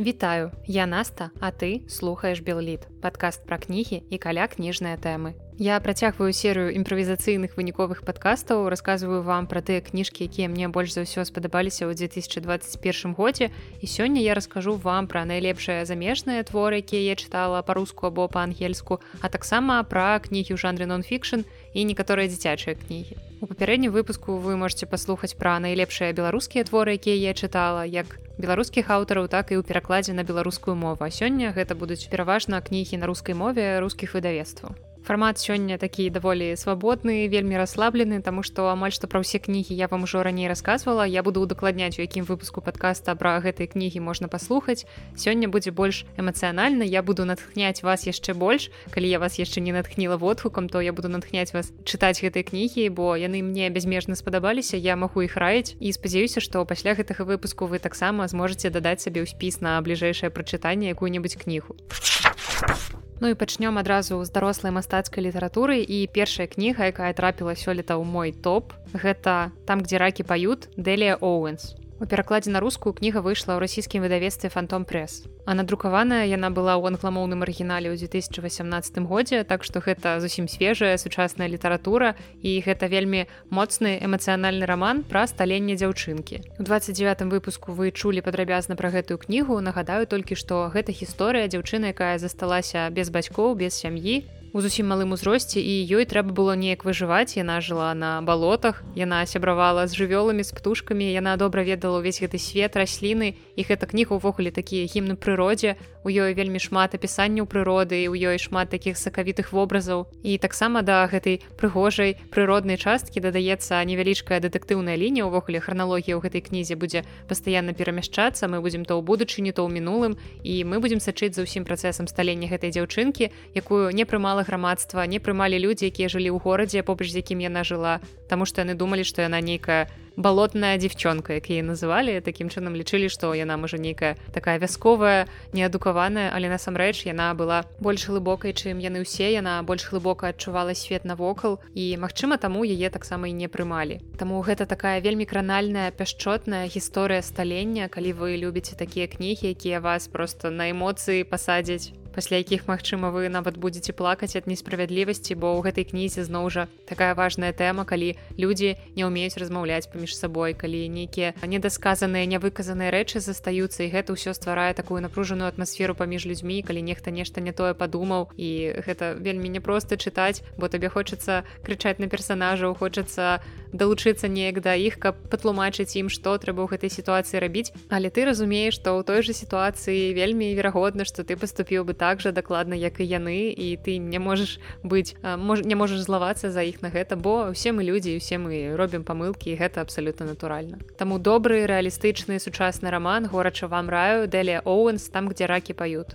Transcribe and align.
Вітаю, 0.00 0.52
я 0.66 0.86
Наста, 0.86 1.30
а 1.40 1.50
ты 1.50 1.82
слухаеш 1.88 2.38
Белліт, 2.40 2.86
падкаст 3.02 3.42
пра 3.42 3.58
кнігі 3.58 4.06
і 4.06 4.18
каля 4.22 4.46
кніжныя 4.46 4.94
тэмы. 4.94 5.34
Я 5.58 5.74
працягваю 5.82 6.30
серыю 6.30 6.70
імправізацыйных 6.70 7.58
выніковых 7.58 8.06
падкастаў, 8.06 8.70
расказваю 8.70 9.26
вам 9.26 9.50
пра 9.50 9.58
тыя 9.58 9.82
кніжкі, 9.82 10.30
якія 10.30 10.46
мне 10.46 10.70
больш 10.70 10.94
за 10.94 11.02
ўсё 11.02 11.26
спадабаліся 11.26 11.90
ў 11.90 11.98
2021 11.98 13.18
годзе. 13.18 13.50
І 13.82 13.90
сёння 13.90 14.22
я 14.22 14.38
раскажу 14.38 14.78
вам 14.78 15.10
пра 15.10 15.26
найлепшыя 15.26 15.82
замежныя 15.82 16.46
творы, 16.46 16.78
якія 16.78 17.02
я 17.02 17.18
чытала 17.18 17.66
па-руску 17.66 18.06
або 18.06 18.30
па-ангельску, 18.30 19.02
а 19.18 19.26
таксама 19.26 19.82
пра 19.82 20.22
кнігі 20.22 20.54
ў 20.54 20.62
жанры 20.62 20.86
нон-фікшн 20.86 21.42
і 21.74 21.80
некаторыя 21.90 22.30
дзіцячыя 22.30 22.78
кнігі. 22.78 23.18
У 23.40 23.46
папярэднім 23.46 23.92
выпуску 23.94 24.34
вы 24.42 24.56
можете 24.58 24.86
паслухаць 24.90 25.38
пра 25.38 25.54
найлепшыя 25.62 26.10
беларускія 26.10 26.66
творы, 26.66 26.98
якія 26.98 27.14
я 27.14 27.32
чытала, 27.38 27.86
як 27.86 28.18
беларускіх 28.34 28.90
аўтараў 28.90 29.30
так 29.30 29.54
і 29.54 29.58
ў 29.58 29.62
перакладзе 29.62 30.10
на 30.18 30.26
беларускую 30.26 30.74
мову. 30.74 31.06
А 31.06 31.14
сёння 31.14 31.54
гэта 31.54 31.78
будуць 31.78 32.10
пераважна 32.10 32.58
кнігі 32.58 32.98
на 32.98 33.06
рускай 33.06 33.38
мове 33.38 33.78
рускіх 33.78 34.18
выдавецтваў 34.18 34.87
фармат 35.04 35.38
сёння 35.38 35.78
такі 35.78 36.10
даволі 36.10 36.56
свабодны 36.56 37.28
вельмі 37.28 37.56
расслаблены 37.56 38.22
тому 38.22 38.42
что 38.42 38.68
амаль 38.68 38.92
што 38.92 39.06
пра 39.06 39.20
ўсе 39.20 39.38
кнігі 39.38 39.74
я 39.74 39.88
вам 39.88 40.04
ужо 40.04 40.22
раней 40.22 40.48
рассказывала. 40.48 41.06
Я 41.06 41.22
буду 41.22 41.40
удакладняць 41.40 41.98
у 41.98 42.02
якім 42.02 42.24
выпуску 42.24 42.60
подкаста 42.60 43.14
пра 43.14 43.40
гэтай 43.40 43.66
кнігі 43.66 44.00
можна 44.00 44.28
паслухаць 44.28 44.86
сёння 45.16 45.48
будзе 45.48 45.70
больш 45.70 46.04
эмацыянальна 46.16 46.82
я 46.82 47.02
буду 47.02 47.24
натхняць 47.24 47.82
вас 47.82 48.06
яшчэ 48.06 48.34
больш 48.34 48.70
калі 48.90 49.08
я 49.08 49.18
вас 49.18 49.38
яшчэ 49.38 49.60
не 49.60 49.72
натхніла 49.72 50.16
водгукам 50.16 50.68
то 50.68 50.80
я 50.80 50.92
буду 50.92 51.08
натхняць 51.08 51.54
вас 51.54 51.72
чытаць 51.84 52.20
гэтай 52.20 52.42
кнігі 52.42 52.88
бо 52.90 53.16
яны 53.16 53.42
мне 53.42 53.70
бязмежна 53.70 54.14
спадабаліся 54.14 54.76
я 54.76 54.96
магу 54.96 55.22
іх 55.22 55.36
раіць. 55.36 55.76
І 55.80 55.92
спадзяюся 55.92 56.40
што 56.40 56.64
пасля 56.64 56.94
гэтага 56.94 57.24
выпуску 57.24 57.66
вы 57.66 57.78
таксама 57.78 58.28
зможаце 58.28 58.70
дадаць 58.70 59.02
сабе 59.02 59.22
ў 59.22 59.30
спіс 59.30 59.60
на 59.60 59.80
бліжэйшае 59.80 60.30
прачытанне 60.30 60.92
якую-небудзь 60.92 61.40
кнігу. 61.40 61.76
а 62.22 63.07
Ну 63.20 63.28
і 63.28 63.34
пачнём 63.34 63.78
адразу 63.78 64.22
з 64.22 64.30
дарослай 64.30 64.70
мастацкай 64.70 65.24
літаратуры 65.26 65.82
і 65.82 66.06
першая 66.06 66.46
кніга, 66.46 66.86
якая 66.94 67.10
трапіла 67.12 67.58
сёлета 67.58 67.98
ў 67.98 68.06
мой 68.06 68.30
топ. 68.30 68.70
Гэта 68.94 69.50
там, 69.66 69.82
дзе 69.82 69.98
ракі 69.98 70.22
пают 70.22 70.70
Дэлія 70.78 71.18
Оуэнс. 71.18 71.74
У 72.00 72.06
перакладзе 72.06 72.50
на 72.54 72.60
рускую 72.62 72.94
кніга 72.94 73.18
выйшла 73.26 73.58
ў 73.58 73.66
расійскім 73.66 74.06
выдавецтве 74.06 74.46
фантом 74.54 74.86
прэс. 74.86 75.26
А 75.50 75.54
надрукаваная 75.58 76.30
яна 76.30 76.54
была 76.54 76.78
ў 76.78 76.94
англамоўным 76.94 77.42
арыгінале 77.42 77.90
ў 77.90 77.98
2018 77.98 79.02
годзе, 79.02 79.42
так 79.42 79.66
што 79.66 79.82
гэта 79.82 80.22
зусім 80.22 80.46
свежая 80.46 80.94
сучасная 80.94 81.50
літаратура 81.50 82.14
і 82.38 82.62
гэта 82.62 82.86
вельмі 82.86 83.26
моцны 83.50 83.98
эмацыянальны 83.98 84.62
раман 84.62 85.02
пра 85.02 85.26
сталенне 85.26 85.74
дзяўчынкі. 85.74 86.62
У 86.62 86.62
29 86.62 87.26
выпуску 87.34 87.74
вы 87.74 87.90
чулі 87.90 88.22
падрабязна 88.22 88.78
пра 88.78 88.94
гэтую 88.94 89.18
кнігу, 89.18 89.58
нагадаю 89.58 90.06
толькі, 90.06 90.38
што 90.38 90.70
гэта 90.70 90.94
гісторыя 90.94 91.50
дзяўчына, 91.50 91.90
якая 91.90 92.22
засталася 92.22 92.86
без 92.94 93.10
бацькоў, 93.10 93.58
без 93.58 93.74
сям'і, 93.74 94.22
у 94.52 94.60
зусім 94.60 94.88
малым 94.88 95.12
узросце 95.12 95.60
і 95.60 95.74
ёй 95.92 96.08
трэба 96.08 96.32
было 96.32 96.52
неяк 96.56 96.84
выжываць. 96.84 97.36
Яна 97.36 97.60
жыла 97.60 97.92
на 97.94 98.22
балотах 98.22 98.82
яна 98.96 99.24
сябравала 99.26 99.86
з 99.86 99.94
жывёламі 99.98 100.42
з 100.42 100.54
птушкамі 100.56 101.04
яна 101.04 101.36
добра 101.36 101.62
ведала 101.62 102.00
ўвесь 102.00 102.22
гэты 102.24 102.40
свет 102.40 102.76
расліны 102.76 103.36
і 103.56 103.60
гэта 103.62 103.84
кніга 103.84 104.16
ўвогуле 104.16 104.50
такія 104.50 104.88
гімны 104.88 105.20
прыродзе 105.20 105.76
у 106.08 106.10
ёй 106.10 106.32
вельмі 106.32 106.56
шмат 106.56 106.96
апісанняў 106.96 107.44
прыроды 107.44 108.00
і 108.00 108.08
у 108.08 108.16
ёй 108.16 108.40
шмат 108.40 108.72
такіх 108.72 108.96
сакавітых 108.96 109.52
вобразаў. 109.52 110.08
І 110.24 110.40
таксама 110.40 110.80
да 110.80 111.04
гэтай 111.04 111.44
прыгожай 111.60 112.16
прыроднай 112.32 112.80
часткі 112.80 113.20
дадаецца 113.20 113.84
невялічкая 113.84 114.40
дэтэктыўная 114.40 114.96
лінія 114.96 115.28
ўвогуле. 115.28 115.60
Храналогія 115.60 116.16
ў 116.16 116.24
гэтай 116.24 116.40
кнізе 116.40 116.80
будзе 116.80 117.04
пастаянна 117.28 117.76
перамяшчацца. 117.76 118.48
Мы 118.48 118.64
будзем 118.64 118.88
то 118.88 118.96
ў 118.96 119.04
будучыні 119.04 119.52
то 119.52 119.68
ў 119.68 119.76
мінулым. 119.76 120.16
І 120.40 120.64
мы 120.64 120.80
будзем 120.80 121.04
сачыць 121.04 121.36
за 121.36 121.44
ўсім 121.44 121.68
працэсам 121.68 122.08
сталення 122.08 122.48
гэтай 122.48 122.72
дзяўчынкі 122.72 123.28
якую 123.52 123.92
не 123.92 124.08
прымала 124.08 124.48
грамадства 124.48 125.04
не 125.04 125.20
прымалі 125.20 125.60
людзі 125.60 125.92
якія 125.92 126.08
жылі 126.08 126.32
ў 126.32 126.40
горадзе 126.40 126.80
побач 126.80 127.12
з 127.12 127.20
якім 127.20 127.44
яна 127.44 127.68
жыла. 127.68 128.00
Таму 128.32 128.48
што 128.48 128.64
яны 128.64 128.72
думалі 128.72 129.04
што 129.04 129.20
яна 129.20 129.44
нейкая 129.44 129.92
балотная 130.18 130.74
дзівчонка 130.82 131.38
як 131.38 131.46
яе 131.54 131.62
называлі 131.62 132.18
такім 132.26 132.50
чынам 132.50 132.74
лічылі 132.74 133.06
што 133.06 133.30
яна 133.38 133.54
можа 133.54 133.78
нейкая 133.78 134.18
такая 134.34 134.58
вясковая 134.58 135.30
неадукаваная 135.54 136.34
але 136.34 136.50
насамрэч 136.50 137.06
яна 137.06 137.30
была 137.38 137.62
больш 137.78 138.10
глыбокай 138.10 138.50
чым 138.50 138.82
яны 138.82 139.06
ўсе 139.06 139.30
яна 139.30 139.62
больш 139.62 139.86
глыбока 139.90 140.34
адчувала 140.34 140.74
свет 140.74 141.04
навокал. 141.04 141.60
І 141.74 141.96
магчыма 141.96 142.38
таму 142.42 142.64
яе 142.64 142.90
таксама 142.90 143.28
і 143.28 143.32
не 143.32 143.48
прымалі. 143.48 144.00
Таму 144.18 144.42
гэта 144.42 144.66
такая 144.66 145.00
вельмі 145.00 145.24
кранальная 145.24 145.90
пяшчотная 145.90 146.66
гісторыя 146.66 147.22
сталення 147.22 147.88
калі 147.88 148.12
вы 148.18 148.36
любіце 148.42 148.74
такія 148.74 149.06
кнігі 149.06 149.54
якія 149.54 149.80
вас 149.80 150.08
просто 150.08 150.50
на 150.50 150.70
эмоцыі 150.72 151.22
пасадзяць 151.24 151.92
пасля 152.18 152.42
якіх 152.42 152.66
магчыма 152.66 153.14
вы 153.14 153.30
нават 153.30 153.54
будетеце 153.62 153.94
плакаць 153.94 154.34
ад 154.34 154.50
несправядлівасці 154.50 155.38
бо 155.38 155.54
ў 155.54 155.70
гэтай 155.70 155.86
кнізе 155.86 156.26
зноў 156.26 156.50
жа 156.50 156.66
такая 156.90 157.14
важная 157.14 157.54
тэма 157.54 157.86
калі 157.86 158.18
людзі 158.34 158.74
не 158.98 159.06
ўмеюць 159.06 159.38
размаўляць 159.38 159.86
паміж 159.86 160.18
сабой 160.18 160.58
калі 160.58 160.82
нейкія 160.90 161.38
недасказаныя 161.46 162.26
нявыказаныя 162.26 162.90
рэчы 162.90 163.22
застаюцца 163.22 163.86
і 163.86 163.92
гэта 163.94 164.18
ўсё 164.18 164.34
стварае 164.34 164.74
такую 164.74 164.98
напружаную 164.98 165.46
атмасферу 165.46 165.94
паміж 165.94 166.26
людзьмі 166.26 166.66
калі 166.66 166.82
нехта 166.82 167.14
нешта 167.14 167.38
не 167.40 167.52
тое 167.52 167.74
падумаў. 167.78 168.34
І 168.34 168.82
гэта 168.82 169.14
вельмі 169.14 169.48
непросто 169.54 169.94
чытаць 169.94 170.42
бо 170.58 170.66
табе 170.66 170.88
хочацца 170.88 171.44
крычаць 171.62 172.02
на 172.02 172.10
персонажаў 172.10 172.74
хочацца 172.74 173.38
далучыцца 173.72 174.28
неяк 174.28 174.62
да 174.64 174.74
іх 174.74 174.98
каб 174.98 175.20
патлумачыць 175.30 175.94
ім 176.00 176.08
што 176.08 176.38
трэба 176.40 176.64
ў 176.64 176.74
гэтай 176.74 176.90
сітуацыі 176.90 177.44
рабіць 177.44 177.70
але 177.92 178.10
ты 178.10 178.24
разумееш 178.24 178.80
што 178.80 178.98
ў 178.98 179.04
той 179.04 179.22
жа 179.22 179.36
сітуацыі 179.36 180.16
вельмі 180.16 180.50
верагодна 180.56 181.04
што 181.04 181.22
ты 181.22 181.36
паступіў 181.36 181.84
бы 181.84 181.92
так 181.92 182.24
жа 182.24 182.32
дакладна 182.32 182.74
як 182.74 182.98
і 182.98 183.06
яны 183.06 183.52
і 183.52 183.76
ты 183.76 184.00
не 184.00 184.18
можаш 184.18 184.58
быць 184.82 185.14
мож, 185.22 185.62
не 185.62 185.76
можаш 185.76 186.00
злавацца 186.00 186.50
за 186.50 186.64
іх 186.64 186.80
на 186.80 186.88
гэта 186.88 187.14
бо 187.14 187.52
ўсе 187.52 187.76
мы 187.76 187.84
людзі 187.84 188.16
усе 188.16 188.40
мы 188.40 188.72
робім 188.74 189.04
памылкі 189.04 189.52
гэта 189.54 189.84
абсолютно 189.84 189.98
абсалютна 189.98 190.26
натуральна. 190.26 190.78
Таму 190.96 191.18
добры 191.18 191.66
рэалістычны 191.66 192.38
сучасны 192.38 192.90
раман 192.90 193.26
горача 193.26 193.66
вам 193.66 193.88
раю 193.88 194.28
Дэлія 194.28 194.62
Оуэнс 194.64 195.10
там, 195.10 195.28
дзе 195.28 195.46
ракі 195.46 195.74
пают. 195.74 196.14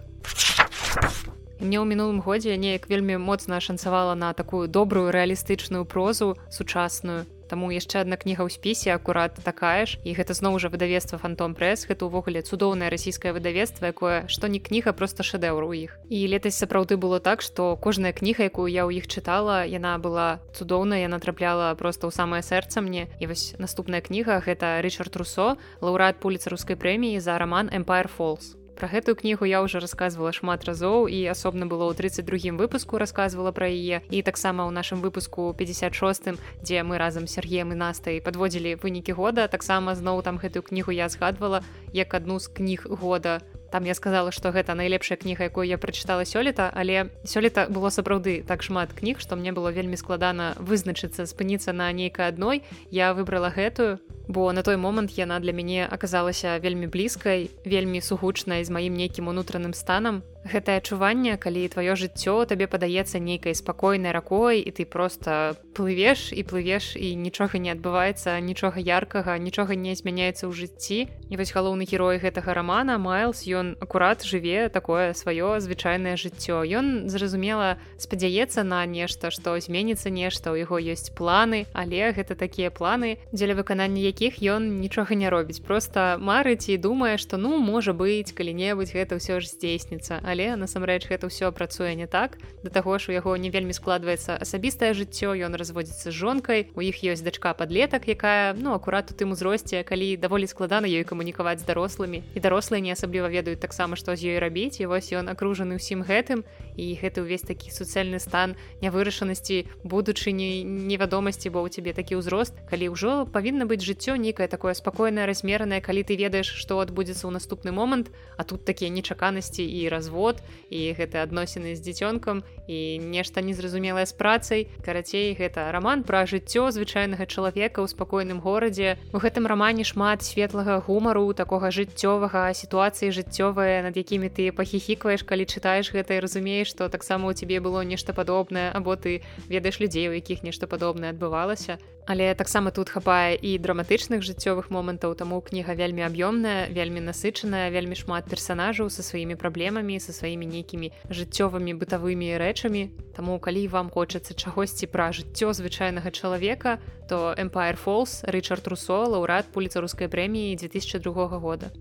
Мне 1.59 1.79
ў 1.79 1.85
мінулым 1.87 2.19
годзе 2.19 2.55
неяк 2.57 2.87
вельмі 2.89 3.17
моцна 3.17 3.59
шанцавала 3.59 4.15
на 4.15 4.33
такую 4.33 4.67
добрую 4.67 5.11
рэалістычную 5.11 5.85
прозу 5.85 6.35
сучасную 6.49 7.25
Таму 7.53 7.69
яшчэ 7.69 8.01
адна 8.01 8.17
кніга 8.17 8.41
ў 8.41 8.49
спісе 8.49 8.97
акурат 8.97 9.37
такая 9.45 9.85
ж. 9.85 10.01
І 10.01 10.17
гэта 10.17 10.33
зноў 10.33 10.57
жа 10.57 10.73
выдавецтва 10.73 11.21
фантом 11.21 11.53
прэс 11.53 11.85
гэта 11.85 12.09
ўвогуле 12.09 12.41
цудоўнае 12.41 12.89
расійскае 12.89 13.29
выдавецтва 13.37 13.93
якое 13.93 14.25
што 14.25 14.49
не 14.49 14.57
кніга 14.57 14.89
просто 14.97 15.21
шэдэўр 15.21 15.69
у 15.69 15.73
іх. 15.77 15.93
І 16.09 16.25
летась 16.33 16.57
сапраўды 16.57 16.97
было 16.97 17.21
так 17.21 17.45
што 17.45 17.77
кожная 17.77 18.09
кніга 18.09 18.49
якую 18.49 18.73
я 18.73 18.89
ў 18.89 18.97
іх 18.97 19.05
чытала 19.05 19.69
яна 19.69 20.01
была 20.01 20.41
цудоўная 20.57 21.05
яна 21.05 21.21
трапляла 21.21 21.69
просто 21.77 22.09
ў 22.09 22.17
самае 22.17 22.41
сэрца 22.41 22.81
мне. 22.81 23.05
І 23.21 23.29
вось 23.29 23.53
наступная 23.61 24.01
кніга 24.01 24.41
гэта 24.41 24.81
рычард 24.81 25.13
русо 25.13 25.61
лаўрад 25.77 26.17
пуліцы 26.17 26.49
рускай 26.49 26.73
прэміі 26.73 27.21
за 27.21 27.37
роман 27.37 27.69
empire 27.69 28.09
фолз 28.09 28.57
Пра 28.73 28.89
гэтую 28.89 29.13
кнігу 29.13 29.45
я 29.45 29.61
ўжо 29.61 29.77
рассказывала 29.77 30.33
шмат 30.33 30.65
разоў 30.65 31.05
і 31.05 31.19
асобна 31.29 31.69
было 31.69 31.85
ў 31.89 31.93
32 31.93 32.57
выпуску 32.57 32.97
рассказывала 32.97 33.53
пра 33.53 33.69
яе 33.69 34.01
і 34.09 34.25
таксама 34.25 34.65
ў 34.65 34.73
нашым 34.73 35.05
выпуску 35.05 35.53
56 35.53 36.41
дзе 36.65 36.77
мы 36.81 36.97
разам 36.97 37.29
Сергеем 37.29 37.71
і 37.71 37.77
настай 37.77 38.17
падводзілі 38.17 38.81
вынікі 38.81 39.13
года. 39.13 39.47
Таксама 39.47 39.93
зноў 39.93 40.25
там 40.25 40.41
гэтую 40.41 40.65
кнігу 40.65 40.89
я 40.89 41.05
згадвала 41.09 41.61
як 41.93 42.13
адну 42.17 42.41
з 42.41 42.49
кніг 42.49 42.89
года 42.89 43.45
там 43.73 43.85
я 43.85 43.95
сказала 43.95 44.31
что 44.31 44.51
гэта 44.53 44.75
найлепшая 44.77 45.17
кніга 45.17 45.49
якую 45.49 45.65
я 45.65 45.81
прачытала 45.81 46.29
сёлета 46.29 46.69
але 46.69 47.09
сёлета 47.25 47.65
было 47.65 47.89
сапраўды 47.89 48.45
так 48.45 48.61
шмат 48.61 48.93
кніг 48.93 49.17
што 49.17 49.35
мне 49.35 49.49
было 49.49 49.73
вельмі 49.73 49.97
складана 49.97 50.53
вызначыцца 50.61 51.25
спыніцца 51.25 51.73
на 51.73 51.89
нейкай 51.91 52.29
адной. 52.29 52.61
Я 52.91 53.17
выбрала 53.17 53.49
гэтую 53.49 53.97
бо 54.27 54.53
на 54.53 54.61
той 54.61 54.77
момант 54.77 55.17
яна 55.17 55.39
для 55.39 55.57
мяне 55.57 55.89
аказалася 55.89 56.59
вельмі 56.61 56.85
блізкай 56.85 57.49
вельмі 57.65 57.97
сугучнай 57.97 58.63
з 58.63 58.69
маім 58.69 58.93
нейкім 58.93 59.33
унутраным 59.33 59.73
станам 59.73 60.21
гэтае 60.43 60.77
адчуванне 60.83 61.39
калі 61.39 61.63
тваё 61.71 61.95
жыццё 61.95 62.43
табе 62.45 62.67
падаецца 62.67 63.19
нейкай 63.19 63.55
спакойнай 63.55 64.11
ракой 64.11 64.59
і 64.59 64.71
ты 64.75 64.83
просто 64.85 65.55
плывеш 65.73 66.35
і 66.35 66.43
плывеш 66.43 66.95
і 66.99 67.15
нічога 67.15 67.57
не 67.57 67.71
адбываецца 67.71 68.37
нічога 68.43 68.83
яркага 68.83 69.39
нічога 69.39 69.75
не 69.75 69.95
змяняецца 69.95 70.45
ў 70.47 70.51
жыцці. 70.51 70.99
І 71.31 71.33
вось 71.39 71.55
галоўны 71.55 71.87
герой 71.87 72.19
гэтага 72.19 72.53
рамана 72.53 72.99
майлз 72.99 73.47
ён 73.47 73.79
акурат 73.79 74.27
жыве 74.27 74.67
такое 74.69 75.15
сваё 75.15 75.63
звычайнае 75.63 76.19
жыццё. 76.19 76.61
Ён 76.67 77.07
зразумела 77.09 77.79
спадзяецца 77.97 78.67
на 78.67 78.83
нешта 78.85 79.31
што 79.31 79.55
зменіцца 79.57 80.11
нешта 80.11 80.51
у 80.51 80.59
яго 80.59 80.77
ёсць 80.77 81.09
планы 81.15 81.65
але 81.73 82.11
гэта 82.11 82.35
такія 82.35 82.69
планы 82.69 83.17
дзеля 83.31 83.55
выканання 83.55 84.03
якіх 84.03 84.43
ён 84.43 84.83
нічога 84.83 85.15
не 85.15 85.31
робіць. 85.31 85.63
Просто 85.63 86.19
марыць 86.19 86.67
і 86.67 86.77
думае 86.77 87.17
што 87.17 87.39
ну 87.39 87.57
можа 87.57 87.95
быць 87.95 88.35
калі-небудзь 88.35 88.93
гэта 88.93 89.17
ўсё 89.17 89.39
ж 89.39 89.47
здзейсніцца. 89.47 90.19
А 90.21 90.32
але 90.33 90.57
насамрэч 90.57 91.05
гэта 91.05 91.29
ўсё 91.29 91.53
працуе 91.53 91.93
не 91.93 92.09
так. 92.09 92.41
Да 92.65 92.73
таго 92.73 92.97
ж 92.97 93.09
у 93.09 93.13
яго 93.13 93.37
не 93.37 93.53
вельмі 93.53 93.77
складваецца 93.77 94.41
асабістае 94.41 94.97
жыццё 94.97 95.37
ён 95.37 95.53
разводзіцца 95.53 96.09
з 96.09 96.15
жонкай 96.17 96.73
у 96.73 96.81
іх 96.81 97.05
ёсць 97.05 97.21
дачка 97.21 97.53
подлетак 97.53 98.09
якая 98.09 98.57
ну 98.57 98.73
акурат 98.73 99.11
у 99.11 99.13
тым 99.13 99.37
узросце 99.37 99.85
калі 99.85 100.17
даволі 100.17 100.49
складана 100.49 100.89
ёй 100.89 101.05
камунікаваць 101.05 101.61
з 101.61 101.69
дарослымі. 101.69 102.25
І 102.33 102.39
дарослыя 102.41 102.81
не 102.81 102.97
асабліва 102.97 103.29
ведаюць 103.29 103.61
таксама 103.61 103.93
што 103.93 104.17
з 104.17 104.33
ёй 104.33 104.41
рабіць 104.41 104.81
і 104.81 104.89
вось 104.89 105.13
ён 105.13 105.29
акружаны 105.29 105.77
ўсім 105.77 106.01
гэтым. 106.01 106.41
І 106.73 106.97
гэты 106.97 107.21
ўвесь 107.21 107.45
такі 107.45 107.69
суцэльны 107.69 108.17
стан 108.17 108.57
нявырашанасці 108.81 109.69
будучыні 109.85 110.65
невядомасці 110.65 111.53
бо 111.53 111.61
ў 111.61 111.69
цябе 111.69 111.93
такі 111.93 112.17
ўзрост 112.17 112.57
калі 112.65 112.89
ўжо 112.95 113.29
павінна 113.29 113.69
быць 113.69 113.85
жыццё 113.85 114.17
нейкае 114.17 114.49
такое 114.49 114.73
спакойнае 114.73 115.29
размеранае 115.29 115.83
калі 115.85 116.01
ты 116.01 116.17
ведаеш 116.17 116.49
што 116.49 116.81
адбудзецца 116.81 117.29
ў 117.29 117.31
наступны 117.37 117.75
момант 117.75 118.09
а 118.37 118.47
тут 118.47 118.65
такія 118.65 118.89
нечаканасці 118.89 119.61
і 119.61 119.89
развод 119.89 120.22
і 120.69 120.79
гэты 120.95 121.19
адносіны 121.19 121.75
з 121.75 121.81
дзіцёнкам 121.83 122.43
і 122.67 122.99
нешта 123.03 123.41
незразумелае 123.41 124.05
з 124.05 124.13
працай. 124.15 124.67
Карацей 124.85 125.35
гэта 125.35 125.67
роман 125.75 126.03
пра 126.07 126.23
жыццё 126.23 126.71
звычайнага 126.71 127.27
чалавека 127.27 127.83
ў 127.83 127.87
спакойным 127.91 128.39
горадзе. 128.39 128.95
У 129.11 129.19
гэтым 129.19 129.43
рамане 129.45 129.83
шмат 129.83 130.23
светлага 130.23 130.79
гумару 130.79 131.27
такога 131.33 131.69
жыццёвага 131.73 132.53
сітуацыі 132.55 133.11
жыццёвыя 133.11 133.83
над 133.83 133.99
якімі 133.99 134.31
ты 134.31 134.55
пахіхікваеш 134.55 135.27
калі 135.27 135.43
чытаеш 135.43 135.91
гэта 135.91 136.15
і 136.15 136.23
разумееш 136.23 136.71
што 136.71 136.87
таксама 136.87 137.27
у 137.27 137.33
цябе 137.35 137.59
было 137.59 137.83
нешта 137.83 138.13
падобнае 138.15 138.71
або 138.71 138.95
ты 138.95 139.21
ведаеш 139.51 139.83
людзей 139.83 140.07
у 140.07 140.15
якіх 140.15 140.43
нешта 140.47 140.67
падобнае 140.67 141.11
адбывалася. 141.11 141.77
Але 142.05 142.35
таксама 142.35 142.71
тут 142.71 142.89
хапае 142.89 143.35
і 143.35 143.57
драматычных 143.57 144.23
жыццёвых 144.23 144.67
момантаў 144.69 145.15
таму 145.15 145.39
кніга 145.39 145.73
вельмі 145.73 146.03
аб'ёмная 146.03 146.67
вельмі 146.67 146.99
насычаная 146.99 147.71
вельмі 147.71 147.95
шмат 147.95 148.27
персонажаў 148.27 148.91
са 148.91 149.03
сваімі 149.03 149.35
праблемамі 149.39 149.99
са 149.99 150.11
сваімі 150.13 150.45
нейкімі 150.45 150.93
жыццёвымі 151.09 151.73
бытавымі 151.81 152.37
рэчамі. 152.37 152.93
Таму 153.17 153.39
калі 153.41 153.67
вам 153.67 153.89
хочацца 153.89 154.37
чагосьці 154.37 154.87
пра 154.93 155.09
жыццё 155.09 155.51
звычайнага 155.57 156.13
чалавека 156.13 156.77
то 157.09 157.33
empire 157.37 157.75
фолс 157.75 158.23
рычард 158.23 158.67
русо 158.69 159.03
лаўрад 159.09 159.49
пуліцарускай 159.51 160.07
прэміі 160.07 160.55
2002 160.61 161.27
года. 161.41 161.73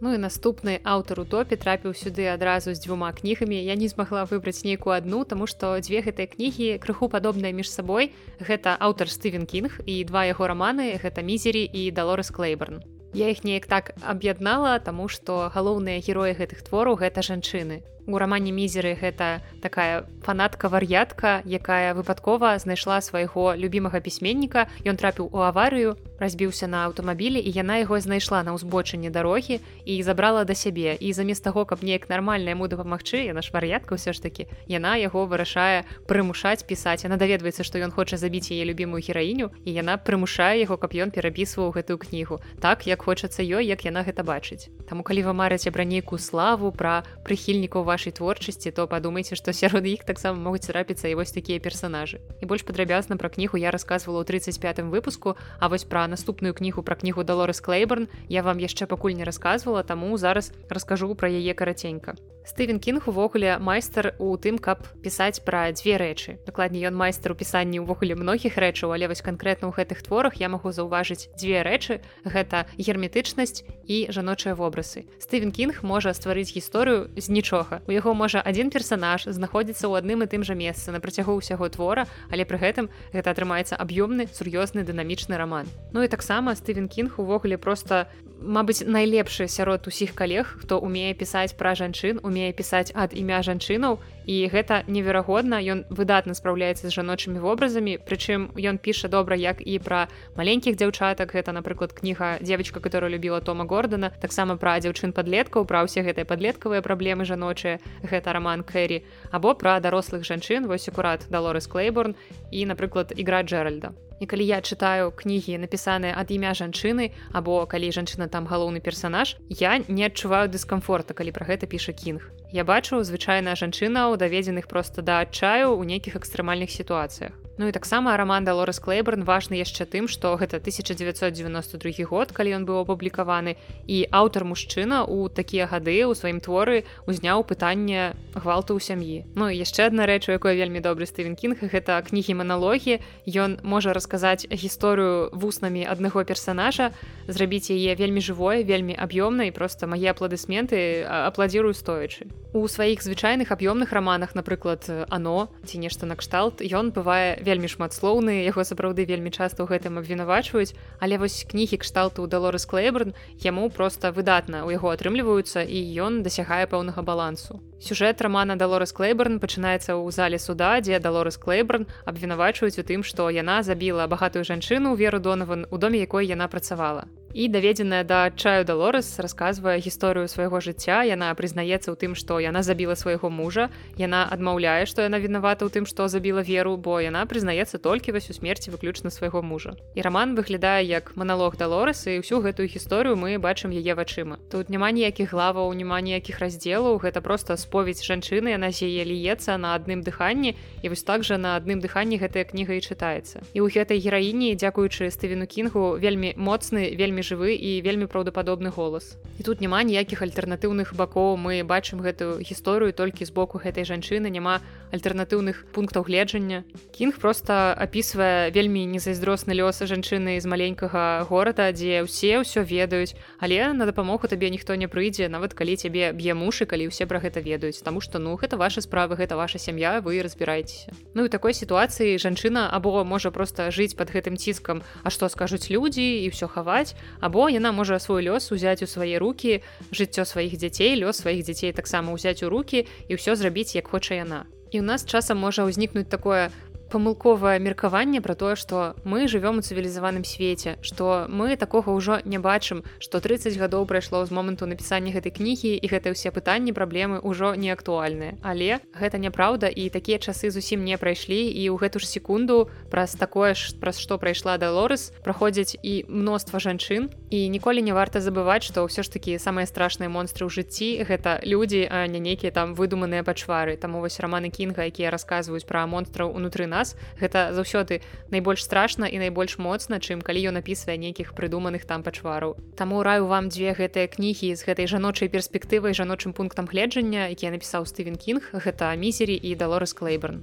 Ну 0.00 0.12
і 0.14 0.18
наступны 0.18 0.80
аўтар 0.84 1.20
у 1.20 1.24
топе 1.24 1.56
трапіў 1.56 1.94
сюды 1.96 2.28
адразу 2.28 2.74
з 2.74 2.80
дзвюма 2.80 3.12
кнігамі. 3.12 3.56
Я 3.56 3.74
не 3.74 3.88
змагла 3.88 4.24
выбраць 4.28 4.64
нейкую 4.64 4.96
адну 4.96 5.24
тому 5.24 5.46
што 5.46 5.78
дзве 5.80 6.04
гэтыя 6.04 6.28
кнігі 6.28 6.78
крыху 6.78 7.08
падобныя 7.08 7.52
між 7.52 7.70
сабой. 7.70 8.12
Гэта 8.40 8.76
аўтар 8.76 9.08
стывен 9.08 9.46
кінг 9.48 9.80
і 9.86 10.04
два 10.04 10.28
яго 10.28 10.48
раманы 10.48 10.92
гэта 11.00 11.24
мізері 11.24 11.64
і 11.64 11.90
далорыс 11.90 12.28
клейберн 12.28 12.93
я 13.14 13.30
іх 13.30 13.44
неяк 13.46 13.66
так 13.70 13.94
аб'яднала 14.02 14.78
таму 14.82 15.08
што 15.08 15.50
галоўныя 15.54 16.02
героі 16.06 16.34
гэтых 16.38 16.62
твораў 16.66 16.98
гэта 17.02 17.22
жанчыны 17.22 17.82
у 18.06 18.18
рамане 18.18 18.52
мізеры 18.52 18.96
гэта 19.00 19.40
такая 19.62 20.04
фанатка 20.22 20.68
вар'ятка 20.68 21.42
якая 21.44 21.94
выпадкова 21.94 22.58
знайшла 22.58 23.00
свайго 23.00 23.54
любімага 23.54 24.00
пісьменніка. 24.00 24.68
Ён 24.84 24.96
трапіў 24.96 25.28
у 25.32 25.40
аварыю 25.40 25.96
разбіўся 26.20 26.66
на 26.68 26.84
аўтамабілі 26.88 27.40
і 27.40 27.50
яна 27.50 27.80
яго 27.80 28.00
знайшла 28.00 28.42
на 28.44 28.54
ўзбочыне 28.54 29.10
дарогі 29.10 29.60
і 29.84 29.94
забрала 30.02 30.44
да 30.44 30.54
сябе. 30.54 30.96
І 31.00 31.12
замест 31.12 31.44
таго 31.44 31.64
каб 31.64 31.82
неяк 31.82 32.08
нармальна 32.08 32.52
яму 32.52 32.68
дапамагчы 32.68 33.24
яна 33.24 33.42
ж 33.42 33.52
вар'ятка 33.52 33.96
ўсё 33.96 34.12
ж 34.12 34.20
такі 34.20 34.48
яна 34.68 34.96
яго 35.00 35.24
вырашае 35.24 35.84
прымушаць 36.08 36.64
пісаць. 36.68 37.04
Она 37.04 37.16
даведваецца 37.16 37.64
што 37.64 37.80
ён 37.80 37.90
хоча 37.90 38.16
забіць 38.16 38.52
яе 38.52 38.64
любімую 38.68 39.00
гераіню 39.00 39.50
і 39.64 39.70
яна 39.72 39.96
прымушае 39.96 40.60
яго 40.60 40.76
каб 40.76 40.92
ён 40.92 41.10
перапісваў 41.10 41.72
гэтую 41.72 41.98
кнігу. 41.98 42.40
Так 42.60 42.86
як 42.86 43.02
хочацца 43.02 43.40
ёй 43.40 43.64
як 43.64 43.84
яна 43.84 44.04
гэта 44.04 44.24
бачыць. 44.24 44.68
Таму 44.88 45.02
калі 45.02 45.24
вы 45.28 45.32
марыце 45.32 45.72
пра 45.72 45.84
нейкую 45.84 46.20
славу 46.20 46.72
пра 46.72 47.04
прыхільнікаў 47.24 47.84
вашай 47.94 48.10
творчасці 48.10 48.74
то 48.74 48.86
падумайце 48.90 49.38
што 49.38 49.54
сярод 49.54 49.86
іх 49.86 50.02
таксама 50.02 50.42
могуць 50.42 50.66
трапіцца 50.66 51.06
і 51.08 51.14
вось 51.14 51.30
такія 51.30 51.62
персонажы 51.62 52.18
і 52.42 52.50
больш 52.50 52.66
падрабязна 52.66 53.16
пра 53.16 53.30
кнігу 53.30 53.62
я 53.62 53.70
рассказывала 53.70 54.26
ў 54.26 54.34
35 54.34 54.90
выпуску 54.90 55.38
А 55.62 55.70
вось 55.70 55.86
пра 55.86 56.06
наступную 56.10 56.54
кнігу 56.54 56.82
пра 56.82 56.98
кнігу 56.98 57.22
далоры 57.22 57.54
склейберн 57.54 58.10
я 58.28 58.42
вам 58.42 58.58
яшчэ 58.58 58.90
пакуль 58.90 59.14
не 59.14 59.24
рассказывала 59.24 59.86
таму 59.86 60.16
зараз 60.18 60.50
раскажу 60.68 61.14
пра 61.14 61.30
яе 61.30 61.54
караценька 61.54 62.18
Стывен 62.44 62.76
кінг 62.78 63.08
увогуле 63.08 63.56
майстар 63.56 64.12
у 64.20 64.36
тым 64.36 64.60
каб 64.60 64.84
пісаць 65.00 65.40
пра 65.40 65.72
дзве 65.72 65.96
рэчы. 65.96 66.36
Дакладней 66.44 66.84
ён 66.84 66.92
майстар 66.92 67.32
у 67.32 67.36
пісанні 67.40 67.80
ўвогуле 67.80 68.12
многіх 68.20 68.60
рэчаў 68.60 68.92
але 68.92 69.08
вось 69.08 69.24
канкрэтна 69.24 69.72
ў 69.72 69.72
гэтых 69.72 70.04
творах 70.04 70.36
я 70.36 70.52
магу 70.52 70.68
заўважыць 70.68 71.32
дзве 71.40 71.64
рэчы. 71.64 72.04
Гэта 72.28 72.68
герметычнасць 72.76 73.64
і 73.88 74.12
жаночыя 74.12 74.52
вобрасы 74.52 75.08
Стывен 75.24 75.56
кінг 75.56 75.80
можа 75.80 76.12
стварыць 76.12 76.52
гісторыю 76.52 77.08
з 77.16 77.32
нічога. 77.32 77.80
У 77.88 77.96
яго 77.96 78.12
можа 78.12 78.44
адзін 78.44 78.68
персонаж 78.68 79.24
знаходзіцца 79.24 79.88
ў 79.88 80.04
адным 80.04 80.20
і 80.20 80.28
тым 80.28 80.44
жа 80.44 80.52
месцы 80.52 80.92
на 80.92 81.00
працягу 81.00 81.40
ўсяго 81.40 81.72
твора 81.72 82.04
але 82.28 82.44
пры 82.44 82.60
гэтым 82.60 82.92
гэта 83.16 83.32
атрымаецца 83.32 83.80
аб'ёмны 83.80 84.28
сур'ёзны 84.28 84.84
дынамічны 84.84 85.40
роман 85.40 85.64
Ну 85.96 86.04
і 86.04 86.12
таксама 86.12 86.52
Стывен 86.52 86.92
кінг 86.92 87.16
увогуле 87.16 87.56
просто 87.56 88.04
Мабыць 88.44 88.84
найлепшы 88.84 89.48
сярод 89.48 89.86
усіх 89.88 90.12
калег 90.12 90.58
хто 90.60 90.76
умее 90.76 91.14
пісаць 91.16 91.56
пра 91.56 91.72
жанчын 91.72 92.20
умее 92.20 92.33
пісаць 92.56 92.90
ад 92.94 93.14
імя 93.14 93.40
жанчынаў 93.46 93.98
і 94.26 94.36
гэта 94.48 94.82
неверагодна. 94.88 95.60
Ён 95.60 95.84
выдатна 95.88 96.34
спраўляецца 96.34 96.88
з 96.88 96.92
жаночымі 96.94 97.38
вобразамі 97.38 97.98
прычым 98.02 98.50
ён 98.56 98.78
піша 98.78 99.08
добра 99.08 99.36
як 99.36 99.62
і 99.62 99.78
пра 99.78 100.08
маленькіх 100.36 100.76
дзяўчатак. 100.76 101.34
Гэта 101.34 101.52
напрыклад 101.52 101.92
кніга 101.92 102.38
девочка 102.40 102.80
которая 102.80 103.10
любіла 103.10 103.40
тома 103.40 103.64
гордона 103.64 104.12
таксама 104.20 104.56
пра 104.56 104.78
дзяўчын 104.80 105.12
подлеткаў 105.12 105.64
пра 105.64 105.84
ўсе 105.84 106.02
гэтыя 106.02 106.24
подлеткавыя 106.24 106.82
праблемы 106.82 107.24
жаночыя. 107.24 107.78
Гэта 108.02 108.32
роман 108.32 108.64
кэрри. 108.64 109.04
Або 109.30 109.54
пра 109.54 109.80
дарослых 109.80 110.24
жанчын 110.24 110.66
вось 110.66 110.88
акурат 110.88 111.28
далорыс 111.30 111.70
клейборн 111.70 112.18
і 112.50 112.66
напрыклад 112.66 113.12
ігра 113.16 113.42
джеральда 113.42 113.94
І 114.20 114.26
калі 114.26 114.46
я 114.46 114.58
чытаю 114.62 115.12
кнігі 115.12 115.58
напісаныя 115.58 116.16
ад 116.16 116.30
імя 116.30 116.56
жанчыны 116.56 117.12
або 117.32 117.66
калі 117.66 117.92
жанчына 117.92 118.28
там 118.32 118.46
галоўны 118.46 118.80
персанаж 118.80 119.36
я 119.48 119.78
не 119.88 120.06
адчуваю 120.08 120.48
дыскамфорта 120.48 121.14
калі 121.14 121.34
пра 121.36 121.46
гэта 121.46 121.66
піша 121.66 121.92
кінг. 121.92 122.30
Я 122.54 122.64
бачу 122.64 123.02
звычайная 123.02 123.58
жанчына 123.58 124.08
ў 124.08 124.16
даведзеных 124.16 124.70
проста 124.70 125.02
да 125.02 125.20
адчаю 125.26 125.74
ў 125.74 125.82
нейкіх 125.84 126.16
экстрэмальных 126.16 126.70
сітуацыях 126.70 127.43
Ну 127.56 127.68
і 127.68 127.72
таксама 127.72 128.16
раман 128.16 128.42
Лорас 128.48 128.82
Клейберн 128.82 129.22
важны 129.22 129.54
яшчэ 129.54 129.86
тым, 129.86 130.10
што 130.10 130.34
гэта 130.34 130.58
1992 130.58 132.02
год, 132.02 132.34
калі 132.34 132.58
ён 132.58 132.62
быў 132.66 132.82
апублікаваны 132.82 133.54
і 133.86 134.10
аўтар 134.10 134.42
мужчына 134.42 135.06
ў 135.06 135.30
такія 135.30 135.70
гады 135.70 136.02
ў 136.02 136.18
сваім 136.18 136.42
творы 136.42 136.82
узняў 137.06 137.46
пытанне 137.46 138.18
гвалту 138.34 138.74
ў 138.74 138.82
сям'і. 138.82 139.22
Ну 139.38 139.46
і 139.46 139.54
яшчэ 139.54 139.86
адна 139.86 140.02
рэч, 140.02 140.26
у 140.26 140.34
якой 140.34 140.58
вельмі 140.58 140.82
добры 140.82 141.06
Стывен 141.06 141.38
Кінг 141.38 141.62
гэта 141.62 142.02
кнігі 142.02 142.42
маналогі. 142.42 142.98
Ён 143.22 143.62
можа 143.62 143.94
расказаць 143.94 144.50
гісторыю 144.50 145.30
вуснамі 145.30 145.86
аднаго 145.86 146.26
персанажа, 146.26 146.90
зрабіць 147.30 147.70
яе 147.70 147.94
вельмі 147.94 148.18
жывое, 148.18 148.66
вельмі 148.66 148.98
аб'ёмнай, 148.98 149.54
проста 149.54 149.86
мае 149.86 150.10
апладысменты 150.10 151.06
апладзірую 151.06 151.70
стоячы. 151.70 152.26
У 152.50 152.66
сваіх 152.66 153.02
звычайных 153.02 153.54
аб'ёмных 153.54 153.94
раманах, 153.94 154.34
напрыклад, 154.34 154.90
ано 155.06 155.54
ці 155.62 155.78
нешта 155.78 156.06
накшталт, 156.06 156.58
ён 156.58 156.90
бывае 156.90 157.43
вельмі 157.44 157.68
шматслоўны 157.68 158.48
яго 158.48 158.64
сапраўды 158.64 159.04
вельмі 159.04 159.30
часта 159.30 159.62
ў 159.62 159.76
гэтым 159.76 160.00
абвінавачваюць. 160.00 160.74
Але 160.98 161.20
вось 161.20 161.44
кнігі 161.44 161.78
кшталту 161.84 162.26
далорыс 162.26 162.64
клейберн 162.64 163.12
яму 163.44 163.68
просто 163.70 164.10
выдатна 164.10 164.64
у 164.64 164.72
яго 164.72 164.90
атрымліваюцца 164.90 165.62
і 165.62 165.78
ён 166.00 166.24
дасягае 166.24 166.64
пэўнага 166.66 167.04
балансу. 167.04 167.60
Сюжэт 167.78 168.24
рамана 168.24 168.56
далорыс 168.56 168.96
клейберн 168.96 169.36
пачынаецца 169.38 169.92
ў 169.92 170.08
зале 170.08 170.40
суда 170.40 170.80
дзе 170.80 170.98
далорыс 170.98 171.36
клейберн 171.36 171.84
абвінавачваюць 172.08 172.80
у 172.80 172.84
тым 172.88 173.04
што 173.04 173.28
яна 173.28 173.60
забіла 173.62 174.08
багатую 174.08 174.48
жанчыну 174.48 174.96
веру 174.96 175.20
донаван 175.20 175.68
у 175.70 175.76
доме 175.76 176.00
якой 176.00 176.26
яна 176.26 176.48
працавала 176.48 177.04
і 177.34 177.48
даведзеная 177.50 178.06
да 178.06 178.30
адчаю 178.30 178.62
далорыс 178.62 179.18
расказвае 179.18 179.82
гісторыю 179.82 180.30
свайго 180.30 180.62
жыцця. 180.62 181.02
Яна 181.02 181.34
прызнаецца 181.34 181.90
ў 181.90 181.98
тым 181.98 182.14
што 182.14 182.38
яна 182.38 182.62
забіла 182.62 182.94
свайго 182.94 183.26
мужа. 183.26 183.74
Яна 183.98 184.22
адмаўляе 184.30 184.86
што 184.86 185.02
яна 185.02 185.18
вінавата 185.18 185.66
ў 185.66 185.70
тым 185.74 185.84
што 185.90 186.06
забіла 186.06 186.46
веру 186.46 186.78
бо 186.78 187.02
яна 187.02 187.26
прызнаецца 187.26 187.82
толькі 187.82 188.14
вось 188.14 188.30
у 188.30 188.38
смерці 188.38 188.70
выключна 188.70 189.10
свайго 189.10 189.42
мужа. 189.42 189.74
І 189.98 190.06
роман 190.06 190.38
выглядае 190.38 190.86
як 190.86 191.10
маналог 191.18 191.58
далорыс 191.58 192.06
і 192.06 192.22
ўсю 192.22 192.38
гэтую 192.38 192.70
гісторыю 192.70 193.18
мы 193.18 193.42
бачым 193.42 193.74
яе 193.74 193.98
вачыма. 193.98 194.38
Тут 194.46 194.70
няма 194.70 194.94
ніякіх 194.94 195.34
главаў 195.34 195.74
няма 195.74 195.98
ніякіх 196.06 196.38
раздзелаў. 196.38 197.02
Гэта 197.02 197.18
просто 197.18 197.58
споведь 197.58 197.98
жанчыны 197.98 198.54
яна 198.54 198.70
з 198.70 198.86
яе 198.86 199.02
ліецца 199.02 199.58
на 199.58 199.74
адным 199.74 200.06
дыханні. 200.06 200.54
І 200.86 200.86
вось 200.86 201.02
так 201.02 201.26
жа 201.26 201.34
на 201.34 201.58
адным 201.58 201.82
дыханні 201.82 202.22
гэтая 202.22 202.46
кніга 202.46 202.78
і 202.78 202.80
чытаецца. 202.86 203.42
І 203.50 203.58
ў 203.58 203.74
гэтай 203.74 203.98
гераіні 203.98 204.54
дзякуючы 204.54 205.10
стывену 205.10 205.50
кінгу 205.50 205.98
вельмі 205.98 206.38
моцны 206.38 206.94
вельмі 206.94 207.23
жывы 207.24 207.56
і 207.56 207.80
вельмі 207.80 208.04
праўдападобны 208.04 208.68
голас. 208.68 209.16
І 209.40 209.42
тут 209.42 209.64
няма 209.64 209.82
ніякіх 209.82 210.20
альтэрнатыўных 210.20 210.92
бакоў. 210.94 211.40
Мы 211.40 211.64
бачым 211.64 212.04
гэтую 212.04 212.44
гісторыю 212.44 212.92
толькі 212.92 213.24
з 213.24 213.32
боку 213.32 213.58
гэтай 213.58 213.88
жанчыны. 213.88 214.28
Няма 214.28 214.60
альтэрнатыўных 214.92 215.66
пунктаў 215.72 216.04
гледжання. 216.04 216.62
Кінг 216.92 217.18
просто 217.18 217.74
апісвае 217.74 218.52
вельмі 218.52 218.84
незайздросны 218.92 219.56
лёс 219.56 219.80
жанчыны 219.80 220.38
з 220.38 220.46
маленькага 220.46 221.24
горада 221.24 221.72
дзе 221.72 222.04
ўсе 222.04 222.44
ўсё 222.44 222.62
ведаюць. 222.62 223.16
Але 223.40 223.72
на 223.72 223.88
дапамогу 223.88 224.28
табе 224.28 224.52
ніхто 224.52 224.76
не 224.76 224.86
прыйдзе 224.86 225.32
нават 225.32 225.56
калі 225.56 225.74
цябе 225.80 226.12
б'е 226.12 226.36
мушы 226.36 226.68
калі 226.68 226.92
ўсе 226.92 227.08
пра 227.08 227.18
гэта 227.18 227.40
ведаюць. 227.40 227.80
Таму 227.80 228.04
што 228.04 228.20
ну 228.20 228.36
гэта 228.36 228.60
ваша 228.60 228.84
справа 228.84 229.16
гэта 229.16 229.40
ваша 229.40 229.58
сям'я 229.58 230.04
вы 230.04 230.20
разбіраецеся 230.22 230.92
Ну 231.14 231.24
і 231.24 231.28
такой 231.28 231.54
сітуацыі 231.54 232.18
жанчына 232.18 232.68
або 232.70 233.04
можа 233.04 233.30
просто 233.30 233.70
жыць 233.70 233.96
под 233.96 234.10
гэтым 234.10 234.36
ціскам 234.36 234.82
А 235.02 235.10
што 235.10 235.28
скажуць 235.28 235.70
людзі 235.70 236.04
і 236.24 236.28
ўсё 236.28 236.46
хаваць 236.50 236.94
або 237.20 237.48
яна 237.48 237.72
можа 237.72 237.98
свой 237.98 238.24
лёс 238.26 238.50
узяць 238.50 238.82
у 238.82 238.88
свае 238.88 239.18
руки 239.18 239.62
жыццё 239.92 240.24
сваіх 240.24 240.56
дзяцей 240.58 240.96
лёс 240.98 241.22
сваіх 241.22 241.44
дзяцей 241.44 241.72
таксама 241.72 242.12
ўзяць 242.14 242.42
у 242.42 242.48
руки 242.48 242.86
і 243.08 243.12
ўсё 243.14 243.36
зрабіць 243.36 243.74
як 243.74 243.88
хоча 243.88 244.14
яна. 244.14 244.46
І 244.74 244.80
у 244.80 244.84
нас 244.84 245.06
часам 245.06 245.38
можа 245.38 245.64
ўзнікнуць 245.64 246.10
такое 246.10 246.50
памылковае 246.92 247.58
меркаванне 247.58 248.20
пра 248.20 248.34
тое 248.34 248.56
што 248.56 248.96
мы 249.04 249.28
живвём 249.28 249.58
у 249.58 249.64
цывілізаваным 249.64 250.24
свеце 250.24 250.76
што 250.82 251.26
мы 251.28 251.56
такога 251.56 251.92
ўжо 251.94 252.20
не 252.24 252.38
бачым 252.38 252.84
што 252.98 253.20
30 253.20 253.56
гадоў 253.58 253.86
прайшло 253.86 254.24
з 254.24 254.30
моманту 254.30 254.66
напісання 254.66 255.12
гэтай 255.12 255.32
кнігі 255.32 255.72
і 255.78 255.86
гэтыя 255.88 256.12
ўсе 256.14 256.30
пытанні 256.34 256.72
праблемы 256.72 257.20
ўжо 257.22 257.54
не 257.54 257.70
актуальныя. 257.70 258.36
Але 258.42 258.80
гэта 258.92 259.18
няправда 259.18 259.68
і 259.68 259.88
такія 259.88 260.18
часы 260.18 260.50
зусім 260.50 260.84
не 260.84 260.96
прайшлі 260.98 261.46
і 261.48 261.62
ў 261.70 261.76
гэту 261.78 262.02
ж 262.02 262.08
секунду 262.08 262.70
праз 262.90 263.14
такое 263.14 263.54
ж 263.54 263.74
праз 263.78 263.98
што 263.98 264.18
прайшла 264.18 264.58
да 264.58 264.70
лорыс 264.70 265.12
праходзяць 265.24 265.76
і 265.82 266.04
мноства 266.08 266.58
жанчын. 266.58 267.10
І 267.30 267.48
ніколі 267.48 267.82
не 267.82 267.92
варта 267.92 268.20
забываць 268.20 268.66
што 268.66 268.86
ўсё 268.86 269.02
ж 269.02 269.10
такі 269.10 269.38
самыя 269.38 269.66
страшныя 269.66 270.10
монстры 270.10 270.46
ў 270.46 270.50
жыцці 270.50 271.06
гэта 271.06 271.40
людзі 271.46 271.86
а 271.90 272.06
не 272.06 272.20
нейкія 272.20 272.52
там 272.52 272.74
выдуманыя 272.74 273.24
пачвары. 273.24 273.76
Там 273.76 273.98
вось 273.98 274.20
раманы 274.20 274.50
кінга 274.50 274.86
якія 274.86 275.10
расказваюць 275.10 275.66
пра 275.66 275.86
монстраў 275.86 276.34
унутры 276.34 276.66
нас 276.74 276.98
гэта 277.22 277.54
заўсёды 277.54 278.02
найбольш 278.34 278.66
страшна 278.66 279.06
і 279.06 279.22
найбольш 279.22 279.58
моцна 279.62 280.02
чым 280.02 280.18
калі 280.26 280.50
ён 280.50 280.58
напісвае 280.58 280.98
нейкіх 280.98 281.38
прыдуманых 281.38 281.86
там 281.86 282.02
пачвараў. 282.02 282.58
Таму 282.74 283.06
раю 283.06 283.30
вам 283.30 283.54
дзве 283.54 283.78
гэтыя 283.78 284.10
кнігі 284.10 284.50
з 284.58 284.66
гэтай 284.66 284.90
жаночай 284.90 285.30
перспектывай 285.30 285.94
жаночым 285.94 286.34
пунктам 286.34 286.66
гледжання 286.66 287.30
які 287.30 287.54
напісаў 287.54 287.86
стывен 287.86 288.18
кінг 288.18 288.50
гэта 288.66 288.90
мізері 288.98 289.38
і 289.38 289.54
далорыс 289.54 289.94
клейберн 289.94 290.42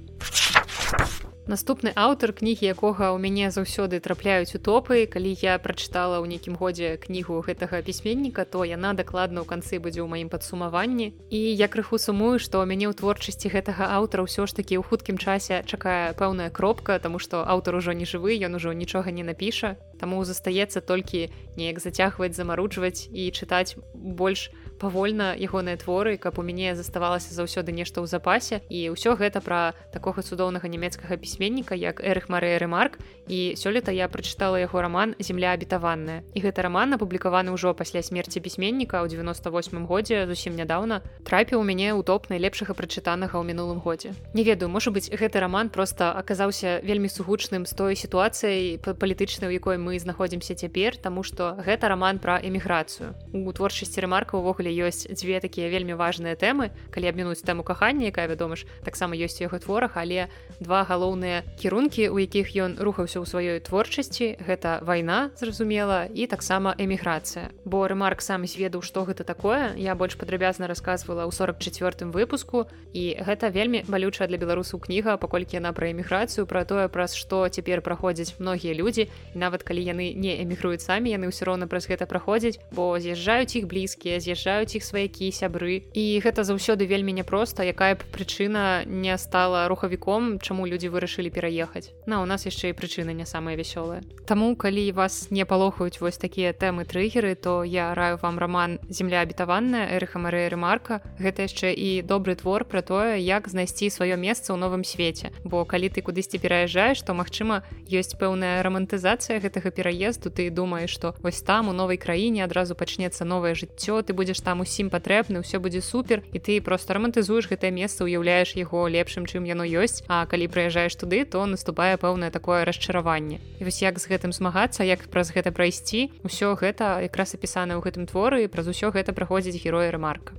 Наступны 1.42 1.90
аўтар 1.98 2.30
кнігі 2.30 2.70
якога 2.70 3.10
ў 3.10 3.18
мяне 3.18 3.50
заўсёды 3.50 3.98
трапляюць 3.98 4.54
у 4.54 4.62
топы 4.62 5.10
калі 5.10 5.34
я 5.42 5.58
прачытала 5.58 6.22
ў 6.22 6.30
нейкім 6.30 6.54
годзе 6.54 6.94
кнігу 7.02 7.42
гэтага 7.42 7.82
пісьменніка 7.82 8.46
то 8.46 8.62
яна 8.62 8.94
дакладна 8.94 9.42
ў 9.42 9.50
канцы 9.50 9.82
будзе 9.82 10.06
ў 10.06 10.08
маім 10.12 10.30
падсумаванні. 10.30 11.10
І 11.34 11.40
я 11.58 11.66
крыху 11.66 11.98
сумую 11.98 12.38
што 12.38 12.62
ў 12.62 12.70
мяне 12.70 12.86
ў 12.86 12.94
творчасці 12.94 13.50
гэтага 13.50 13.90
аўтара 13.90 14.22
ўсё 14.22 14.46
ж 14.46 14.54
такі 14.54 14.78
ў 14.78 14.86
хуткім 14.86 15.18
часе 15.18 15.66
чакае 15.66 16.14
пэўная 16.14 16.54
кропка 16.54 17.02
тому 17.02 17.18
што 17.18 17.42
аўтар 17.42 17.74
ужо 17.74 17.90
не 17.90 18.06
жывы 18.06 18.38
ён 18.38 18.62
ужо 18.62 18.70
нічога 18.70 19.10
не 19.10 19.26
напіша. 19.26 19.74
Таму 19.98 20.22
застаецца 20.22 20.78
толькі 20.78 21.26
неяк 21.58 21.82
зацягваць 21.82 22.38
замаруджваць 22.38 23.10
і 23.10 23.34
чытаць 23.34 23.74
больш 23.98 24.54
павольна 24.82 25.38
ягоныя 25.38 25.78
творы 25.78 26.18
каб 26.18 26.38
у 26.38 26.42
мяне 26.42 26.74
заставалася 26.74 27.30
заўсёды 27.30 27.70
нешта 27.70 28.02
ў 28.02 28.10
запасе. 28.10 28.66
І 28.66 28.90
ўсё 28.90 29.14
гэта 29.14 29.38
пра 29.38 29.78
такога 29.94 30.26
цудоўнага 30.26 30.66
нямецкага 30.66 31.14
пісьменніка 31.14 31.78
як 31.78 32.02
эрых 32.02 32.26
марыя 32.26 32.58
ремарк 32.58 32.98
і 33.30 33.54
сёлета 33.54 33.94
я 33.94 34.10
прачытала 34.10 34.58
яго 34.58 34.82
роман 34.82 35.14
земля 35.22 35.54
абітаванная 35.54 36.26
і 36.34 36.42
гэта 36.42 36.66
роман 36.66 36.98
апублікаваны 36.98 37.54
ўжо 37.54 37.78
пасля 37.78 38.02
смерти 38.02 38.42
пісьменніка 38.42 38.98
ў 38.98 39.06
98 39.06 39.86
годзе 39.86 40.26
зусім 40.26 40.58
нядаўна 40.58 41.06
трапіў 41.22 41.62
у 41.62 41.64
мяне 41.64 41.94
ў 41.94 42.02
топ 42.02 42.26
найлепшага 42.26 42.74
прачытанага 42.74 43.38
ў 43.38 43.46
мінулым 43.46 43.78
годзе. 43.78 44.18
Не 44.34 44.42
ведаю 44.42 44.66
можа 44.66 44.90
быть 44.90 45.06
гэты 45.06 45.38
роман 45.38 45.70
просто 45.70 46.10
аказаўся 46.10 46.82
вельмі 46.82 47.06
сугучным 47.06 47.70
з 47.70 47.72
той 47.78 47.94
сітуацыяй 47.94 48.82
палітычнай 48.82 49.46
у 49.46 49.54
якой 49.54 49.78
мы 49.78 49.94
знаходзімся 50.02 50.58
цяпер 50.58 50.96
тому 50.98 51.22
что 51.22 51.54
гэта 51.62 51.86
роман 51.86 52.18
пра 52.18 52.42
эміграцыю. 52.42 53.14
У 53.32 53.52
творчасці 53.52 54.00
ремарка 54.00 54.36
увогуле 54.36 54.71
ёсць 54.72 55.06
дзве 55.06 55.40
такія 55.40 55.68
вельмі 55.68 55.94
важныя 55.94 56.34
тэмы. 56.34 56.72
Калі 56.90 57.06
абмінуць 57.12 57.44
тэму 57.44 57.62
кахання 57.62 58.08
якая 58.08 58.26
вядома 58.26 58.56
ж 58.56 58.64
таксама 58.84 59.14
ёсць 59.14 59.38
у 59.40 59.46
яго 59.46 59.60
творах 59.60 60.00
але 60.00 60.32
два 60.60 60.82
галоўныя 60.88 61.44
кірункі 61.60 62.08
у 62.08 62.18
якіх 62.18 62.56
ён 62.56 62.80
рухаўся 62.80 63.20
ў 63.20 63.26
сваёй 63.28 63.60
творчасці 63.60 64.40
гэта 64.40 64.80
вайна 64.80 65.30
зразумела 65.36 66.08
і 66.08 66.26
таксама 66.26 66.74
эміграцыя. 66.78 67.50
Бо 67.64 67.86
ремарк 67.86 68.22
сам 68.22 68.46
зведаў 68.46 68.82
што 68.82 69.04
гэта 69.04 69.24
такое. 69.24 69.74
Я 69.76 69.94
больш 69.94 70.16
падрабязна 70.16 70.66
рассказывала 70.70 71.26
ў 71.26 71.32
44 71.34 72.08
выпуску 72.14 72.70
і 72.92 73.16
гэта 73.18 73.50
вельмі 73.50 73.82
балючая 73.88 74.28
для 74.28 74.38
беларусаў 74.38 74.80
кніга 74.86 75.16
паколькі 75.18 75.58
яна 75.58 75.72
пра 75.72 75.90
эміграцыю 75.90 76.46
пра 76.46 76.62
тое 76.64 76.86
праз 76.86 77.16
што 77.18 77.48
цяпер 77.48 77.82
праходзяць 77.82 78.38
многія 78.38 78.74
людзі 78.78 79.08
нават 79.34 79.66
калі 79.66 79.82
яны 79.82 80.14
не 80.14 80.38
эмігруюць 80.44 80.84
самі 80.84 81.10
яны 81.10 81.32
ўсё 81.32 81.50
роўна 81.50 81.66
праз 81.66 81.90
гэта 81.90 82.06
праходзяць 82.06 82.62
бо 82.70 82.94
з'язджаюць 83.02 83.58
іх 83.58 83.66
блізкія 83.66 84.20
з'язджаюць 84.22 84.61
паміраюць 84.62 84.78
іх 84.78 84.84
сваякі 84.86 85.26
сябры 85.34 85.82
і 85.92 86.22
гэта 86.22 86.46
заўсёды 86.46 86.86
вельмі 86.86 87.12
няпроста 87.12 87.66
якая 87.66 87.98
б 87.98 88.06
прычына 88.14 88.86
не 88.86 89.18
стала 89.18 89.66
рухавіком 89.66 90.38
чаму 90.38 90.66
людзі 90.66 90.86
вырашылі 90.86 91.34
пераехаць. 91.34 91.90
На 92.06 92.22
у 92.22 92.26
нас 92.26 92.46
яшчэ 92.46 92.70
і 92.70 92.78
прычыны 92.78 93.10
не 93.10 93.26
самыя 93.26 93.58
вясёлыя 93.58 94.06
Таму 94.26 94.54
калі 94.54 94.92
вас 94.92 95.30
не 95.30 95.44
палохаюць 95.44 95.98
вось 95.98 96.16
такія 96.16 96.52
тэмы 96.54 96.86
трыггеры 96.86 97.34
то 97.34 97.64
я 97.64 97.94
раю 97.94 98.18
вам 98.22 98.38
роман 98.38 98.78
земля 98.88 99.22
абітаванная 99.26 99.98
эрыха 99.98 100.22
марыя 100.22 100.48
ремарка 100.48 101.02
гэта 101.18 101.50
яшчэ 101.50 101.74
і 101.74 102.02
добры 102.06 102.38
твор 102.38 102.64
пра 102.64 102.82
тое 102.82 103.18
як 103.18 103.48
знайсці 103.48 103.90
сваё 103.90 104.14
месца 104.14 104.54
ў 104.54 104.62
новым 104.62 104.86
свеце. 104.86 105.34
Бо 105.42 105.66
калі 105.66 105.90
ты 105.90 106.06
кудысьці 106.06 106.38
пераязджаеш 106.38 107.02
то 107.02 107.18
магчыма 107.18 107.66
ёсць 107.90 108.14
пэўная 108.14 108.62
рамантызацыя 108.62 109.42
гэтага 109.42 109.74
пераезду. 109.74 110.30
Ты 110.30 110.50
думаеш 110.54 110.94
што 110.94 111.18
вось 111.18 111.42
там 111.42 111.68
у 111.68 111.72
новай 111.74 111.98
краіне 111.98 112.44
адразу 112.44 112.78
пачнецца 112.78 113.24
новае 113.24 113.58
жыццё 113.58 114.02
ты 114.06 114.14
будзеш 114.14 114.41
там 114.44 114.60
усім 114.60 114.90
патрэбны 114.90 115.40
ўсё 115.40 115.62
будзе 115.62 115.80
супер 115.80 116.26
і 116.34 116.38
ты 116.38 116.60
просто 116.60 116.98
рамантызуеш 116.98 117.48
гэтае 117.48 117.70
месца 117.70 118.04
уяўляеш 118.04 118.58
яго 118.58 118.90
лепшым 118.90 119.26
чым 119.26 119.46
яно 119.46 119.64
ёсць. 119.64 120.02
А 120.10 120.26
калі 120.26 120.50
прыязджаеш 120.50 120.98
туды 120.98 121.24
то 121.24 121.46
наступае 121.46 121.96
пэўнае 121.96 122.30
такое 122.34 122.66
расчараванне. 122.66 123.40
І 123.58 123.64
вось 123.64 123.82
як 123.82 123.98
з 124.02 124.10
гэтым 124.10 124.34
змагацца 124.34 124.82
як 124.82 125.06
праз 125.06 125.30
гэта 125.30 125.54
прайсці 125.54 126.10
ўсё 126.26 126.58
гэта 126.58 127.00
якраз 127.06 127.38
апісана 127.38 127.78
ў 127.78 127.84
гэтым 127.86 128.04
творы 128.10 128.50
праз 128.50 128.66
усё 128.68 128.90
гэта 128.90 129.14
праходзіць 129.14 129.62
героя 129.62 129.94
ремарка 129.94 130.34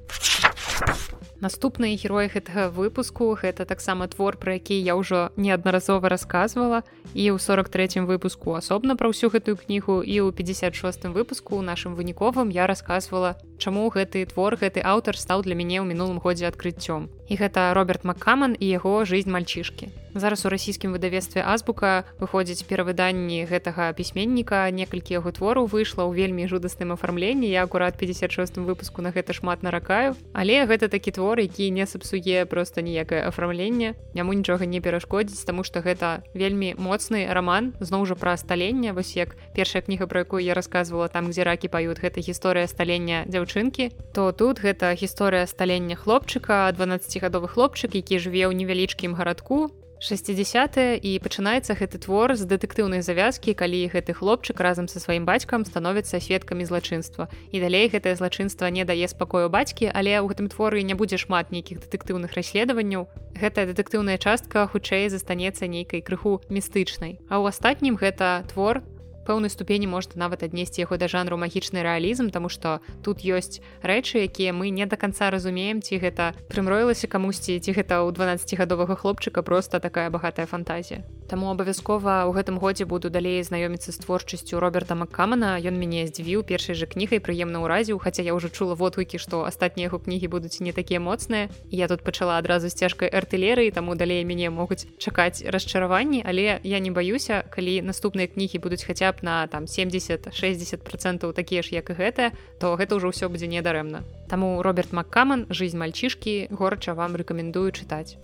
наступныя 1.44 2.00
героі 2.00 2.32
гэтага 2.32 2.72
выпуску 2.72 3.36
гэта 3.36 3.68
таксама 3.68 4.08
твор 4.08 4.40
пра 4.40 4.56
які 4.56 4.80
я 4.80 4.96
ўжо 4.96 5.36
неаднаразова 5.36 6.08
рассказывала 6.08 6.88
і 7.12 7.36
ў 7.36 7.38
43 7.38 8.08
выпуску 8.08 8.56
асобна 8.56 8.96
пра 8.96 9.12
ўсю 9.12 9.28
гэтую 9.28 9.60
кнігу 9.60 10.00
і 10.00 10.16
ў 10.24 10.32
56 10.32 11.12
выпуску 11.12 11.60
нашым 11.60 12.00
выніковым 12.00 12.48
я 12.48 12.64
рассказывала 12.72 13.36
чаму 13.60 13.92
гэты 13.92 14.24
твор 14.32 14.56
гэты 14.56 14.80
аўтар 14.80 15.20
стаў 15.20 15.44
для 15.44 15.60
мяне 15.60 15.84
ў 15.84 15.86
мінулым 15.92 16.24
годзе 16.24 16.48
адкрыццём. 16.48 17.12
І 17.28 17.34
гэта 17.36 17.76
роберт 17.76 18.08
маккаман 18.08 18.56
і 18.56 18.66
яго 18.66 19.04
жизнь 19.04 19.32
мальчишки 19.32 19.92
зараз 20.14 20.46
у 20.46 20.50
расійскім 20.50 20.94
выдавестве 20.94 21.42
азбука 21.46 22.06
выходзіць 22.20 22.66
перавыданні 22.70 23.46
гэтага 23.50 23.94
пісьменніка. 23.94 24.70
Некалькі 24.72 25.18
яго 25.20 25.32
твораў 25.32 25.68
выйшла 25.68 26.06
ў 26.06 26.14
вельмі 26.14 26.48
жудасным 26.48 26.94
афармленні. 26.94 27.50
Я 27.50 27.64
акурат 27.64 27.98
56 27.98 28.58
выпуску 28.64 29.02
на 29.02 29.12
гэта 29.12 29.34
шмат 29.34 29.64
наракаю. 29.64 30.16
Але 30.34 30.66
гэта 30.66 30.88
такі 30.88 31.12
твор 31.12 31.40
які 31.40 31.72
не 31.72 31.86
сапсуе 31.86 32.46
просто 32.46 32.82
ніякае 32.82 33.28
афармленне. 33.28 33.96
Яму 34.14 34.34
нічога 34.34 34.66
не 34.66 34.82
перашкодзіць 34.82 35.46
таму 35.46 35.64
што 35.64 35.82
гэта 35.82 36.24
вельмі 36.34 36.74
моцны 36.78 37.28
роман 37.34 37.74
зноў 37.80 38.06
жа 38.06 38.16
пра 38.16 38.36
сталення 38.38 38.94
вось 38.94 39.16
як 39.18 39.36
першая 39.56 39.82
кніга 39.82 40.08
про 40.08 40.24
якую 40.26 40.44
я 40.44 40.54
рассказывала 40.54 41.08
там 41.10 41.30
где 41.32 41.44
ракі 41.44 41.68
паюць 41.68 42.00
гэта 42.00 42.22
гісторыя 42.22 42.68
сталення 42.68 43.24
дзяўчынкі 43.28 43.92
то 44.14 44.32
тут 44.32 44.62
гэта 44.64 44.94
гісторыя 44.94 45.48
сталення 45.48 45.96
хлопчыка 45.96 46.70
12гадовы 46.72 47.48
хлопчык 47.48 47.96
які 47.96 48.20
жыве 48.20 48.48
ў 48.50 48.54
невялічкім 48.54 49.16
гарадку 49.16 49.70
60 50.04 51.00
і 51.00 51.12
пачынаецца 51.24 51.80
гэты 51.80 51.96
твор 52.04 52.36
з 52.36 52.44
дэтэктыўнай 52.44 53.00
завязкі 53.00 53.56
калі 53.56 53.88
гэты 53.88 54.12
хлопчык 54.12 54.60
разам 54.60 54.92
са 54.92 55.00
сваім 55.00 55.24
бацькам 55.24 55.64
становіцца 55.64 56.20
сведкамі 56.20 56.68
злачынства. 56.68 57.32
І 57.56 57.64
далей 57.64 57.88
гэтае 57.88 58.20
злачынства 58.20 58.68
не 58.68 58.84
дае 58.84 59.08
спакою 59.08 59.48
бацькі 59.48 59.88
але 59.96 60.20
ў 60.20 60.28
гэтым 60.28 60.52
творы 60.52 60.84
не 60.84 60.92
будзе 60.92 61.16
шмат 61.16 61.56
нейкіх 61.56 61.88
дэтэктыўных 61.88 62.36
расследаванняў. 62.36 63.08
Гэтая 63.40 63.64
дэтэктыўная 63.72 64.20
частка 64.20 64.68
хутчэй 64.68 65.08
застанецца 65.08 65.72
нейкай 65.72 66.04
крыху 66.04 66.44
містычнай. 66.52 67.24
А 67.32 67.40
ў 67.40 67.56
астатнім 67.56 67.96
гэта 67.96 68.44
твор 68.52 68.84
пэўнай 69.24 69.50
ступені 69.50 69.88
можна 69.88 70.28
нават 70.28 70.44
аднесці 70.44 70.84
яго 70.84 70.98
да 70.98 71.08
жанру 71.08 71.40
магічны 71.40 71.82
рэалізм 71.84 72.30
тому 72.30 72.50
что 72.50 72.80
тут 73.04 73.24
ёсць 73.24 73.64
рэчы 73.82 74.28
якія 74.28 74.54
мы 74.54 74.70
не 74.70 74.86
до 74.86 75.00
конца 75.00 75.32
разумеем 75.32 75.82
ці 75.82 75.98
гэта 75.98 76.36
прымроілася 76.52 77.08
камусьці 77.08 77.60
ці 77.60 77.72
гэта 77.72 78.04
ў 78.04 78.12
12гадовага 78.12 78.96
хлопчыка 79.00 79.42
просто 79.42 79.80
такая 79.80 80.10
багатая 80.10 80.46
фантазія. 80.46 81.04
Таму 81.30 81.50
абавязкова 81.50 82.28
ў 82.28 82.32
гэтым 82.36 82.60
годзе 82.60 82.86
буду 82.86 83.10
далей 83.10 83.40
знаёміцца 83.40 83.96
з 83.96 83.98
творчасцю 84.04 84.60
роберта 84.60 84.94
маккамана. 84.96 85.56
Ён 85.58 85.80
мяне 85.80 86.06
здзівіў 86.06 86.44
першай 86.44 86.76
жа 86.76 86.86
кнігай 86.86 87.24
прыемна 87.24 87.64
ўразіў 87.64 87.98
хаця 88.04 88.22
я 88.22 88.36
ўжо 88.36 88.52
чула 88.52 88.76
водгукі 88.76 89.18
што 89.18 89.48
астатнія 89.48 89.88
яго 89.88 90.04
кнігі 90.04 90.28
будуць 90.28 90.60
не 90.60 90.76
такія 90.76 91.00
моцныя. 91.00 91.48
Я 91.72 91.88
тут 91.88 92.04
пачала 92.04 92.38
адразу 92.38 92.68
з 92.68 92.76
цяжкай 92.76 93.08
артылерыі 93.08 93.72
таму 93.72 93.96
далей 93.96 94.24
мяне 94.28 94.52
могуць 94.52 94.86
чакаць 95.00 95.42
расчараванні 95.48 96.22
але 96.28 96.60
я 96.64 96.80
не 96.80 96.92
баюся 96.92 97.44
калі 97.50 97.82
наступныя 97.82 98.28
кнігі 98.28 98.60
будуць 98.60 98.84
хаця 98.84 99.13
б 99.14 99.22
на 99.22 99.48
там 99.48 99.68
70 99.68 100.34
60 100.34 100.84
процентаў 100.84 101.34
такія 101.34 101.62
ж 101.62 101.76
як 101.78 101.90
і 101.90 101.94
гэтая 101.94 102.30
то 102.60 102.76
гэта 102.76 102.98
ўжо 102.98 103.14
ўсё 103.14 103.30
будзе 103.30 103.48
недарэмна. 103.48 104.04
Таму 104.30 104.62
роберт 104.62 104.94
маккаман 104.94 105.46
жизнь 105.50 105.78
мальчишки 105.78 106.48
горача 106.50 106.94
вам 106.94 107.16
рэкамендую 107.16 107.72
чытаць. 107.72 108.18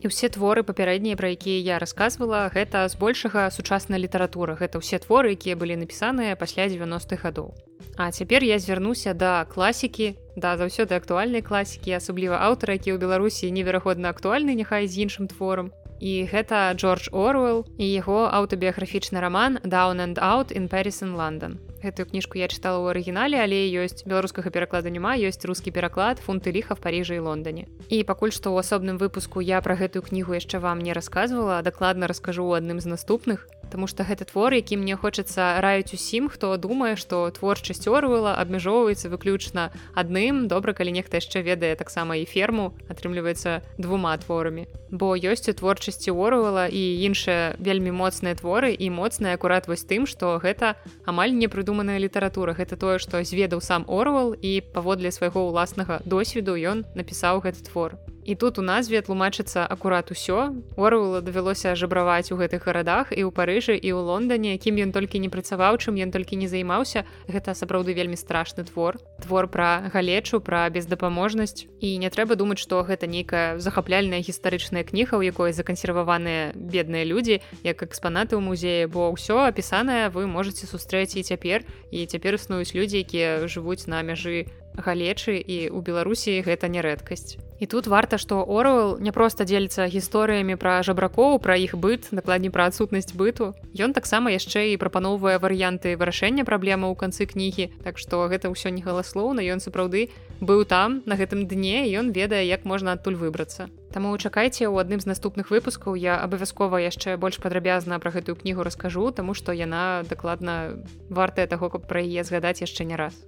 І 0.00 0.08
ўсе 0.08 0.32
творы 0.32 0.64
папярэднія 0.64 1.16
пра 1.16 1.36
якія 1.36 1.60
я 1.60 1.76
рассказывала 1.76 2.48
гэта 2.48 2.88
збольшага 2.88 3.52
сучасная 3.52 4.00
літаратура. 4.00 4.56
Гэта 4.56 4.80
ўсе 4.80 4.96
творы 4.96 5.36
якія 5.36 5.60
былі 5.60 5.76
напісаныя 5.76 6.40
пасля 6.40 6.72
90-х 6.72 7.20
гадоў. 7.20 7.52
А 8.00 8.08
цяпер 8.08 8.40
я 8.40 8.56
звярнуся 8.56 9.12
да 9.12 9.44
класікі 9.44 10.16
да 10.36 10.56
заўсёды 10.56 10.96
актуальнай 10.96 11.44
класікі 11.44 12.00
асабліва 12.00 12.40
аўтара 12.40 12.80
які 12.80 12.96
ў 12.96 12.98
беларусі 13.02 13.52
неверагодна 13.52 14.08
актуальны 14.08 14.56
няхай 14.56 14.88
з 14.88 15.04
іншым 15.04 15.28
творам 15.28 15.68
і 16.00 16.26
гэта 16.32 16.72
Джордж 16.74 17.12
Оруэлл 17.12 17.68
і 17.76 17.86
яго 17.86 18.26
аўтабіяграфічны 18.32 19.20
роман 19.20 19.60
down 19.62 20.00
and 20.00 20.16
out 20.18 20.50
in 20.50 20.66
Parisson 20.66 21.14
London 21.14 21.60
гэтую 21.84 22.08
кніжку 22.12 22.40
я 22.40 22.48
чытала 22.48 22.80
ў 22.80 22.92
арыгінале 22.92 23.36
але 23.40 23.60
ёсць 23.84 24.04
беларускага 24.04 24.52
пераклада 24.52 24.92
няма 24.92 25.16
ёсць 25.16 25.44
рускі 25.44 25.72
пераклад 25.72 26.20
фунты 26.20 26.52
ліха 26.52 26.76
в 26.76 26.80
паріжы 26.80 27.20
і 27.20 27.24
лондоне 27.24 27.68
і 27.88 28.04
пакуль 28.04 28.32
што 28.32 28.52
ў 28.52 28.64
асобным 28.64 29.00
выпуску 29.00 29.40
я 29.40 29.60
пра 29.60 29.76
гэтую 29.76 30.04
кнігу 30.08 30.36
яшчэ 30.36 30.60
вам 30.60 30.80
не 30.84 30.92
рассказывала 30.96 31.62
дакладна 31.64 32.08
раскажу 32.08 32.44
ў 32.44 32.60
адным 32.60 32.80
з 32.80 32.88
наступных 32.92 33.48
Таму 33.70 33.86
што 33.86 34.02
гэта 34.02 34.26
твор 34.26 34.50
які 34.54 34.76
мне 34.76 34.96
хочацца 34.98 35.62
раіць 35.62 35.94
усім 35.94 36.26
хто 36.28 36.56
думае 36.58 36.96
што 36.98 37.30
творчасць 37.30 37.86
орвала 37.86 38.34
абмяжоўваецца 38.42 39.08
выключна 39.14 39.70
адным. 39.94 40.50
Добра 40.50 40.74
калі 40.74 40.90
нехта 40.98 41.22
яшчэ 41.22 41.46
ведае 41.46 41.78
таксама 41.78 42.18
і 42.18 42.26
ферму 42.26 42.74
атрымліваецца 42.90 43.62
двума 43.78 44.16
творамі. 44.18 44.66
Бо 44.90 45.14
ёсць 45.14 45.46
у 45.46 45.54
творчасці 45.54 46.10
орвала 46.10 46.66
і 46.66 46.82
іншыя 47.06 47.54
вельмі 47.62 47.94
моцныя 47.94 48.34
творы 48.34 48.74
і 48.74 48.90
моцная 48.90 49.38
акурат 49.38 49.70
вось 49.70 49.86
тым 49.86 50.10
што 50.10 50.34
гэта 50.42 50.74
амаль 51.06 51.30
не 51.30 51.46
прыдуманая 51.46 52.02
літаратура. 52.02 52.58
Гэта 52.58 52.74
тое 52.74 52.98
што 52.98 53.22
зведаў 53.22 53.62
сам 53.62 53.86
орвал 53.86 54.34
і 54.34 54.58
паводле 54.74 55.14
свайго 55.14 55.46
ўласнага 55.46 56.02
досведу 56.04 56.58
ён 56.58 56.82
напісаў 56.98 57.46
гэты 57.46 57.70
твор 57.70 57.94
І 58.24 58.34
тут 58.34 58.58
у 58.58 58.62
назве 58.62 59.00
тлумачыцца 59.00 59.64
акурат 59.64 60.10
усё. 60.10 60.52
Орвула 60.76 61.20
давялося 61.24 61.74
жабраваць 61.74 62.32
у 62.32 62.36
гэтых 62.36 62.68
гарадах 62.68 63.12
і 63.16 63.24
ў 63.24 63.32
Парыжы 63.32 63.74
і 63.80 63.90
ў 63.96 64.00
Лондоне, 64.04 64.60
якім 64.60 64.76
ён 64.76 64.92
толькі 64.92 65.18
не 65.18 65.32
працаваў, 65.32 65.80
чым 65.80 65.96
ён 65.96 66.12
толькі 66.12 66.36
не 66.36 66.44
займаўся. 66.44 67.08
Гэта 67.26 67.56
сапраўды 67.56 67.96
вельмі 67.96 68.20
страшны 68.20 68.68
твор. 68.68 69.00
Твор 69.24 69.48
пра 69.48 69.88
галечу, 69.88 70.40
пра 70.44 70.68
бездапаможнасць. 70.68 71.64
І 71.80 71.96
не 71.96 72.10
трэба 72.12 72.36
думаць, 72.36 72.60
што 72.60 72.84
гэта 72.84 73.08
нейкая 73.08 73.58
захапляльная 73.58 74.20
гістарычная 74.20 74.84
кніга, 74.84 75.16
у 75.16 75.24
якой 75.24 75.56
закансерваваныя 75.56 76.52
бедныя 76.54 77.08
людзі, 77.08 77.40
як 77.64 77.82
экспанаты 77.82 78.36
ў 78.36 78.44
музеі, 78.44 78.86
бо 78.92 79.08
ўсё 79.16 79.48
апісанае 79.48 80.12
вы 80.12 80.28
можете 80.28 80.68
сустрэць 80.68 81.16
і 81.16 81.24
цяпер. 81.24 81.64
І 81.90 82.04
цяпер 82.04 82.36
існуюць 82.36 82.76
людзі, 82.76 83.00
якія 83.00 83.48
жывуць 83.48 83.88
на 83.88 84.04
мяжы 84.04 84.46
галечы 84.76 85.36
і 85.38 85.70
ў 85.70 85.78
беларусі 85.82 86.40
гэта 86.46 86.68
не 86.68 86.82
рэдкасць. 86.82 87.38
І 87.60 87.66
тут 87.66 87.86
варта 87.86 88.16
што 88.16 88.40
орвел 88.40 88.96
не 89.04 89.12
проста 89.12 89.44
дзеліцца 89.44 89.84
гісторыямі 89.92 90.56
пра 90.56 90.80
жабракоў 90.80 91.36
пра 91.44 91.60
іх 91.60 91.76
быт 91.76 92.08
накладней 92.08 92.48
пра 92.48 92.72
адсутнасць 92.72 93.12
быту. 93.12 93.52
Ён 93.76 93.92
таксама 93.92 94.32
яшчэ 94.32 94.72
і 94.72 94.80
прапаноўвае 94.80 95.36
варыянты 95.36 95.92
вырашэння 96.00 96.48
праблемы 96.48 96.88
ў 96.88 96.96
канцы 96.96 97.28
кнігі 97.28 97.68
так 97.84 98.00
што 98.00 98.24
гэта 98.32 98.48
ўсё 98.48 98.72
не 98.72 98.80
галаслоўна 98.80 99.44
ён 99.44 99.60
сапраўды 99.60 100.08
быў 100.40 100.64
там 100.64 101.04
на 101.04 101.20
гэтым 101.20 101.44
дне 101.44 101.84
ён 102.00 102.16
ведае 102.16 102.48
як 102.48 102.64
можна 102.64 102.96
адтуль 102.96 103.20
выбрацца. 103.20 103.68
Таму 103.92 104.16
чакайце 104.16 104.64
ў 104.64 104.80
адным 104.80 105.04
з 105.04 105.12
наступных 105.12 105.52
выпускаў. 105.52 106.00
Я 106.00 106.16
абавязкова 106.16 106.80
яшчэ 106.80 107.20
больш 107.20 107.36
падрабязна 107.44 108.00
пра 108.00 108.08
гэтую 108.08 108.40
кнігу 108.40 108.64
раскажу 108.64 109.12
таму 109.12 109.36
што 109.36 109.52
яна 109.52 110.00
дакладна 110.08 110.80
вартая 111.12 111.44
таго 111.44 111.68
каб 111.68 111.84
пра 111.84 112.00
яе 112.00 112.24
згадаць 112.24 112.64
яшчэ 112.64 112.88
не 112.88 112.96
раз 112.96 113.20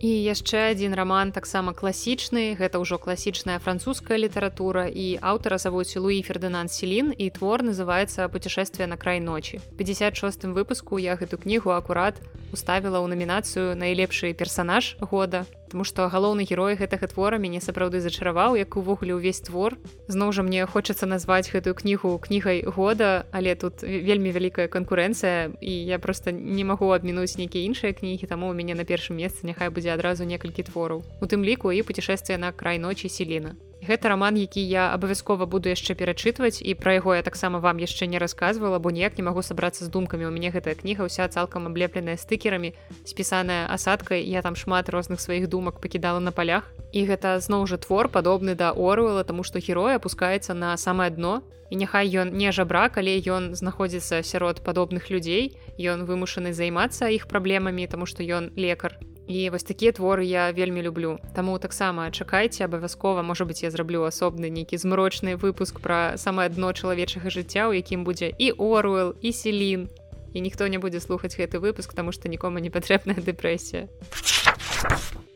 і 0.00 0.10
яшчэ 0.22 0.70
адзін 0.72 0.94
роман 0.94 1.32
таксама 1.34 1.74
класічны. 1.74 2.54
Гэта 2.54 2.78
ўжо 2.78 2.98
класічная 3.02 3.58
французская 3.58 4.18
літаратура 4.18 4.86
і 4.86 5.18
аўтара 5.18 5.58
завуць 5.58 5.98
луі 5.98 6.22
фердынан 6.22 6.70
селін 6.70 7.10
і 7.10 7.30
твор 7.30 7.66
называется 7.66 8.28
путешествие 8.28 8.86
на 8.86 8.96
край 8.96 9.20
ночи 9.20 9.60
56 9.76 10.54
выпуску 10.54 10.98
я 10.98 11.18
гэту 11.18 11.38
кнігу 11.38 11.74
акурат 11.74 12.22
уставіла 12.52 13.02
ў 13.02 13.10
намінацыю 13.10 13.74
найлепшы 13.74 14.32
персонаж 14.34 14.96
года 15.02 15.44
Таму 15.68 15.84
што 15.84 16.08
галоўны 16.08 16.48
герой 16.48 16.74
гэтага 16.80 17.08
твора 17.12 17.38
мяне 17.38 17.60
сапраўды 17.60 18.00
зачараваў 18.00 18.56
як 18.56 18.76
увогуле 18.80 19.14
ўвесь 19.14 19.44
твор. 19.44 19.76
Зноў 20.08 20.32
жа 20.32 20.42
мне 20.42 20.64
хочацца 20.64 21.04
назваць 21.04 21.52
гэтую 21.52 21.76
кнігу 21.76 22.16
кнігай 22.18 22.64
года 22.64 23.28
але 23.32 23.54
тут 23.54 23.84
вельмі 23.84 24.32
вялікая 24.32 24.68
канкурэнцыя 24.68 25.52
і 25.60 25.72
я 25.84 25.98
просто 25.98 26.32
не 26.32 26.64
магу 26.64 26.90
адмінуць 26.96 27.36
нейкія 27.36 27.68
іншыя 27.68 27.92
кнігі 27.92 28.26
таму 28.26 28.48
у 28.48 28.56
мяне 28.56 28.74
на 28.74 28.88
першым 28.88 29.20
месцы 29.20 29.44
няхай 29.44 29.68
будзе 29.68 29.92
адразу 29.92 30.24
некалькі 30.24 30.64
твораў. 30.64 31.04
У 31.20 31.26
тым 31.28 31.44
ліку 31.44 31.72
і 31.72 31.84
путешествие 31.84 32.38
на 32.38 32.52
край 32.52 32.78
ночи 32.78 33.08
селена 33.08 33.56
Гэта 33.88 34.08
роман, 34.08 34.36
які 34.36 34.60
я 34.60 34.92
абавязкова 34.92 35.46
буду 35.48 35.72
яшчэ 35.72 35.96
перачытваць 35.96 36.60
і 36.60 36.76
пра 36.76 37.00
яго 37.00 37.16
я 37.16 37.24
таксама 37.24 37.56
вам 37.56 37.80
яшчэ 37.80 38.04
не 38.04 38.20
рассказывала, 38.20 38.76
бо 38.76 38.92
ніяк 38.92 39.16
не 39.16 39.24
магу 39.24 39.40
сабрацца 39.40 39.80
з 39.84 39.88
думкамі. 39.88 40.28
У 40.28 40.32
мяне 40.34 40.52
гэтая 40.52 40.76
кніга 40.76 41.08
ўся 41.08 41.24
цалкам 41.32 41.72
аблепленая 41.72 42.20
стыкерамі, 42.20 42.76
спісаная 43.08 43.64
асадкай, 43.72 44.20
я 44.28 44.44
там 44.44 44.60
шмат 44.60 44.92
розных 44.92 45.24
сваіх 45.24 45.48
думак 45.48 45.80
пакідала 45.80 46.20
на 46.20 46.36
палях. 46.36 46.68
І 46.92 47.08
гэта 47.08 47.40
зноў 47.40 47.64
жа 47.64 47.80
твор 47.80 48.12
падобны 48.12 48.52
да 48.52 48.76
Оруэла, 48.76 49.24
таму 49.24 49.40
што 49.40 49.56
герой 49.56 49.96
апускаецца 49.96 50.52
на 50.52 50.76
самае 50.76 51.08
дно. 51.08 51.40
І 51.72 51.80
няхай 51.80 52.12
ён 52.12 52.36
не 52.36 52.52
жабрак, 52.52 53.00
але 53.00 53.16
ён 53.24 53.56
знаходзіцца 53.56 54.20
сярод 54.20 54.60
падобных 54.60 55.08
людзей. 55.08 55.56
Ён 55.80 56.04
вымушаны 56.04 56.52
займацца 56.52 57.08
іх 57.08 57.24
праблемамі, 57.24 57.88
таму 57.88 58.04
што 58.04 58.20
ён 58.20 58.52
лекар 58.52 59.00
і 59.28 59.50
вось 59.50 59.62
такія 59.62 59.92
творы 59.92 60.24
я 60.24 60.50
вельмі 60.52 60.82
люблю. 60.82 61.18
Таму 61.34 61.58
таксама 61.58 62.10
чакайце 62.10 62.64
абавязкова 62.64 63.22
можа 63.22 63.44
быть 63.44 63.62
я 63.62 63.70
зраблю 63.70 64.08
асобны 64.08 64.48
нейкі 64.48 64.80
змрочны 64.80 65.36
выпуск 65.36 65.80
пра 65.84 66.16
самае 66.16 66.48
дно 66.48 66.72
чалавечага 66.72 67.28
жыцця 67.28 67.68
у 67.68 67.76
якім 67.76 68.08
будзе 68.08 68.32
і 68.32 68.56
оруэл 68.56 69.14
і 69.20 69.32
селін. 69.32 69.88
І 70.32 70.40
ніхто 70.40 70.66
не 70.68 70.78
будзе 70.80 71.00
слухаць 71.00 71.36
гэты 71.36 71.60
выпуск 71.60 71.92
тому 71.92 72.12
что 72.12 72.28
нікому 72.28 72.58
не 72.58 72.70
патрэбная 72.72 73.20
дэпрэсія. 73.20 73.92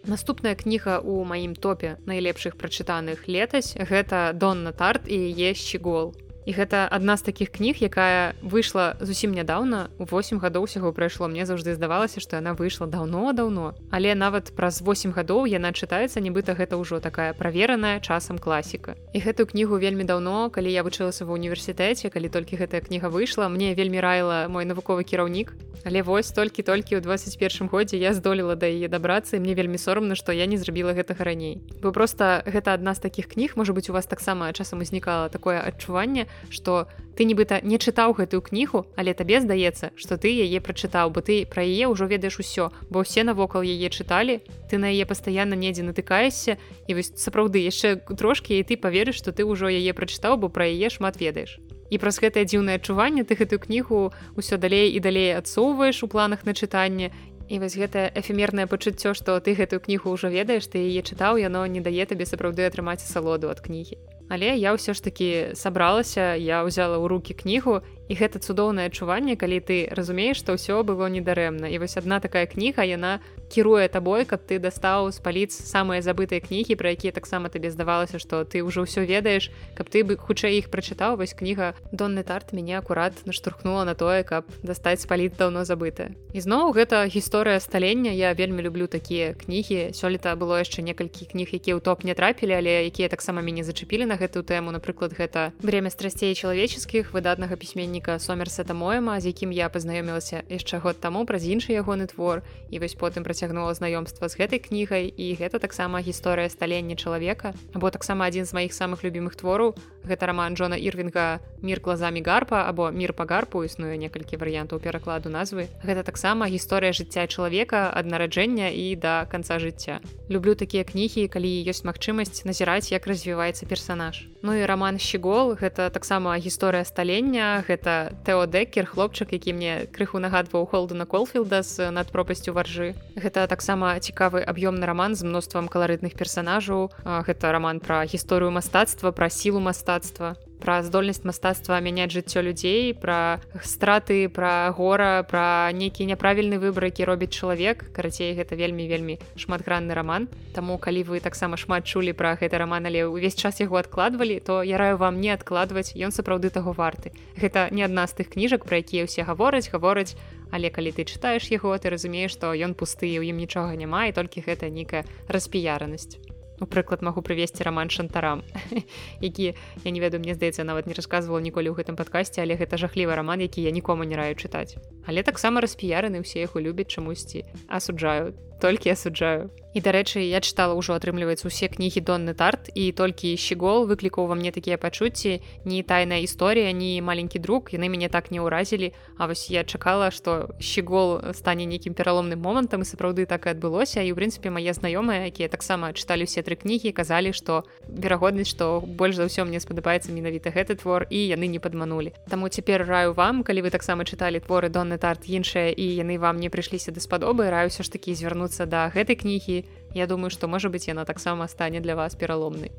Наступная 0.09 0.57
кніга 0.57 0.98
у 0.98 1.22
маім 1.24 1.55
топе 1.55 2.00
найлепшых 2.09 2.57
прачытаных 2.57 3.28
летась 3.28 3.76
гэта 3.76 4.33
донна 4.33 4.72
тарт 4.72 5.05
і 5.07 5.20
яе 5.37 5.52
щегол 5.52 6.16
і 6.46 6.52
гэта 6.52 6.88
адна 6.90 7.16
з 7.16 7.22
такіх 7.22 7.50
кніг 7.52 7.78
якая 7.81 8.35
выйшла 8.42 8.96
зусім 9.00 9.33
нядаўна 9.33 9.90
у 9.98 10.05
8 10.05 10.38
гадоў 10.38 10.66
усяго 10.66 10.92
прайшло. 10.92 11.28
Мне 11.28 11.46
заўжды 11.46 11.74
здавалася 11.74 12.20
што 12.20 12.37
яна 12.37 12.55
выйшла 12.55 12.87
даўно-даўно. 12.87 13.74
Але 13.90 14.14
нават 14.14 14.52
праз 14.57 14.83
8 14.83 15.12
гадоў 15.12 15.46
яна 15.46 15.72
чытаецца 15.72 16.20
нібыта 16.20 16.55
гэта 16.59 16.76
ўжо 16.76 17.00
такая 17.00 17.33
правераная 17.33 18.00
часам 18.00 18.38
класіка. 18.38 18.96
І 19.14 19.22
гэтую 19.22 19.46
кнігу 19.46 19.78
вельмі 19.78 20.05
даўно 20.05 20.50
калі 20.50 20.72
я 20.72 20.83
вучылася 20.83 21.24
ва 21.24 21.35
універсітэце 21.35 22.11
калі 22.11 22.28
толькі 22.28 22.59
гэтая 22.59 22.83
кніга 22.83 23.09
выйшла 23.09 23.48
мне 23.48 23.74
вельмі 23.74 24.00
раіла 24.00 24.48
мой 24.48 24.64
навуковы 24.64 25.05
кіраўнік. 25.05 25.55
Але 25.85 26.02
вось 26.02 26.31
толькі-толькі 26.31 26.98
ў 26.98 27.00
21 27.02 27.66
годзе 27.66 27.98
я 27.98 28.14
здолела 28.14 28.55
да 28.55 28.70
яе 28.70 28.87
дабрацца 28.87 29.38
мне 29.42 29.55
вельмі 29.55 29.78
сорамна 29.78 30.14
што 30.14 30.31
я 30.33 30.46
не 30.46 30.57
зрабіла 30.57 30.94
гэтага 30.94 31.24
раней. 31.26 31.59
Бо 31.83 31.90
просто 31.90 32.42
гэта 32.46 32.74
адна 32.74 32.94
з 32.94 33.02
такіх 33.02 33.26
кніг 33.28 33.55
можа 33.57 33.72
быть 33.72 33.90
у 33.90 33.92
вас 33.92 34.07
таксама 34.07 34.52
часам 34.52 34.81
узнікала 34.81 35.28
такое 35.28 35.59
адчуванне 35.59 36.26
что 36.51 36.87
ты 37.16 37.25
нібыта 37.29 37.61
не 37.62 37.77
чытаў 37.77 38.16
гэтую 38.16 38.40
кнігу 38.42 38.87
але 38.97 39.12
табе 39.14 39.40
здаецца 39.40 39.92
что 39.97 40.16
ты 40.16 40.33
яе 40.33 40.61
прачытаў 40.61 41.12
бо 41.12 41.21
ты 41.21 41.45
пра 41.47 41.62
яе 41.62 41.92
ўжо 41.92 42.09
ведаеш 42.09 42.40
усё 42.40 42.73
бо 42.88 43.05
ўсе 43.05 43.25
навокал 43.29 43.62
яе 43.62 43.88
чыталі 43.92 44.40
ты 44.71 44.79
на 44.79 44.88
яе 44.88 45.05
пастаянна 45.05 45.55
недзе 45.55 45.85
натыкаешся 45.85 46.57
і 46.88 46.97
вось 46.97 47.12
сапраўды 47.16 47.61
яшчэ 47.61 48.01
трошкі 48.09 48.57
і 48.59 48.64
ты 48.64 48.81
паверыш 48.81 49.21
что 49.21 49.33
ты 49.33 49.45
ўжо 49.45 49.68
яе 49.68 49.92
прачытаў 49.92 50.40
бо 50.40 50.49
пра 50.49 50.66
яе 50.68 50.88
шмат 50.90 51.21
ведаеш. 51.21 51.61
І 51.92 51.99
праз 52.01 52.16
гэтае 52.25 52.49
дзіўнае 52.49 52.81
адчуванне 52.81 53.25
ты 53.29 53.37
гэтую 53.37 53.61
кнігу 53.61 54.16
ўсё 54.40 54.57
далей 54.57 54.97
і 54.97 55.01
далей 55.05 55.37
адсоўваеш 55.37 56.01
у 56.01 56.09
планах 56.09 56.49
на 56.49 56.57
чытанне. 56.57 57.12
І 57.53 57.61
вось 57.61 57.77
гэтае 57.77 58.09
эфемернае 58.16 58.64
пачуццё 58.64 59.12
што 59.12 59.37
ты 59.45 59.53
гэтую 59.53 59.85
кнігу 59.85 60.16
ўжо 60.16 60.33
ведаеш 60.33 60.73
ты 60.73 60.81
яе 60.81 61.05
чытаў 61.05 61.37
яно 61.37 61.66
не 61.68 61.85
дае 61.85 62.09
табе 62.09 62.25
сапраўды 62.25 62.64
атрымаць 62.64 63.05
асалоду 63.05 63.53
ад 63.53 63.61
кнігі 63.61 64.01
але 64.28 64.54
я 64.58 64.74
ўсё 64.76 64.94
ж 64.94 65.02
таки 65.02 65.28
сабралася 65.54 66.37
я 66.37 66.62
ўзяла 66.62 66.98
ў 66.98 67.06
руки 67.08 67.32
кнігу 67.35 67.82
і 68.12 68.14
гэта 68.14 68.37
цудоўнае 68.44 68.92
адчуванне 68.92 69.40
калі 69.40 69.59
ты 69.64 69.88
разумееш 69.88 70.44
што 70.44 70.61
ўсё 70.61 70.85
было 70.85 71.09
недарэмна. 71.09 71.72
І 71.72 71.81
вось 71.81 71.96
адна 71.96 72.20
такая 72.20 72.44
кніга 72.44 72.85
яна 72.85 73.25
кіруе 73.48 73.88
табой 73.88 74.29
каб 74.29 74.44
ты 74.44 74.61
дастаў 74.61 75.09
з 75.09 75.18
паліц 75.25 75.57
самыя 75.57 76.05
забытыя 76.05 76.44
кнігі 76.44 76.77
пра 76.77 76.92
якія 76.92 77.16
таксама 77.16 77.48
табе 77.48 77.72
здавалася 77.72 78.20
што 78.20 78.44
ты 78.44 78.61
ўжо 78.61 78.85
ўсё 78.85 79.09
ведаеш 79.09 79.48
каб 79.72 79.88
ты 79.88 80.05
бы 80.05 80.20
хутчэй 80.20 80.61
іх 80.61 80.68
прачытаў. 80.68 81.16
Вось 81.16 81.33
кніга 81.33 81.72
донны 81.88 82.20
тарт 82.20 82.53
мяне 82.53 82.77
акурат 82.77 83.16
наштурхнула 83.25 83.88
на 83.88 83.96
тое 83.96 84.29
каб 84.29 84.44
дастаць 84.61 85.09
паліт 85.09 85.40
даўно 85.40 85.64
забытая 85.64 86.12
ізноў 86.37 86.77
гэта 86.77 87.09
гісторыя 87.09 87.64
сталення. 87.64 88.12
Я 88.12 88.37
вельмі 88.37 88.61
люблю 88.61 88.92
такія 88.92 89.33
кнігі. 89.33 89.96
Сёлета 89.96 90.37
было 90.37 90.61
яшчэ 90.61 90.85
некалькі 90.85 91.33
кніг 91.33 91.48
якія 91.48 91.77
ў 91.77 91.81
топ 91.81 92.05
не 92.05 92.12
трапілі 92.12 92.61
але 92.61 92.85
якія 92.92 93.09
таксама 93.09 93.40
мяне 93.40 93.64
зачапілі 93.64 94.05
на 94.05 94.20
гэтую 94.20 94.44
тэму. 94.44 94.68
Напрыклад 94.68 95.16
гэта 95.16 95.57
время 95.64 95.88
страсцей 95.88 96.37
чалавеческіх 96.37 97.16
выдатнага 97.16 97.57
пісьменніка 97.57 98.01
сомерсета 98.18 98.74
моема 98.74 99.20
з 99.20 99.30
якім 99.30 99.52
я 99.52 99.68
пазнаёмілася 99.68 100.42
яшчэ 100.48 100.78
год 100.78 101.00
таму 101.00 101.24
праз 101.26 101.46
іншы 101.46 101.76
ягоны 101.76 102.06
твор. 102.06 102.42
І 102.70 102.78
вось 102.78 102.94
потым 102.94 103.24
працягнула 103.24 103.74
знаёмства 103.74 104.28
з 104.28 104.36
гэтай 104.36 104.58
кнігай 104.58 105.08
і 105.08 105.26
гэта 105.38 105.58
таксама 105.58 106.00
гісторыя 106.00 106.48
сталення 106.48 106.96
чалавека 106.96 107.54
або 107.74 107.90
таксама 107.90 108.26
адзін 108.26 108.44
з 108.44 108.52
маіх 108.52 108.72
самых 108.72 109.04
любімых 109.04 109.36
твораў. 109.36 109.74
Гэта 110.02 110.26
роман 110.26 110.54
Джона 110.54 110.76
ірвинга 110.76 111.40
мир 111.62 111.80
глазами 111.80 112.20
гарпа 112.20 112.68
або 112.68 112.90
мир 112.90 113.12
по 113.12 113.24
гарпу 113.24 113.64
існуе 113.64 113.96
некалькі 113.96 114.36
варыянтаў 114.36 114.82
перакладу 114.82 115.30
назвы. 115.30 115.68
Гэта 115.84 116.02
таксама 116.02 116.48
гісторыя 116.48 116.92
жыцця 116.92 117.26
чалавека 117.26 117.92
ад 117.94 118.06
нараджэння 118.06 118.74
і 118.74 118.96
да 118.96 119.26
конца 119.30 119.58
жыцця. 119.58 120.00
Люблю 120.28 120.54
такія 120.54 120.84
кнігі 120.84 121.28
калі 121.28 121.50
ёсць 121.68 121.86
магчымасць 121.86 122.44
назіраць 122.48 122.90
як 122.90 123.06
развіваецца 123.06 123.66
персонаж 123.66 124.26
Ну 124.42 124.54
і 124.54 124.66
роман 124.66 124.98
щегол 124.98 125.54
гэта 125.54 125.86
таксама 125.94 126.34
гісторыя 126.34 126.84
сталення 126.84 127.62
гэта 127.68 127.82
тео 127.83 128.47
декер 128.47 128.87
хлопчык 128.87 129.33
які 129.33 129.53
мне 129.53 129.87
крыху 129.92 130.18
нагадваў 130.23 130.66
холдена 130.66 131.07
колфілда 131.07 131.62
з 131.62 131.90
над 131.90 132.12
пропасцю 132.12 132.55
варжы 132.55 132.95
гэта 133.16 133.47
таксама 133.51 133.99
цікавы 133.99 134.42
аб'ёмны 134.47 134.87
роман 134.87 135.18
з 135.18 135.27
мноствам 135.27 135.68
каларытных 135.68 136.14
персонажаў 136.14 136.90
гэта 137.05 137.53
роман 137.53 137.81
пра 137.81 138.05
гісторыю 138.07 138.55
мастацтва 138.55 139.12
пра 139.12 139.29
сілу 139.29 139.61
мастацтва 139.61 140.37
пра 140.62 140.79
здольнасць 140.87 141.27
мастацтва 141.27 141.83
мяняць 141.83 142.14
жыццё 142.14 142.40
людзей 142.46 142.94
пра 142.94 143.42
страты 143.66 144.31
пра 144.31 144.70
гора 144.70 145.27
пра 145.27 145.75
нейкі 145.75 146.07
няправільны 146.07 146.62
выбар 146.62 146.87
які 146.87 147.11
робіць 147.11 147.35
чалавек. 147.35 147.90
Карацей 147.90 148.33
гэта 148.38 148.55
вельмі 148.55 148.87
вельмі 148.87 149.18
шматгранны 149.35 149.94
роман 149.98 150.29
Таму 150.55 150.79
калі 150.79 151.03
вы 151.11 151.20
таксама 151.20 151.59
шмат 151.59 151.85
чулі 151.85 152.14
пра 152.14 152.38
гэты 152.38 152.62
роман 152.62 152.87
але 152.87 153.11
ўвесь 153.11 153.35
час 153.35 153.59
яго 153.59 153.83
адкладвалі 153.83 154.38
то 154.38 154.62
я 154.62 154.79
раю 154.79 154.96
вам 155.03 155.18
не 155.18 155.35
адкладваць 155.35 155.98
ён 155.98 156.14
сапраўды 156.14 156.55
таго 156.55 156.70
варты. 156.72 157.11
Гэта 157.35 157.68
не 157.75 157.83
адна 157.83 158.07
з 158.07 158.22
тых 158.22 158.31
кніжак 158.33 158.62
пра 158.64 158.79
якія 158.79 159.11
ўсе 159.11 159.27
гавораць 159.27 159.68
гавораць 159.75 160.14
Але 160.53 160.68
калі 160.68 160.92
ты 160.92 161.09
чытаеш 161.09 161.48
яго 161.51 161.72
ты 161.81 161.88
разумееш 161.90 162.37
што 162.37 162.53
ён 162.53 162.77
пусты 162.77 163.09
у 163.18 163.25
ім 163.25 163.40
нічога 163.40 163.75
няма 163.75 164.07
і 164.07 164.14
толькі 164.14 164.44
гэта 164.44 164.68
нейкая 164.68 165.03
распіяранасць 165.27 166.20
прыклад 166.66 167.03
магу 167.03 167.22
прывесці 167.22 167.62
роман 167.64 167.90
шантарам 167.90 168.42
які 169.20 169.55
я 169.85 169.90
не 169.90 170.01
ведаю 170.01 170.20
мне 170.22 170.35
здаецца 170.35 170.64
нават 170.64 170.87
не 170.87 170.94
рассказывала 170.94 171.40
ніколі 171.40 171.70
ў 171.72 171.79
гэтым 171.83 171.96
падкасці 171.96 172.42
але 172.42 172.57
гэта 172.57 172.79
жахлівы 172.79 173.14
роман 173.14 173.40
які 173.40 173.62
я 173.62 173.70
нікому 173.70 174.05
не 174.05 174.16
раю 174.16 174.35
чытаць. 174.35 174.77
Але 175.07 175.22
таксама 175.22 175.61
распіяраны 175.61 176.22
ўсе 176.22 176.46
яго 176.46 176.61
любяць 176.61 176.90
чамусьці 176.90 177.44
асуджаю 177.68 178.35
толькі 178.62 178.94
асуджаю 178.94 179.51
і 179.75 179.81
дарэчы 179.81 180.20
я 180.20 180.40
чытала 180.44 180.77
ўжо 180.77 180.96
атрымліваецца 181.01 181.48
усе 181.48 181.68
кнігі 181.72 182.05
донны 182.05 182.37
тарт 182.37 182.68
і 182.77 182.92
толькі 182.92 183.37
щегол 183.40 183.88
выклікаў 183.88 184.29
ва 184.29 184.37
мне 184.37 184.53
такія 184.53 184.77
пачуцці. 184.77 185.40
Не 185.64 185.81
тайная 185.83 186.20
гісторыя 186.20 186.72
не 186.77 187.01
маленькі 187.01 187.40
друг 187.40 187.72
яны 187.72 187.88
мяне 187.88 188.12
так 188.12 188.29
не 188.31 188.40
ўразілі. 188.44 188.92
А 189.16 189.27
вось 189.27 189.48
я 189.48 189.64
чакала 189.64 190.12
што 190.12 190.53
щегол 190.61 191.33
стане 191.33 191.64
нейкім 191.64 191.96
пераломным 191.96 192.40
момантам 192.44 192.85
і 192.85 192.88
сапраўды 192.88 193.25
так 193.25 193.48
і 193.48 193.57
адбылося. 193.57 194.05
І 194.05 194.12
ў 194.12 194.16
прынцыпе 194.20 194.53
мае 194.53 194.77
знаёмыя 194.77 195.33
якія 195.33 195.48
таксама 195.48 195.96
чыталі 195.96 196.29
ўсе 196.29 196.44
тры 196.44 196.61
кнігі 196.61 196.92
казалі 196.92 197.33
што 197.33 197.64
верагоднасць 197.88 198.53
што 198.53 198.85
больш 198.85 199.16
за 199.16 199.25
ўсё 199.25 199.48
мне 199.48 199.57
спадабаецца 199.57 200.12
менавіта 200.12 200.53
гэты 200.53 200.77
твор 200.77 201.09
і 201.09 201.16
яны 201.16 201.48
не 201.48 201.61
падманулі. 201.64 202.12
Таму 202.29 202.53
цяпер 202.53 202.85
раю 202.85 203.16
вам 203.16 203.40
калі 203.40 203.64
вы 203.64 203.70
таксама 203.72 204.05
чыталі 204.05 204.44
творы 204.44 204.68
донны 204.68 205.01
тарт 205.01 205.25
іншыя 205.25 205.72
і 205.72 205.87
яны 205.96 206.20
вам 206.20 206.37
не 206.37 206.53
прыйшліся 206.53 206.92
даспадобы 206.92 207.48
раю 207.48 207.72
ўсё 207.72 207.81
ж 207.81 207.88
такі 207.88 208.12
звярнуцца 208.12 208.51
да 208.60 208.92
гэтай 208.92 209.16
кнігі. 209.16 209.64
Я 209.94 210.06
думаю 210.06 210.30
што 210.30 210.48
можа 210.48 210.68
быць 210.68 210.88
яна 210.88 211.04
таксама 211.04 211.48
стане 211.48 211.80
для 211.80 211.96
вас 211.96 212.14
пераломнай. 212.14 212.72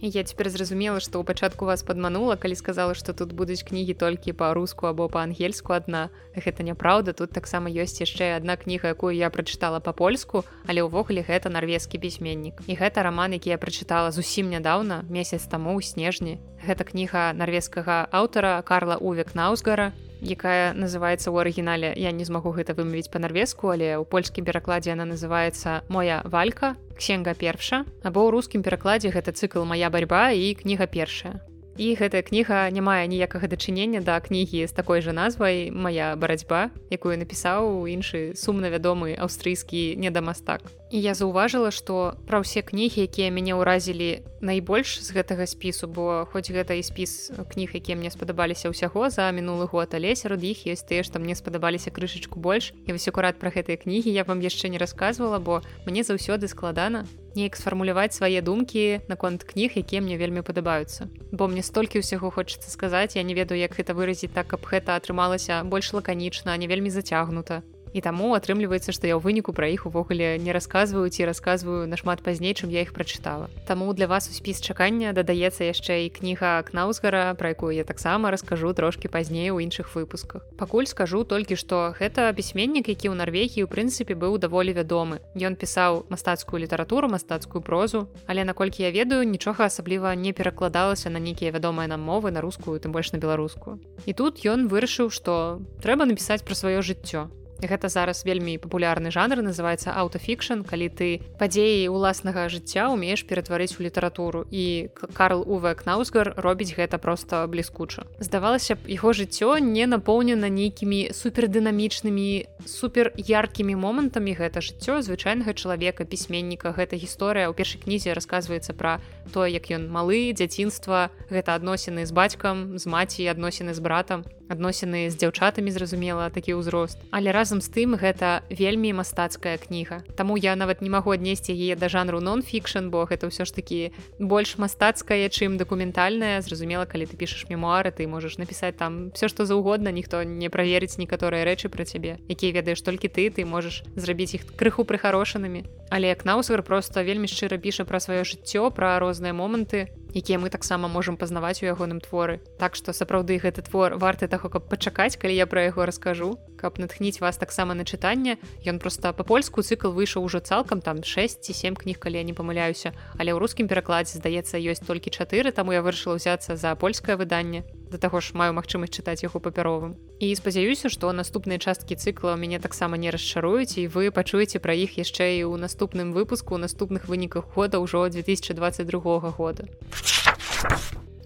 Я 0.00 0.24
цяпер 0.24 0.48
зразумела 0.48 0.96
што 0.96 1.20
ў 1.20 1.28
пачатку 1.28 1.68
вас 1.68 1.84
падманула 1.84 2.40
калі 2.40 2.56
сказала 2.56 2.96
што 2.96 3.12
тут 3.12 3.36
будуць 3.36 3.60
кнігі 3.68 3.92
толькі 4.00 4.32
па-руску 4.32 4.88
або 4.88 5.12
па-ангельску 5.12 5.76
адна. 5.76 6.08
Гэта 6.32 6.64
няправда 6.64 7.12
тут 7.12 7.36
таксама 7.36 7.68
ёсць 7.68 8.00
яшчэ 8.00 8.32
адна 8.40 8.56
кніга 8.56 8.96
якую 8.96 9.12
я 9.12 9.28
прачытала 9.28 9.76
па-польску 9.84 10.48
але 10.64 10.80
ўвогуле 10.88 11.20
гэта 11.20 11.52
нарвежскі 11.52 12.00
пісьменнік. 12.00 12.64
І 12.64 12.80
гэта 12.80 13.04
раман 13.04 13.36
які 13.36 13.52
я 13.52 13.60
прачытала 13.60 14.08
зусім 14.08 14.48
нядаўна 14.48 15.04
месяц 15.12 15.44
таму 15.44 15.76
ў 15.76 15.84
снежні. 15.84 16.40
Гэта 16.64 16.88
кніга 16.88 17.36
нарвежскага 17.36 18.08
аўтара 18.08 18.56
карла 18.64 18.96
увек 18.96 19.36
наузгара 19.36 19.92
якая 20.22 20.72
называется 20.72 21.32
ў 21.32 21.40
арыгінале 21.42 21.92
я 21.96 22.12
не 22.12 22.24
змагу 22.24 22.52
гэта 22.52 22.76
вымавіць 22.76 23.10
па-нарвежку 23.10 23.72
але 23.74 23.96
ў 23.98 24.04
польскім 24.04 24.44
перакладзе 24.44 24.92
она 24.92 25.04
называется 25.04 25.82
моя 25.88 26.22
валька 26.24 26.76
ксенга 26.96 27.34
перша 27.34 27.84
або 28.04 28.28
ў 28.28 28.30
рускім 28.30 28.62
перакладзе 28.62 29.10
гэта 29.10 29.32
цыкл 29.32 29.64
моя 29.64 29.90
барьба 29.90 30.30
і 30.32 30.54
кніга 30.54 30.86
першая 30.86 31.40
і 31.76 31.94
гэтая 31.94 32.22
кніга 32.22 32.70
не 32.70 32.80
мае 32.80 33.06
ніякага 33.06 33.46
дачынення 33.46 34.00
да 34.00 34.20
кнігі 34.20 34.66
з 34.66 34.72
такой 34.72 35.00
жа 35.00 35.12
назвай 35.12 35.70
моя 35.70 36.16
барацьба 36.16 36.70
якую 36.90 37.16
напісаў 37.16 37.86
іншы 37.86 38.34
сумна 38.34 38.70
вядомы 38.70 39.14
аўстрыйскі 39.14 39.96
недамастак. 39.96 40.66
І 40.90 40.98
я 40.98 41.14
заўважыла 41.14 41.70
што 41.70 42.18
пра 42.26 42.42
ўсе 42.42 42.66
кнігі 42.66 43.06
якія 43.06 43.30
мяне 43.30 43.54
ўразілі 43.54 44.26
найбольш 44.42 44.98
з 45.00 45.08
гэтага 45.14 45.46
спісу 45.46 45.86
бо 45.86 46.26
хоць 46.32 46.50
гэта 46.50 46.74
і 46.74 46.82
спіс 46.82 47.30
кніг 47.52 47.78
якія 47.78 47.94
мне 47.94 48.10
спадабаліся 48.10 48.68
ўсяго 48.74 49.06
за 49.08 49.30
мінулы 49.30 49.70
год 49.70 49.94
але 49.94 50.18
сярод 50.18 50.42
іх 50.42 50.66
ёсць 50.66 50.84
тыя 50.84 51.06
што 51.06 51.22
мне 51.22 51.38
спадабаліся 51.38 51.94
крышачку 51.94 52.40
больш. 52.40 52.74
І 52.86 52.92
вось 52.92 53.06
акурат 53.06 53.38
пра 53.38 53.54
гэтыя 53.54 53.78
кнігі 53.78 54.10
я 54.10 54.26
вам 54.26 54.42
яшчэ 54.42 54.68
не 54.68 54.82
рассказывала 54.82 55.38
бо 55.38 55.62
мне 55.86 56.02
заўсёды 56.02 56.50
складана 56.50 57.06
неяк 57.34 57.56
сфармуляваць 57.56 58.14
свае 58.14 58.40
думкі 58.42 59.02
наконт 59.08 59.44
кніг 59.44 59.76
якія 59.76 60.00
мне 60.02 60.16
вельмі 60.16 60.42
падабаюцца. 60.42 61.08
Бо 61.32 61.48
мне 61.48 61.62
столькі 61.62 62.02
ўсяго 62.02 62.30
хочацца 62.30 62.70
сказаць 62.70 63.16
я 63.16 63.22
не 63.22 63.34
ведаю 63.34 63.60
як 63.60 63.76
гэта 63.76 63.94
выразіць 63.94 64.34
так 64.34 64.50
каб 64.54 64.64
гэта 64.66 64.96
атрымалася 64.96 65.62
больш 65.64 65.92
лаканічна 65.92 66.56
не 66.56 66.66
вельмі 66.66 66.90
зацягнута 66.90 67.62
і 67.92 68.00
таму 68.00 68.32
атрымліваецца 68.38 68.92
што 68.92 69.06
я 69.06 69.18
ў 69.18 69.22
выніку 69.22 69.52
пра 69.52 69.68
іх 69.70 69.86
увогуле 69.86 70.38
не 70.38 70.52
расказваю 70.52 71.10
ці 71.10 71.26
расказваю 71.26 71.86
нашмат 71.90 72.22
пазней 72.22 72.54
чым 72.54 72.70
я 72.70 72.82
іх 72.86 72.92
прачытала 72.94 73.50
Таму 73.66 73.92
для 73.94 74.06
вас 74.06 74.28
у 74.28 74.32
спіс 74.32 74.60
чакання 74.60 75.12
дадаецца 75.12 75.64
яшчэ 75.64 76.06
і 76.06 76.12
кніга 76.14 76.62
кнаўзгара 76.66 77.34
пра 77.34 77.54
якую 77.54 77.74
я 77.74 77.84
таксама 77.84 78.30
раскажу 78.30 78.72
трошки 78.72 79.08
пазней 79.08 79.50
у 79.50 79.60
іншых 79.60 79.94
выпусках. 79.94 80.42
Пакуль 80.58 80.86
скажу 80.86 81.24
толькі 81.24 81.56
што 81.56 81.94
гэта 81.98 82.30
пісьменнік 82.34 82.88
які 82.88 83.10
ў 83.10 83.14
Нарвегіі 83.18 83.66
у 83.66 83.70
прынцыпе 83.70 84.14
быў 84.14 84.38
даволі 84.38 84.74
вядомы. 84.74 85.20
Ён 85.34 85.56
пісаў 85.56 86.06
мастацкую 86.10 86.62
літаратуру 86.62 87.08
мастацкую 87.08 87.62
прозу 87.62 88.08
але 88.26 88.44
наколькі 88.44 88.82
я 88.82 88.90
ведаю 88.90 89.24
нічога 89.24 89.66
асабліва 89.66 90.14
не 90.14 90.32
перакладалася 90.32 91.10
на 91.10 91.18
нейкія 91.18 91.50
вядомыя 91.50 91.88
нам 91.88 92.00
мовы 92.00 92.30
на 92.30 92.40
рускую 92.40 92.78
тым 92.80 92.92
больш 92.92 93.12
на 93.12 93.18
беларускую. 93.18 93.78
І 94.06 94.12
тут 94.12 94.46
ён 94.46 94.68
вырашыў 94.68 95.10
што 95.10 95.60
трэба 95.82 96.06
напісаць 96.06 96.42
пра 96.46 96.54
сваё 96.54 96.82
жыццё 96.82 97.28
гэта 97.62 97.88
зараз 97.88 98.24
вельмі 98.24 98.56
папулярны 98.58 99.10
жанр 99.10 99.44
называется 99.44 99.92
аўтафікшн 99.92 100.64
калі 100.64 100.88
ты 100.88 101.08
падзеі 101.38 101.88
уласнага 101.92 102.48
жыцця 102.48 102.88
умееш 102.88 103.24
ператварыць 103.28 103.76
у 103.78 103.82
літаратуру. 103.82 104.46
І 104.50 104.88
Карл 105.12 105.44
увек 105.46 105.86
наузгар 105.86 106.34
робіць 106.36 106.74
гэта 106.74 106.98
просто 106.98 107.46
бліскуча. 107.48 108.04
Здавалася 108.18 108.74
б 108.74 108.88
яго 108.88 109.12
жыццё 109.12 109.58
не 109.60 109.86
напоўнена 109.86 110.48
нейкімі 110.48 111.12
супердынамічнымі 111.12 112.48
супер 112.66 113.12
яркімі 113.16 113.76
момантамі. 113.76 114.34
Гэта 114.34 114.64
жыццё 114.64 115.02
звычайнага 115.02 115.54
чалавека 115.54 116.04
пісьменніка. 116.04 116.72
Гэта 116.72 116.96
гісторыя. 116.96 117.48
Ў 117.50 117.54
першай 117.54 117.80
кнізе 117.84 118.14
расказваецца 118.16 118.72
пра 118.72 119.00
тое 119.32 119.52
як 119.52 119.70
ён 119.70 119.88
малы 119.92 120.32
дзяцінства. 120.32 121.10
Гэта 121.30 121.54
адносіны 121.54 122.06
з 122.06 122.12
бацькам 122.12 122.78
з 122.78 122.84
маці 122.86 123.26
адносіны 123.28 123.74
з 123.74 123.80
братам 123.80 124.24
адносіны 124.50 125.06
з 125.08 125.16
дзяўчатамі 125.16 125.70
зразумела 125.70 126.26
такі 126.34 126.58
ўзрост. 126.58 126.98
Але 127.14 127.30
разам 127.30 127.62
з 127.62 127.70
тым 127.70 127.94
гэта 127.94 128.42
вельмі 128.50 128.92
мастацкая 128.98 129.56
кніга. 129.56 130.02
Таму 130.18 130.34
я 130.36 130.58
нават 130.58 130.82
не 130.82 130.90
магу 130.90 131.14
аднесці 131.14 131.54
яе 131.54 131.78
да 131.78 131.86
жанру 131.86 132.18
нон-фікшн 132.18 132.90
бо 132.90 133.06
гэта 133.06 133.30
ўсё 133.30 133.46
ж 133.46 133.54
такі 133.54 133.94
больш 134.18 134.58
мастацкая 134.58 135.30
чым 135.30 135.54
дакументальная. 135.56 136.42
Зразумела 136.42 136.84
калі 136.90 137.06
ты 137.06 137.14
пішаш 137.14 137.46
мемуары 137.46 137.94
ты 137.94 138.10
можаш 138.10 138.36
напісаць 138.42 138.74
там 138.74 139.14
все 139.14 139.30
што 139.30 139.46
заўгодна 139.46 139.94
ніхто 139.94 140.26
не 140.26 140.50
праверыць 140.50 140.98
некаторыя 140.98 141.46
рэчы 141.46 141.70
пра 141.70 141.86
цябе 141.86 142.18
якія 142.26 142.52
ведаеш 142.58 142.82
толькі 142.82 143.06
ты 143.06 143.30
ты 143.30 143.46
можаш 143.46 143.86
зрабіць 143.94 144.34
іх 144.34 144.42
крыху 144.58 144.82
прыхарошанымі. 144.82 145.64
Але 145.90 146.10
як 146.10 146.26
наусвер 146.26 146.62
просто 146.66 147.02
вельмі 147.06 147.30
шчыра 147.30 147.58
піша 147.58 147.86
пра 147.86 148.02
сваё 148.02 148.26
жыццё 148.26 148.70
пра 148.74 148.98
розныя 148.98 149.32
моманты 149.32 149.88
якія 150.14 150.38
мы 150.38 150.50
таксама 150.50 150.88
можам 150.88 151.16
пазнаваць 151.16 151.62
у 151.62 151.66
ягоным 151.66 152.00
творы. 152.00 152.40
Так 152.58 152.76
што 152.76 152.92
сапраўды 152.92 153.38
гэты 153.38 153.62
твор 153.66 153.96
варты 153.96 154.28
таго 154.28 154.48
каб 154.48 154.68
пачакаць 154.68 155.16
калі 155.16 155.34
я 155.34 155.46
пра 155.46 155.66
яго 155.70 155.86
раскажу 155.86 156.38
каб 156.60 156.78
натхніць 156.78 157.20
вас 157.20 157.36
таксама 157.40 157.74
на 157.74 157.84
чытанне. 157.84 158.38
Ён 158.66 158.78
просто 158.78 159.12
па-польску 159.12 159.62
цыкл 159.62 159.90
выйшаў 159.90 160.24
ужо 160.24 160.40
цалкам 160.40 160.80
там 160.80 161.02
6 161.02 161.42
ці 161.42 161.52
7 161.52 161.76
кніг 161.76 161.98
калі 161.98 162.20
я 162.20 162.24
не 162.24 162.34
памыляюся. 162.34 162.92
Але 163.16 163.32
ў 163.32 163.38
рускім 163.40 163.68
перакладзе 163.68 164.18
здаецца 164.20 164.60
ёсць 164.60 164.84
толькі 164.84 165.10
чатыры 165.10 165.52
таму 165.52 165.72
я 165.72 165.82
вырашыла 165.82 166.20
ўзяцца 166.20 166.56
за 166.56 166.74
польскае 166.76 167.16
выданне 167.16 167.64
да 167.90 167.98
таго 167.98 168.20
ж 168.22 168.32
маю 168.38 168.54
магчымасць 168.54 168.94
чытаць 168.94 169.22
яго 169.26 169.42
папяровым. 169.42 169.98
І 170.22 170.30
спадзяюся 170.38 170.88
што 170.88 171.12
наступныя 171.12 171.58
часткі 171.58 171.98
цыкла 171.98 172.38
мяне 172.38 172.62
таксама 172.62 172.96
не 172.96 173.10
расчаруюць 173.10 173.78
і 173.82 173.86
вы 173.90 174.14
пачуеце 174.14 174.62
пра 174.62 174.74
іх 174.78 174.96
яшчэ 174.98 175.42
і 175.42 175.50
ў 175.50 175.58
наступным 175.58 176.14
выпуску 176.14 176.56
наступных 176.56 177.10
выніках 177.10 177.50
года 177.54 177.82
ўжо 177.82 178.06
2022 178.08 179.30
года. 179.34 179.66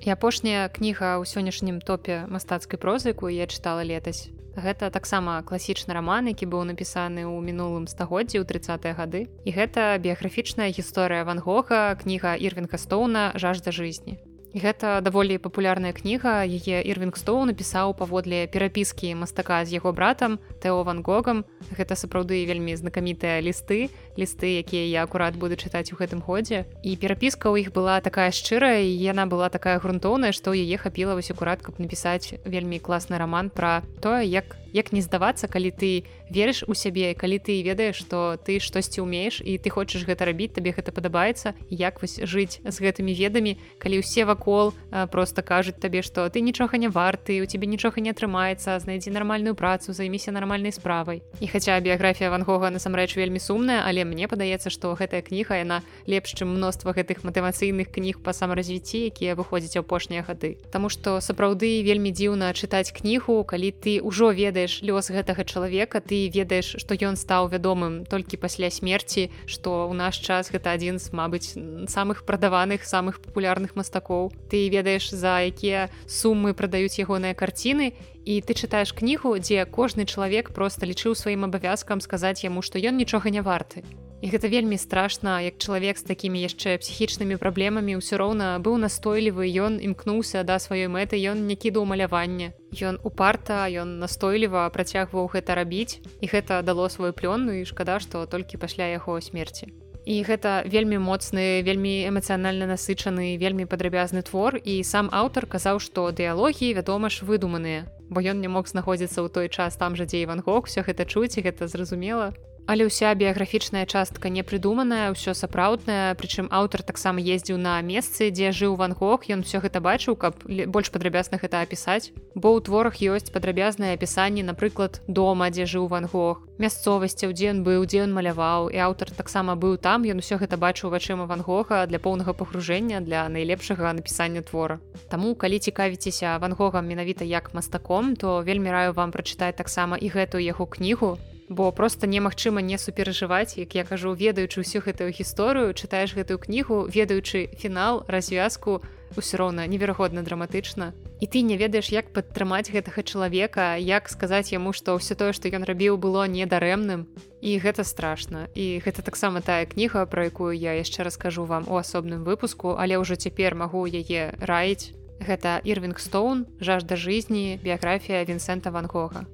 І 0.04 0.08
апошняя 0.10 0.68
кніга 0.68 1.20
ў 1.20 1.24
сённяшнім 1.28 1.84
топе 1.84 2.24
мастацкай 2.28 2.80
прозы 2.80 3.12
якую 3.12 3.32
я 3.32 3.46
чытала 3.46 3.84
летась 3.84 4.32
гэта 4.56 4.90
таксама 4.90 5.42
класічны 5.42 5.94
раман 5.94 6.30
які 6.30 6.46
быў 6.46 6.62
напісаны 6.68 7.26
ў 7.26 7.38
мінулым 7.42 7.86
стагоддзі 7.90 8.40
ў 8.40 8.44
30 8.46 8.86
гады. 8.94 9.26
І 9.44 9.50
гэта 9.50 9.98
біяграфічная 9.98 10.70
гісторыя 10.70 11.24
ван 11.24 11.42
гога 11.42 11.94
кніга 11.98 12.38
ірвінга 12.38 12.78
стоуна 12.78 13.32
жажда 13.34 13.74
жизни 13.74 14.18
гэта 14.54 15.02
даволі 15.02 15.36
папулярная 15.42 15.92
кніга. 15.92 16.46
Яе 16.46 16.80
ірвінгстоу 16.86 17.42
напісаў 17.44 17.92
паводле 17.98 18.46
перапіскі 18.46 19.18
мастака 19.18 19.66
з 19.66 19.76
яго 19.76 19.90
братам 19.90 20.38
тэо 20.62 20.86
ван 20.86 21.02
гогам. 21.02 21.44
Гэта 21.74 21.98
сапраўды 21.98 22.46
вельмі 22.46 22.78
знакамітыя 22.78 23.42
лісты 23.42 23.90
лісты 24.16 24.58
якія 24.62 24.86
я 24.86 25.02
акурат 25.04 25.36
буду 25.36 25.54
чытаць 25.54 25.92
у 25.92 25.96
гэтым 25.96 26.22
годзе. 26.22 26.64
І 26.82 26.96
перапіска 26.96 27.50
ў 27.50 27.66
іх 27.66 27.72
была 27.72 28.00
такая 28.00 28.30
шчырая 28.30 28.82
і 28.82 28.90
яна 28.90 29.26
была 29.26 29.50
такая 29.50 29.78
грунтоўная 29.78 30.32
што 30.32 30.54
яе 30.54 30.76
хапіла 30.78 31.14
вось 31.14 31.30
акурат 31.30 31.62
каб 31.62 31.78
напісаць 31.78 32.38
вельмі 32.44 32.78
класны 32.78 33.18
раман 33.18 33.50
пра 33.50 33.82
тое 34.00 34.26
як 34.26 34.56
як 34.74 34.90
не 34.90 35.00
здавацца 35.00 35.46
калі 35.46 35.70
ты 35.70 36.02
верыш 36.34 36.66
у 36.66 36.74
сябе 36.74 37.14
калі 37.14 37.38
ты 37.38 37.62
ведаеш 37.62 38.02
што 38.02 38.34
ты 38.42 38.58
штосьці 38.58 39.06
ўмееш 39.06 39.38
і 39.38 39.54
ты 39.62 39.70
хочаш 39.70 40.02
гэта 40.02 40.26
рабіць 40.26 40.50
табе 40.58 40.74
гэта 40.74 40.90
падабаецца. 40.90 41.54
Як 41.70 42.02
вось 42.02 42.18
жыць 42.18 42.58
з 42.58 42.76
гэтымі 42.82 43.14
ведамі 43.14 43.54
калі 43.78 44.02
ўсе 44.02 44.26
вакол 44.26 44.74
просто 45.14 45.46
кажуць 45.46 45.78
табе 45.78 46.02
што 46.02 46.26
ты 46.26 46.42
нічога 46.42 46.74
не 46.76 46.90
варты 46.90 47.38
у 47.38 47.46
тебе 47.46 47.70
нічога 47.70 48.02
не 48.02 48.10
атрымаецца 48.10 48.82
знайдзі 48.82 49.14
нармальную 49.14 49.54
працу 49.54 49.94
займіся 49.94 50.34
нармальнай 50.34 50.74
справай 50.74 51.22
і 51.38 51.46
хаця 51.46 51.78
біяграфія 51.78 52.34
вангога 52.34 52.74
насамрэч 52.74 53.14
вельмі 53.14 53.38
сумная 53.38 53.86
але 54.04 54.12
мне 54.12 54.28
падаецца 54.28 54.68
што 54.68 54.92
гэтая 54.92 55.24
кніга 55.24 55.56
яна 55.56 55.80
лепш 56.04 56.36
чым 56.36 56.52
мноства 56.52 56.92
гэтых 56.92 57.24
матывацыйных 57.24 57.88
кніг 57.88 58.20
па 58.20 58.36
самаразвіцці 58.36 59.08
якія 59.08 59.32
выходзяць 59.34 59.80
апошнія 59.80 60.20
гады. 60.28 60.60
Таму 60.68 60.92
што 60.92 61.24
сапраўды 61.24 61.80
вельмі 61.80 62.12
дзіўна 62.12 62.52
чытаць 62.52 62.92
кнігу 62.92 63.40
калі 63.48 63.72
ты 63.72 64.04
ўжо 64.04 64.36
ведаеш 64.36 64.84
лёс 64.84 65.08
гэтага 65.08 65.48
чалавека 65.48 66.04
ты 66.04 66.28
ведаеш 66.28 66.76
што 66.84 66.92
ён 67.00 67.16
стаў 67.16 67.48
вядомым 67.48 68.04
толькі 68.04 68.36
пасля 68.36 68.68
смерці 68.68 69.32
што 69.48 69.88
ў 69.88 69.96
наш 69.96 70.20
час 70.20 70.52
гэта 70.52 70.76
адзін 70.76 71.00
з 71.00 71.08
мабыць 71.16 71.56
самых 71.88 72.28
прадаваных 72.28 72.84
самых 72.84 73.24
папулярных 73.24 73.72
мастакоў. 73.74 74.28
Ты 74.52 74.68
ведаеш 74.68 75.08
за 75.08 75.40
якія 75.48 75.88
сумы 76.04 76.52
прадаюць 76.52 77.00
ягоныя 77.00 77.32
карціны 77.32 77.96
і 78.24 78.40
ты 78.40 78.56
чытаеш 78.56 78.96
кнігу 78.96 79.36
дзе 79.38 79.64
кожны 79.64 80.08
чалавек 80.08 80.50
просто 80.56 80.88
лічыў 80.88 81.14
сваім 81.14 81.46
абавязкам 81.50 82.00
сказаць 82.00 82.44
яму 82.44 82.64
што 82.64 82.80
ён 82.80 82.96
нічога 82.96 83.30
не 83.30 83.44
варты 83.44 83.84
І 84.24 84.28
гэта 84.32 84.48
вельмі 84.48 84.78
страшна, 84.80 85.40
як 85.44 85.60
чалавек 85.60 86.00
з 86.00 86.08
такімі 86.08 86.40
яшчэ 86.40 86.80
псіхічнымі 86.80 87.36
праблемамі 87.36 88.00
ўсё 88.00 88.16
роўна 88.16 88.56
быў 88.56 88.80
настойлівы, 88.80 89.44
ён 89.60 89.76
імкнуўся 89.84 90.40
да 90.48 90.56
сваёй 90.56 90.88
мэты, 90.88 91.20
ён 91.20 91.44
не 91.44 91.60
кідаў 91.60 91.84
маляванне. 91.84 92.56
Ён 92.72 92.96
упарта, 93.04 93.68
ён 93.68 94.00
настойліва 94.00 94.64
працягваў 94.72 95.28
гэта 95.28 95.60
рабіць 95.60 96.00
і 96.24 96.26
гэта 96.32 96.64
дало 96.64 96.88
сваю 96.88 97.12
плённу 97.12 97.52
і 97.60 97.68
шкада, 97.68 98.00
што 98.00 98.24
толькі 98.24 98.56
пасля 98.56 98.88
яго 98.96 99.20
смерці. 99.20 99.83
І 100.04 100.20
гэта 100.28 100.68
вельмі 100.68 101.00
моцны, 101.00 101.64
вельмі 101.64 102.04
эмацыянальна 102.08 102.68
насычаны, 102.68 103.40
вельмі 103.40 103.64
падрабязны 103.64 104.20
твор 104.20 104.60
і 104.60 104.84
сам 104.84 105.08
аўтар 105.08 105.48
казаў, 105.48 105.80
што 105.80 106.12
дыялогі, 106.12 106.76
вядома 106.76 107.08
ж, 107.08 107.24
выдуманыя, 107.24 107.88
бо 108.12 108.20
ён 108.20 108.44
не 108.44 108.52
мог 108.52 108.68
знаходзіцца 108.68 109.24
ў 109.24 109.28
той 109.32 109.48
час 109.48 109.80
там 109.80 109.96
жа, 109.96 110.04
дзе 110.04 110.20
і 110.22 110.28
вангок, 110.28 110.68
усё 110.68 110.84
гэта 110.84 111.08
чуць 111.08 111.40
і 111.40 111.44
гэта 111.48 111.72
зразумела. 111.72 112.36
Але 112.66 112.88
ўся 112.88 113.12
біяграфічная 113.12 113.84
частка 113.84 114.32
не 114.32 114.40
прыдуманая, 114.40 115.12
ўсё 115.12 115.36
сапраўднае, 115.36 116.16
прычым 116.16 116.48
аўтар 116.48 116.80
таксама 116.80 117.20
ездзіў 117.20 117.60
на 117.60 117.76
месцы, 117.84 118.32
дзе 118.32 118.56
жыў 118.56 118.80
вангок, 118.80 119.28
ён 119.28 119.44
усё 119.44 119.60
гэта 119.60 119.84
бачыў, 119.84 120.16
каб 120.16 120.40
больш 120.48 120.88
падрабязна 120.88 121.36
гэта 121.36 121.60
апісаць. 121.60 122.16
Бо 122.32 122.56
ў 122.56 122.64
творах 122.64 122.96
ёсць 123.04 123.28
падрабязнае 123.28 123.92
апісанне, 123.92 124.40
напрыклад, 124.48 125.04
дома, 125.04 125.52
дзе 125.52 125.68
жыў 125.68 125.92
вангог, 125.92 126.40
мясцовасцяў, 126.56 127.36
дзе 127.36 127.52
ён 127.52 127.60
быў, 127.68 127.84
дзе 127.84 128.08
ён 128.08 128.16
маляваў 128.16 128.72
і 128.72 128.80
аўтар 128.80 129.12
таксама 129.12 129.60
быў 129.60 129.76
там, 129.76 130.08
ён 130.08 130.24
усё 130.24 130.40
гэта 130.40 130.56
бачыў 130.56 130.88
вачыма 130.88 131.28
вангога 131.28 131.84
для 131.84 132.00
поўнага 132.00 132.32
пагружэння 132.32 133.04
для 133.04 133.28
найлепшага 133.28 133.92
напісання 133.92 134.40
твора. 134.40 134.80
Таму 135.12 135.36
калі 135.36 135.60
цікавіцеся 135.60 136.40
вангогам 136.40 136.88
менавіта 136.88 137.28
як 137.28 137.52
мастаком, 137.52 138.16
то 138.16 138.40
вельмі 138.40 138.72
раю 138.72 138.96
вам 138.96 139.12
прачытаць 139.12 139.60
таксама 139.60 140.00
і 140.00 140.08
гэтую 140.08 140.40
яго 140.40 140.64
кнігу, 140.64 141.20
бо 141.54 141.70
просто 141.72 142.06
немагчыма 142.06 142.60
не 142.60 142.78
суперажываць 142.78 143.54
як 143.56 143.74
я 143.74 143.84
кажу 143.86 144.12
ведаючы 144.12 144.66
ўсю 144.66 144.82
гэтую 144.82 145.14
гісторыю 145.14 145.70
чытаеш 145.72 146.18
гэтую 146.18 146.42
кнігу 146.42 146.90
ведаючы 146.90 147.54
фінал 147.54 148.02
развязку 148.10 148.82
ўсё 149.14 149.38
роўна 149.38 149.66
неверагодна 149.66 150.22
драматычна. 150.26 150.92
І 151.20 151.26
ты 151.26 151.46
не 151.46 151.56
ведаеш 151.56 151.94
як 151.94 152.10
падтрымаць 152.10 152.70
гэтага 152.70 153.02
чалавека 153.06 153.78
як 153.78 154.10
сказаць 154.10 154.50
яму 154.50 154.74
што 154.74 154.98
ўсё 154.98 155.14
тое 155.14 155.32
што 155.32 155.48
ён 155.48 155.62
рабіў 155.62 155.96
было 155.96 156.26
недарэмным. 156.26 157.06
І 157.40 157.58
гэта 157.62 157.84
страшна. 157.84 158.50
І 158.54 158.82
гэта 158.82 159.06
таксама 159.06 159.40
тая 159.40 159.66
кніга 159.66 160.06
про 160.06 160.26
якую 160.26 160.52
я 160.58 160.74
яшчэ 160.74 161.06
раскажу 161.06 161.44
вам 161.44 161.70
у 161.70 161.78
асобным 161.78 162.24
выпуску 162.24 162.74
але 162.74 162.98
ўжо 162.98 163.14
цяпер 163.14 163.54
магу 163.54 163.86
яе 163.86 164.34
раіць. 164.40 164.90
Гэта 165.22 165.62
ірвинг 165.62 166.02
стоун 166.02 166.46
жажда 166.60 166.96
жизни 166.96 167.60
біяграфія 167.62 168.24
вінсента 168.24 168.70
ван 168.70 168.90
гога. 168.90 169.26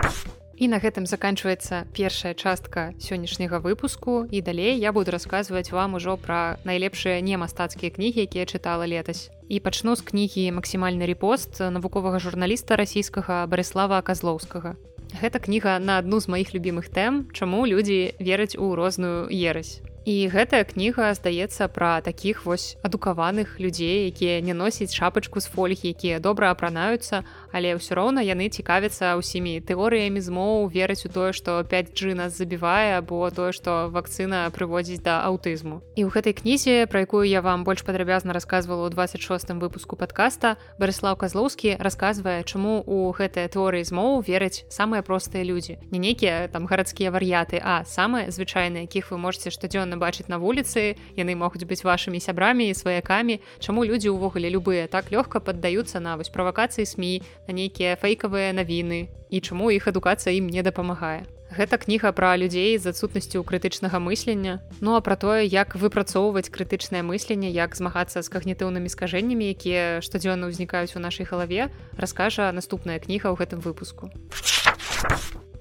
а 0.00 0.39
І 0.60 0.68
на 0.68 0.76
гэтым 0.76 1.08
заканчваецца 1.08 1.88
першая 1.96 2.36
частка 2.36 2.92
сённяшняга 3.00 3.64
выпуску 3.64 4.28
і 4.28 4.42
далей 4.44 4.76
я 4.76 4.92
буду 4.92 5.08
расказваць 5.08 5.72
вам 5.72 5.96
ужо 5.96 6.20
пра 6.20 6.60
найлепшыя 6.68 7.24
немастацкія 7.24 7.88
кнігі, 7.88 8.28
якія 8.28 8.44
чытала 8.44 8.84
летась. 8.84 9.32
І 9.48 9.56
пачну 9.64 9.96
з 9.96 10.04
кнігі 10.04 10.52
максімальны 10.60 11.08
рэпост 11.08 11.64
навуковага 11.64 12.20
журналіста 12.20 12.76
расійскага 12.76 13.48
Барыслава 13.48 14.04
Казлоўскага. 14.04 14.76
Гэта 15.16 15.40
кніга 15.40 15.80
на 15.80 15.96
адну 15.96 16.20
з 16.20 16.28
маіх 16.28 16.52
любімых 16.52 16.92
тэм, 16.92 17.32
чаму 17.32 17.64
людзі 17.64 18.12
вераць 18.20 18.52
у 18.60 18.76
розную 18.76 19.32
ерась. 19.32 19.80
І 20.04 20.32
гэтая 20.32 20.64
кніга 20.64 21.12
здаецца 21.12 21.68
пра 21.68 22.00
такіх 22.00 22.48
вось 22.48 22.80
адукаваных 22.80 23.60
людзей, 23.60 24.08
якія 24.08 24.40
не 24.40 24.56
носяць 24.56 24.96
шапачку 24.96 25.40
з 25.44 25.46
фольгі, 25.52 25.92
якія 25.92 26.24
добра 26.24 26.50
апранаюцца, 26.50 27.22
але 27.52 27.76
ўсё 27.76 27.94
роўна 27.94 28.24
яны 28.24 28.48
цікавяцца 28.48 29.20
ўсімі 29.20 29.60
тэорыямі 29.68 30.20
змоў 30.24 30.72
верыць 30.72 31.04
у 31.04 31.12
тое, 31.12 31.36
што 31.36 31.60
5G 31.60 32.16
нас 32.16 32.32
забівае 32.32 32.96
або 32.96 33.28
тое, 33.28 33.52
што 33.52 33.92
вакцына 33.92 34.48
прыводзіць 34.56 35.04
да 35.04 35.20
аўтызму. 35.28 35.84
І 36.00 36.08
ў 36.08 36.10
гэтай 36.10 36.32
кнізе, 36.32 36.88
пра 36.88 37.04
якую 37.04 37.28
я 37.28 37.44
вам 37.44 37.68
больш 37.68 37.84
падрабязна 37.84 38.32
рассказывала 38.32 38.88
ў 38.88 38.96
26 38.96 39.60
выпуску 39.60 40.00
падкаста, 40.00 40.56
Барыслаў 40.80 41.20
Казлоўскі 41.20 41.76
расказвае, 41.76 42.40
чаму 42.48 42.80
у 42.88 43.12
гэтыя 43.12 43.52
тэорыі 43.52 43.84
змоў 43.84 44.24
вераць 44.24 44.64
самыя 44.72 45.04
простыя 45.04 45.44
людзі. 45.44 45.76
Не 45.92 46.00
нейкія 46.00 46.48
там 46.48 46.64
гарадскія 46.64 47.12
вар'яты, 47.12 47.60
а 47.60 47.84
самыя 47.84 48.32
звычайныя, 48.32 48.88
якіх 48.88 49.12
вы 49.12 49.20
можете 49.20 49.52
штодзённа 49.52 49.99
бачыць 50.00 50.32
на 50.32 50.40
вуліцы 50.40 50.96
яны 51.20 51.36
могуць 51.36 51.68
быць 51.68 51.84
вашымі 51.84 52.16
сябрамі 52.16 52.72
і 52.72 52.76
сваякамі. 52.76 53.40
Чаму 53.60 53.84
людзі 53.84 54.16
ўвогуле 54.16 54.48
любыя 54.48 54.88
так 54.88 55.12
лёгка 55.12 55.44
паддаюцца 55.44 56.00
на 56.00 56.16
вось 56.16 56.32
правакацыі 56.32 56.88
сМ 56.88 57.20
на 57.44 57.52
нейкія 57.52 58.00
фэйкавыя 58.00 58.56
навіны? 58.56 59.12
І 59.28 59.44
чаму 59.44 59.68
іх 59.70 59.92
адукацыя 59.92 60.32
ім 60.32 60.48
не 60.48 60.64
дапамагае? 60.64 61.28
Гэта 61.50 61.82
кніга 61.82 62.14
пра 62.14 62.38
людзей 62.38 62.78
з 62.78 62.94
адсутнасцю 62.94 63.42
крытычнага 63.42 63.98
мыслення. 63.98 64.62
Ну 64.78 64.94
а 64.94 65.02
пра 65.02 65.18
тое 65.18 65.42
як 65.42 65.74
выпрацоўваць 65.74 66.46
крытычнае 66.46 67.02
мысленне 67.02 67.50
як 67.50 67.74
змагацца 67.74 68.22
з 68.22 68.30
кагнітыўнымі 68.30 68.86
скажэннямі 68.86 69.50
якія 69.50 69.98
штодзённа 69.98 70.46
ўзнікаюць 70.46 70.94
у 70.94 71.02
нашай 71.02 71.26
галаве 71.26 71.74
раскажа 71.98 72.54
наступная 72.54 73.02
кніга 73.02 73.34
ў 73.34 73.36
гэтым 73.42 73.58
выпуску 73.66 74.14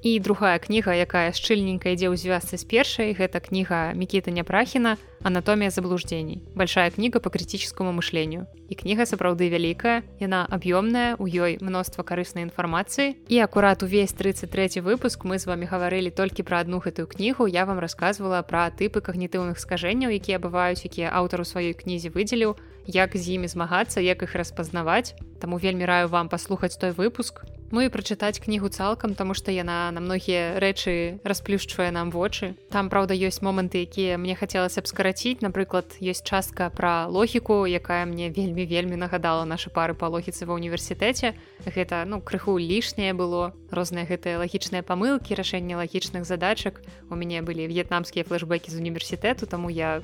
і 0.01 0.19
другая 0.19 0.59
кніга 0.59 0.95
якая 0.95 1.31
шчыльненька 1.35 1.91
ідзе 1.91 2.07
ў 2.07 2.15
звязцы 2.15 2.55
з 2.55 2.63
першай 2.63 3.11
гэта 3.11 3.43
кніга 3.43 3.91
мікіта 3.95 4.31
няпрахіна 4.31 4.95
анатомія 5.23 5.69
заблуждений 5.69 6.39
большая 6.55 6.89
кніга 6.89 7.19
по 7.19 7.29
критическому 7.29 7.91
мышленню. 7.91 8.47
І 8.69 8.75
кніга 8.75 9.03
сапраўды 9.03 9.49
вялікая 9.51 10.03
яна 10.19 10.47
аб'ёмная 10.47 11.19
у 11.19 11.27
ёй 11.27 11.59
мноства 11.59 12.03
карыснай 12.03 12.47
інфармацыі. 12.47 13.17
І 13.27 13.39
акурат 13.43 13.83
увесь 13.83 14.13
33 14.13 14.79
выпуск 14.79 15.25
мы 15.25 15.39
з 15.39 15.45
вами 15.49 15.65
гаварылі 15.65 16.11
толькі 16.11 16.43
пра 16.43 16.61
адну 16.63 16.79
гэтую 16.79 17.07
кнігу. 17.07 17.47
Я 17.47 17.65
вам 17.65 17.79
рассказывала 17.79 18.39
пра 18.43 18.71
тыпы 18.71 19.01
когнітыўных 19.01 19.59
скажэнняў 19.59 20.13
якія 20.15 20.39
бываюць 20.39 20.85
якія 20.85 21.09
аўтар 21.11 21.41
у 21.41 21.45
сваёй 21.49 21.73
кнізе 21.73 22.13
выдзеліў 22.13 22.55
як 22.87 23.17
з 23.17 23.35
імі 23.35 23.47
змагацца 23.47 23.99
як 23.99 24.23
іх 24.23 24.35
распазнаваць. 24.35 25.17
Таму 25.41 25.57
вельмі 25.57 25.85
раю 25.85 26.07
вам 26.07 26.29
паслухаць 26.29 26.77
той 26.77 26.91
выпуск 26.91 27.43
Ну 27.71 27.85
і 27.85 27.89
прачытаць 27.93 28.41
кнігу 28.41 28.69
цалкам, 28.73 29.13
таму 29.13 29.37
што 29.37 29.53
яна 29.53 29.93
на 29.93 30.01
многія 30.01 30.57
рэчы 30.57 31.21
расплюшчвае 31.21 31.93
нам 31.93 32.09
вочы. 32.09 32.57
Там 32.73 32.89
праўда 32.89 33.13
ёсць 33.13 33.45
моманты, 33.45 33.85
якія 33.85 34.17
мне 34.17 34.33
хацелася 34.33 34.81
б 34.81 34.89
скараціць. 34.89 35.45
Напрыклад, 35.45 35.93
ёсць 36.01 36.25
частка 36.25 36.73
пра 36.73 37.05
логіку, 37.05 37.69
якая 37.69 38.09
мне 38.09 38.33
вельмі 38.33 38.65
вельмі 38.65 38.97
нагадала 38.97 39.45
нашы 39.45 39.69
пары 39.69 39.93
па 39.93 40.09
логіцы 40.09 40.49
ва 40.49 40.57
ўніверсітэце. 40.57 41.37
Гэта 41.69 42.09
ну 42.09 42.21
крыху 42.25 42.57
лішняе 42.57 43.13
было 43.13 43.53
розныя 43.69 44.09
гэтыя 44.09 44.41
лагічныя 44.41 44.81
памылкі, 44.81 45.37
рашэнне 45.37 45.77
лагічных 45.77 46.25
задачак. 46.25 46.81
У 47.09 47.13
мяне 47.13 47.45
былі 47.45 47.69
в'етнамскія 47.69 48.25
флэшбэкі 48.25 48.73
з 48.73 48.81
універсітэту, 48.81 49.45
таму 49.45 49.69
я 49.69 50.01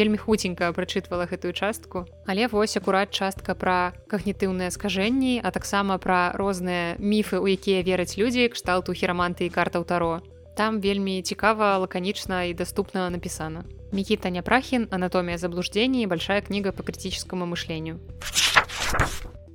вельмі 0.00 0.16
хуценька 0.16 0.72
прачытвала 0.72 1.28
гэтую 1.28 1.52
частку. 1.52 2.08
Але 2.24 2.48
вось 2.48 2.76
акурат 2.80 3.12
частка 3.12 3.52
пра 3.52 3.92
когнітыўныя 4.08 4.72
скажэнні, 4.72 5.44
а 5.44 5.52
таксама 5.52 6.00
пра 6.00 6.32
розныя 6.32 6.85
міфы 6.98 7.38
у 7.42 7.48
якія 7.50 7.82
вераць 7.82 8.14
людзі 8.18 8.48
кшталту 8.54 8.94
хіраманты 8.94 9.46
і 9.46 9.54
картаў 9.54 9.84
таро. 9.84 10.20
Там 10.56 10.80
вельмі 10.80 11.22
цікава 11.22 11.78
лаканічна 11.78 12.44
і 12.48 12.54
доступна 12.54 13.10
напісана. 13.10 13.64
Мікіта 13.92 14.30
няпрахін 14.30 14.88
анатомія 14.90 15.38
заблуждений 15.38 16.06
большая 16.06 16.40
кніга 16.40 16.72
по 16.72 16.82
критическому 16.82 17.46
мышленню. 17.46 17.98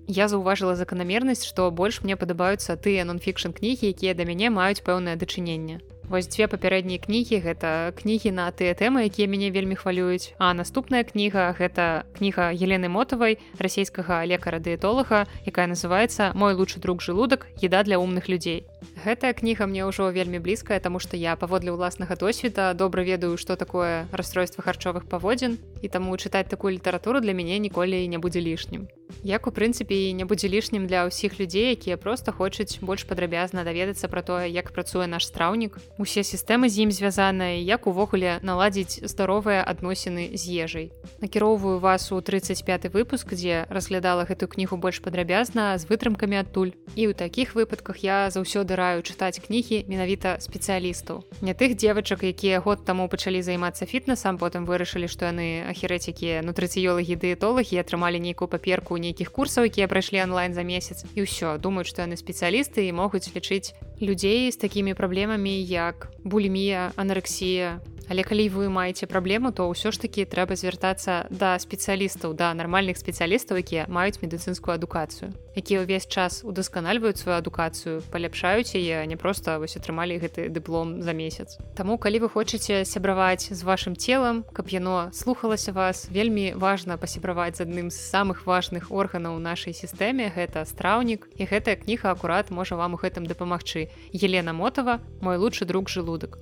Я 0.08 0.28
заўважыла 0.28 0.76
заканамернасць 0.76 1.48
што 1.48 1.72
больш 1.72 2.02
мне 2.04 2.16
падабаюцца 2.16 2.76
тыя 2.76 3.06
нон-фікшн 3.06 3.56
кнігі 3.56 3.94
якія 3.96 4.14
да 4.14 4.28
мяне 4.30 4.50
маюць 4.50 4.84
пэўнае 4.84 5.16
дачыненне 5.16 5.80
Вось 6.12 6.28
дзве 6.28 6.46
папярэднія 6.52 7.00
кнігі 7.00 7.38
гэта 7.40 7.70
кнігі 7.96 8.36
на 8.36 8.52
тыя 8.52 8.76
тэмы 8.76 9.08
якія 9.08 9.32
мяне 9.32 9.48
вельмі 9.56 9.80
хвалююць. 9.80 10.36
А 10.44 10.52
наступная 10.52 11.08
кніга 11.08 11.56
гэта 11.56 12.04
кніга 12.20 12.52
елены 12.52 12.92
мотавай 12.92 13.40
расійскага 13.56 14.20
лекара 14.28 14.60
дыетолага 14.60 15.24
якая 15.48 15.72
называется 15.72 16.36
мой 16.36 16.60
лучшы 16.60 16.84
друг 16.84 17.00
желудак 17.00 17.48
еда 17.64 17.88
для 17.88 17.96
умных 17.96 18.28
людзей 18.28 18.68
гэтая 19.06 19.34
кніга 19.34 19.66
мне 19.66 19.86
ўжо 19.86 20.10
вельмі 20.10 20.40
блізкая 20.40 20.80
таму 20.80 21.00
што 21.00 21.18
я 21.18 21.36
паводле 21.36 21.74
ўласнага 21.74 22.16
досведа 22.16 22.74
добра 22.74 23.04
ведаю 23.04 23.38
што 23.38 23.56
такое 23.56 24.08
расстройства 24.12 24.64
харчовых 24.64 25.08
паводзін 25.10 25.58
і 25.82 25.88
таму 25.88 26.16
чытаць 26.18 26.50
такую 26.50 26.78
літаратуру 26.78 27.22
для 27.22 27.34
мяне 27.34 27.60
ніколі 27.60 28.08
не 28.08 28.18
будзе 28.18 28.42
лішнім. 28.42 28.88
Як 29.24 29.48
у 29.48 29.52
прынцыпе 29.52 30.10
і 30.10 30.14
не 30.14 30.26
будзе 30.26 30.48
лішнім 30.48 30.88
для 30.88 31.06
ўсіх 31.06 31.40
людзей 31.40 31.76
якія 31.76 31.98
просто 31.98 32.32
хочуць 32.32 32.80
больш 32.82 33.04
падрабязна 33.04 33.64
даведацца 33.68 34.08
пра 34.08 34.22
тое 34.22 34.48
як 34.50 34.72
працуе 34.72 35.08
наш 35.08 35.28
страўнік. 35.28 35.78
Усе 35.98 36.24
сістэмы 36.24 36.70
з 36.70 36.88
ім 36.88 36.92
звязаныя 36.92 37.60
як 37.60 37.88
увогуле 37.88 38.40
наладзіць 38.42 39.04
здаровыя 39.04 39.62
адносіны 39.62 40.32
з 40.34 40.44
ежай. 40.66 40.92
Накіроўваю 41.22 41.80
вас 41.80 42.12
у 42.12 42.22
35 42.22 42.90
выпуск 42.94 43.34
дзе 43.36 43.66
разглядала 43.70 44.26
гэтую 44.26 44.50
кнігу 44.50 44.78
больш 44.78 45.02
падрабязна 45.04 45.78
з 45.78 45.86
вытрымкамі 45.86 46.42
адтуль. 46.42 46.74
І 46.96 47.12
ў 47.12 47.14
такіх 47.14 47.56
выпадках 47.56 48.02
я 48.02 48.30
заўсёды 48.32 48.71
раю 48.76 49.02
чытаць 49.02 49.40
кнігі 49.42 49.86
менавіта 49.88 50.38
спецыялістаў. 50.40 51.24
Не 51.42 51.54
тых 51.54 51.76
девачак 51.76 52.24
якія 52.24 52.60
год 52.60 52.86
таму 52.86 53.08
пачалі 53.08 53.42
займацца 53.42 53.86
фітнесам 53.86 54.38
потым 54.38 54.66
вырашылі 54.66 55.08
што 55.12 55.30
яны 55.32 55.68
ахірэцікі 55.72 56.42
нутрыцыёлагі 56.48 57.16
дыетолагі 57.16 57.82
атрымалі 57.82 58.20
нейкую 58.20 58.48
паперку 58.48 58.98
нейкіх 58.98 59.32
курсаў 59.32 59.68
якія 59.68 59.88
прайшлі 59.88 60.24
онлайн 60.24 60.54
за 60.54 60.64
месяц. 60.64 61.06
І 61.16 61.26
ўсё 61.26 61.58
думаюць 61.58 61.90
што 61.90 62.04
яны 62.04 62.16
спецыялісты 62.16 62.88
і 62.88 62.96
могуць 62.96 63.30
лічыць 63.34 63.74
людзей 64.02 64.52
з 64.52 64.58
такімі 64.58 64.94
праблемамі 64.94 65.54
як 65.62 66.10
булімія 66.24 66.92
анарексія 66.96 67.80
Але 68.12 68.28
калі 68.28 68.50
вы 68.52 68.68
маеце 68.68 69.08
праблему, 69.08 69.56
то 69.56 69.72
ўсё 69.72 69.96
ж 69.96 70.04
такі 70.04 70.28
трэба 70.28 70.60
звяртацца 70.60 71.32
да 71.32 71.56
спецыялістаў 71.56 72.36
да 72.36 72.52
нармальных 72.52 73.00
спецыялістаў, 73.00 73.64
якія 73.64 73.88
маюць 73.88 74.20
медыцынскую 74.20 74.76
адукацыю, 74.76 75.32
якія 75.56 75.88
ўвесь 75.88 76.12
час 76.12 76.44
удасканальваюць 76.44 77.24
сваю 77.24 77.40
адукацыю, 77.40 78.04
паляпшаюць 78.12 78.76
яе, 78.76 79.08
не 79.08 79.16
проста 79.16 79.64
вось 79.64 79.80
атрымалі 79.80 80.20
гэты 80.20 80.52
дыплом 80.52 81.00
за 81.00 81.16
месяц. 81.16 81.56
Таму 81.72 81.96
калі 81.96 82.28
вы 82.28 82.30
хочаце 82.36 82.84
сябраваць 82.84 83.48
з 83.48 83.62
вашым 83.64 83.96
целам, 83.96 84.44
каб 84.52 84.68
яно 84.76 85.08
слухалася 85.16 85.72
вас, 85.72 86.12
вельмі 86.12 86.52
важна 86.60 87.00
пасябраваць 87.00 87.64
з 87.64 87.64
адным 87.64 87.88
з 87.88 87.96
самых 87.96 88.44
важных 88.44 88.92
органаў 88.92 89.40
нашай 89.40 89.72
сістэме 89.72 90.36
гэта 90.36 90.68
страўнік 90.68 91.32
і 91.40 91.48
гэтая 91.48 91.80
кніга 91.80 92.12
акурат 92.12 92.52
можа 92.52 92.76
вам 92.76 93.00
у 93.00 93.00
гэтым 93.00 93.24
дапамагчы. 93.24 93.88
Елена 94.12 94.52
Мотава, 94.52 95.00
мой 95.24 95.40
лучшы 95.40 95.64
друг 95.64 95.88
желудак. 95.88 96.36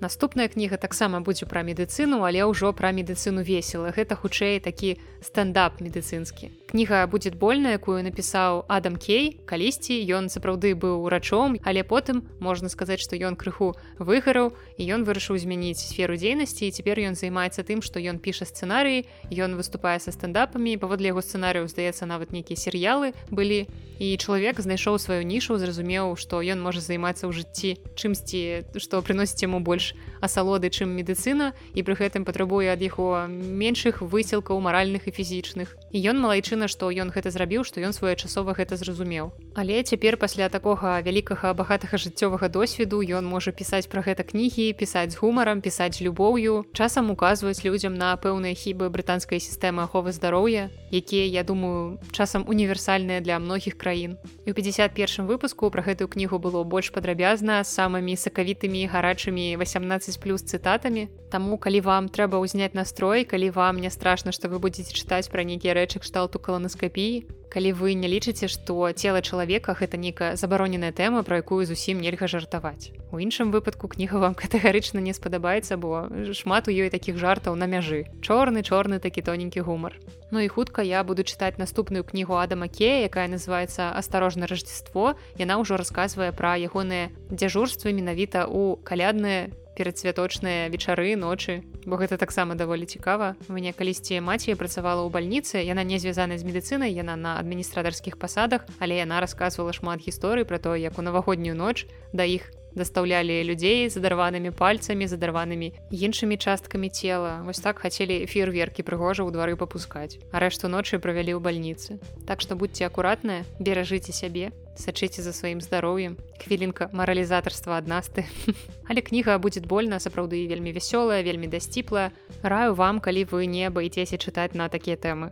Наступная 0.00 0.48
кніга 0.48 0.80
таксама 0.80 1.20
будзе 1.20 1.44
пра 1.44 1.60
медыцыну, 1.60 2.24
але 2.24 2.40
ўжо 2.48 2.72
пра 2.72 2.88
медыцыну 2.88 3.44
весела. 3.44 3.92
Гэта 3.92 4.16
хутчэй 4.16 4.56
такі 4.56 4.96
стендап 5.20 5.84
медыцынскі. 5.84 6.48
Кніга 6.72 7.04
будзе 7.04 7.28
больна, 7.36 7.76
якую 7.76 8.00
напісаў 8.00 8.64
Адам 8.64 8.96
Кей. 8.96 9.36
Калісьці 9.44 10.00
ён 10.16 10.32
сапраўды 10.32 10.72
быў 10.72 11.04
урачом, 11.04 11.60
але 11.68 11.84
потым 11.84 12.24
можна 12.40 12.72
сказаць, 12.72 13.04
што 13.04 13.12
ён 13.20 13.36
крыху 13.36 13.76
выгараў 14.00 14.56
і 14.80 14.82
ён 14.88 15.04
вырашыў 15.04 15.36
змяніць 15.36 15.84
сферу 15.84 16.16
дзейнасці 16.16 16.64
і 16.64 16.72
цяпер 16.72 16.96
ён 17.04 17.12
займаецца 17.12 17.60
тым, 17.60 17.84
што 17.84 18.00
ён 18.00 18.24
піша 18.24 18.48
сцэнарыі, 18.48 19.04
ён 19.28 19.60
выступае 19.60 20.00
са 20.00 20.16
стендапамі, 20.16 20.80
паводле 20.80 21.12
яго 21.12 21.20
сцэнарыяў 21.20 21.68
здаецца 21.68 22.08
нават 22.08 22.32
нейкія 22.32 22.56
серыялы 22.56 23.12
былі. 23.28 23.68
І 24.00 24.16
чалавек 24.16 24.56
знайшоў 24.64 24.96
сваю 24.96 25.28
нішу, 25.28 25.60
зразумеў, 25.60 26.16
што 26.16 26.40
ён 26.40 26.64
можа 26.64 26.80
займацца 26.80 27.28
ў 27.28 27.36
жыцці 27.36 27.76
чымсьці, 28.00 28.80
што 28.80 29.04
прыносіць 29.04 29.44
яму 29.44 29.60
больш 29.60 29.89
асалоды 30.20 30.70
чым 30.70 30.92
медыцына 30.94 31.52
і 31.74 31.82
пры 31.82 31.94
гэтым 31.96 32.24
патрабуе 32.24 32.72
ад 32.72 32.82
яго 32.84 33.26
меншых 33.30 34.02
высілкаў 34.02 34.60
маральных 34.60 35.08
і 35.08 35.14
фізічных. 35.16 35.76
І 35.90 35.98
ён 36.12 36.20
малайчына 36.20 36.68
што 36.68 36.92
ён 36.92 37.10
гэта 37.10 37.30
зрабіў 37.30 37.64
што 37.64 37.80
ён 37.80 37.92
своечасова 37.96 38.54
гэта 38.54 38.76
зразумеў. 38.76 39.32
Але 39.54 39.82
цяпер 39.82 40.16
пасля 40.16 40.48
такога 40.48 41.00
вялікага 41.00 41.54
багатага 41.54 41.96
жыццёвага 41.96 42.48
досведу 42.48 43.00
ён 43.00 43.24
можа 43.24 43.50
пісаць 43.50 43.88
пра 43.88 44.04
гэта 44.04 44.22
кнігі 44.22 44.72
пісаць 44.76 45.16
з 45.16 45.18
гумарам 45.18 45.60
пісаць 45.60 46.00
любоўю 46.00 46.64
часам 46.72 47.10
указваюць 47.10 47.64
людзям 47.64 47.94
на 47.94 48.14
пэўныя 48.16 48.54
хібы 48.54 48.90
брытанскай 48.90 49.40
сістэмы 49.40 49.88
аховы 49.88 50.12
здароўя 50.12 50.70
якія 50.90 51.26
я 51.26 51.42
думаю 51.42 51.98
часам 52.12 52.44
універсальныя 52.46 53.20
для 53.20 53.38
многіх 53.38 53.78
краін. 53.78 54.16
І 54.46 54.50
у 54.50 54.54
51 54.54 55.26
выпуску 55.26 55.70
пра 55.70 55.82
гэтую 55.82 56.08
кнігу 56.08 56.38
было 56.38 56.64
больш 56.64 56.90
падрабязна 56.90 57.64
самымі 57.64 58.16
сакавітымі 58.16 58.86
гарачымі 58.90 59.56
18 59.56 59.79
18 59.80 60.20
плюс 60.20 60.44
цытатамі 60.44 61.08
Таму 61.30 61.58
калі 61.58 61.80
вам 61.80 62.08
трэба 62.12 62.38
ўзняць 62.42 62.76
настрой 62.76 63.24
калі 63.24 63.50
вам 63.50 63.80
не 63.80 63.90
страшна 63.90 64.32
што 64.32 64.52
вы 64.52 64.60
будетеце 64.60 64.92
чытаць 64.92 65.32
пра 65.32 65.42
нейкія 65.42 65.74
рэчы 65.74 66.04
кшталту 66.04 66.38
каланаскапіі 66.38 67.24
калі 67.50 67.70
вы 67.74 67.98
не 67.98 68.06
лічыце 68.06 68.46
што 68.46 68.92
цела 68.92 69.24
чалавека 69.24 69.74
гэта 69.74 69.96
нейкая 69.96 70.36
забароненая 70.36 70.92
тэма 70.92 71.24
пра 71.26 71.42
якую 71.42 71.66
зусім 71.66 71.98
нельга 72.04 72.30
жартаваць 72.30 72.94
у 73.10 73.18
іншым 73.18 73.50
выпадку 73.50 73.88
кніга 73.88 74.22
вам 74.22 74.34
катэгарычна 74.40 75.02
не 75.02 75.12
спадабаецца 75.12 75.76
бо 75.76 76.06
шмат 76.32 76.68
у 76.68 76.72
ёй 76.72 76.90
такіх 76.90 77.18
жартаў 77.18 77.58
на 77.58 77.66
мяжы. 77.66 78.06
Чорны 78.22 78.62
чорны 78.62 79.00
такі 79.02 79.22
тоненькі 79.22 79.66
гумар. 79.66 79.98
Ну 80.30 80.38
і 80.40 80.48
хутка 80.48 80.82
я 80.82 81.02
буду 81.04 81.22
чытаць 81.22 81.58
наступную 81.58 82.04
кнігу 82.04 82.38
адама 82.38 82.68
ке 82.68 83.02
якая 83.02 83.26
называется 83.26 83.90
асторожна 83.90 84.46
рождество 84.46 85.18
яна 85.36 85.58
ўжо 85.58 85.76
расказвае 85.76 86.30
пра 86.32 86.54
ягоныя 86.54 87.10
дзяжурствы 87.30 87.92
менавіта 87.92 88.46
у 88.46 88.76
калядныя 88.76 89.50
перадсвяточныя 89.80 90.68
вечары 90.68 91.16
ночы 91.16 91.64
бо 91.88 91.96
гэта 91.96 92.20
таксама 92.20 92.52
даволі 92.52 92.84
цікава. 92.84 93.40
Мне 93.48 93.72
калісьці 93.72 94.20
маці 94.20 94.52
працавала 94.60 95.00
ў 95.00 95.08
бальніцы 95.08 95.64
яна 95.64 95.80
не 95.88 95.96
звязаная 95.96 96.36
з 96.36 96.44
медыцынай 96.44 96.92
яна 96.92 97.16
на 97.16 97.40
адміністратарскіх 97.40 98.20
пасадах 98.20 98.68
але 98.76 99.00
яна 99.00 99.24
рассказывала 99.24 99.72
шмат 99.72 100.04
гісторый 100.04 100.44
про 100.44 100.60
то 100.60 100.76
як 100.76 101.00
у 101.00 101.02
навагоднюю 101.02 101.56
ноч 101.56 101.88
да 102.12 102.28
іх 102.28 102.52
дастаўлялі 102.74 103.42
людзей 103.44 103.88
з 103.88 103.96
адарванымі 104.00 104.50
пальцамі 104.54 105.06
з 105.10 105.18
адарванымі 105.18 105.72
іншымі 105.90 106.36
часткамі 106.36 106.90
цела 106.90 107.42
вось 107.46 107.62
так 107.64 107.82
хацелі 107.82 108.26
фейерверкі 108.26 108.86
прыгожа 108.86 109.26
ў 109.26 109.30
двары 109.34 109.56
папускаць 109.60 110.18
а 110.30 110.42
рэшту 110.42 110.70
ночы 110.72 110.98
правялі 110.98 111.36
ў 111.36 111.40
бальніцы 111.40 111.98
так 112.26 112.40
што 112.40 112.54
будьце 112.54 112.86
акуратныя 112.86 113.46
беражыце 113.58 114.12
сябе 114.14 114.52
сачыце 114.80 115.22
за 115.22 115.32
сваім 115.36 115.60
здароўем 115.60 116.16
хвілінка 116.40 116.88
маралізатарства 116.92 117.76
ад 117.76 117.86
насты. 117.90 118.24
Але 118.88 119.04
кніга 119.04 119.36
будзе 119.38 119.60
больна 119.60 120.00
сапраўды 120.00 120.46
вельмі 120.48 120.72
вясёлая 120.72 121.20
вельмі 121.22 121.52
дасціплая 121.52 122.10
раю 122.42 122.74
вам 122.74 123.00
калі 123.00 123.28
вы 123.34 123.46
не 123.46 123.68
баецеся 123.70 124.16
чытаць 124.16 124.56
на 124.56 124.68
такія 124.68 124.96
тэмы 124.96 125.30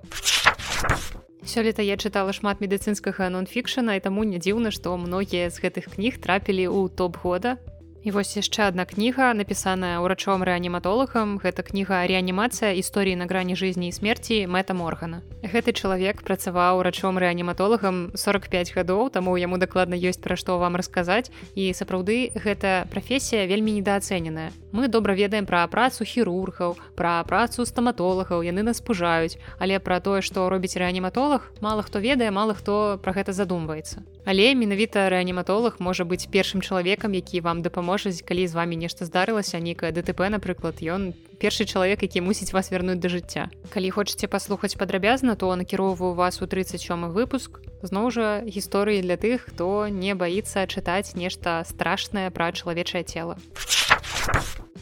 Сёлета 1.47 1.83
я 1.83 1.97
чытала 1.97 2.35
шмат 2.35 2.61
медыцынскага 2.61 3.31
нон-фікшана 3.31 3.97
і 3.97 4.03
таму 4.03 4.25
не 4.27 4.39
дзіўна, 4.43 4.75
што 4.75 4.97
многія 4.99 5.51
з 5.51 5.63
гэтых 5.63 5.95
кніг 5.95 6.19
трапілі 6.19 6.67
ў 6.67 6.91
топ 6.91 7.23
года. 7.23 7.59
І 8.05 8.11
вось 8.11 8.37
яшчэ 8.39 8.71
одна 8.71 8.87
кніга 8.87 9.35
напісаная 9.35 9.99
ўрачом 9.99 10.47
рэаніматолагам. 10.47 11.37
Гэта 11.43 11.67
кніга 11.67 12.07
рэанімацыя. 12.07 12.73
Гісторыі 12.79 13.19
на 13.19 13.27
грані 13.27 13.59
жизни 13.59 13.91
і 13.91 13.93
смерти 13.93 14.47
мэта 14.47 14.73
моргана. 14.73 15.27
Гэты 15.43 15.75
чалавек 15.75 16.23
працаваў 16.23 16.79
урачом 16.79 17.19
рэаніматолагам 17.19 18.15
45 18.15 18.75
гадоў 18.75 19.11
таму 19.11 19.35
яму 19.37 19.59
дакладна 19.59 19.99
ёсць 19.99 20.23
пра 20.23 20.39
што 20.39 20.59
вам 20.63 20.79
расказаць. 20.79 21.31
І 21.59 21.75
сапраўды 21.75 22.31
гэта 22.33 22.87
прафесія 22.89 23.51
вельмі 23.51 23.75
недаацэненая 23.83 24.55
мы 24.73 24.89
добра 24.89 25.15
ведаем 25.15 25.47
пра 25.47 25.67
працу 25.67 26.05
хірургаў 26.05 26.77
пра 26.97 27.23
працу 27.25 27.65
стаматолагаў 27.65 28.43
яны 28.45 28.63
нас 28.63 28.81
пужаюць. 28.81 29.39
Але 29.59 29.79
пра 29.79 30.01
тое 30.01 30.21
што 30.21 30.49
робіць 30.49 30.77
рэаніматолог 30.77 31.49
мало 31.61 31.83
хто 31.83 31.99
ведае 31.99 32.31
мало 32.31 32.55
хто 32.55 32.99
пра 33.03 33.13
гэта 33.13 33.33
задумваецца. 33.33 34.05
Але 34.29 34.55
менавіта 34.55 35.09
рэаніматолог 35.09 35.81
можа 35.81 36.05
быць 36.05 36.29
першым 36.29 36.61
чалавекам 36.61 37.15
які 37.15 37.41
вам 37.41 37.63
дапаможаць 37.63 38.23
калі 38.23 38.47
з 38.47 38.55
вами 38.55 38.75
нешта 38.77 39.09
здарылася 39.09 39.59
нейкае 39.59 39.93
дтп 39.93 40.29
напрыклад 40.29 40.83
ён 40.85 41.15
першы 41.39 41.65
чалавек 41.65 42.03
які 42.03 42.21
мусіць 42.21 42.53
вас 42.53 42.71
вярнуць 42.71 43.01
да 43.01 43.09
жыцця. 43.09 43.49
Калі 43.71 43.91
хочаце 43.91 44.29
паслухаць 44.29 44.77
падрабязна 44.77 45.37
то 45.37 45.55
накіроўваю 45.57 46.15
вас 46.15 46.43
у 46.43 46.47
37 46.47 47.09
выпуск. 47.15 47.63
Зноў 47.83 48.11
жа 48.11 48.43
гісторыі 48.45 49.01
для 49.03 49.17
тых 49.17 49.49
хто 49.49 49.89
не 49.89 50.15
баіцца 50.15 50.67
чытаць 50.67 51.15
нешта 51.15 51.63
страшнае 51.65 52.31
пра 52.31 52.53
чалавечае 52.53 53.05
цело 53.07 53.39
а 53.88 53.88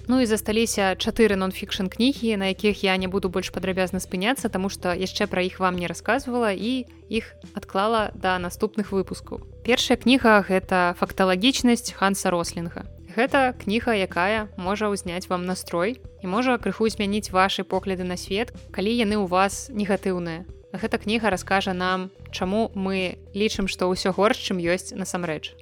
Ну 0.08 0.20
і 0.22 0.26
засталіся 0.26 0.94
чатыры 0.94 1.34
нон-фікшн 1.34 1.90
кнігі, 1.90 2.36
на 2.38 2.54
якіх 2.54 2.86
я 2.86 2.94
не 2.96 3.10
буду 3.10 3.26
больш 3.28 3.50
падрабязна 3.50 3.98
спыняцца, 3.98 4.46
таму 4.46 4.70
што 4.70 4.94
яшчэ 4.94 5.26
пра 5.26 5.42
іх 5.42 5.58
вам 5.58 5.74
не 5.74 5.90
расказвала 5.90 6.54
і 6.54 6.86
іх 7.10 7.34
адклала 7.58 8.14
да 8.14 8.38
наступных 8.38 8.94
выпускаў. 8.94 9.42
Першая 9.66 9.98
кніга 9.98 10.46
гэта 10.46 10.94
факталагічнасць 11.02 11.90
ханса 11.90 12.30
рослінга. 12.30 12.86
Гэта 13.18 13.56
кніга, 13.58 13.98
якая 13.98 14.46
можа 14.54 14.92
ўзняць 14.94 15.26
вам 15.26 15.42
настрой 15.42 15.98
і 16.22 16.26
можа 16.30 16.54
крыху 16.62 16.86
змяніць 16.86 17.34
вашы 17.34 17.66
погляды 17.66 18.06
на 18.06 18.14
свет, 18.14 18.54
калі 18.70 18.94
яны 18.94 19.18
ў 19.18 19.26
вас 19.26 19.66
негатыўныя. 19.74 20.46
Гэта 20.70 21.02
кніга 21.02 21.34
раскажа 21.34 21.74
нам, 21.74 22.12
чаму 22.30 22.70
мы 22.78 23.18
лічым, 23.34 23.66
што 23.66 23.90
ўсё 23.90 24.14
горш, 24.14 24.38
чым 24.38 24.62
ёсць 24.62 24.94
насамрэч. 24.94 25.56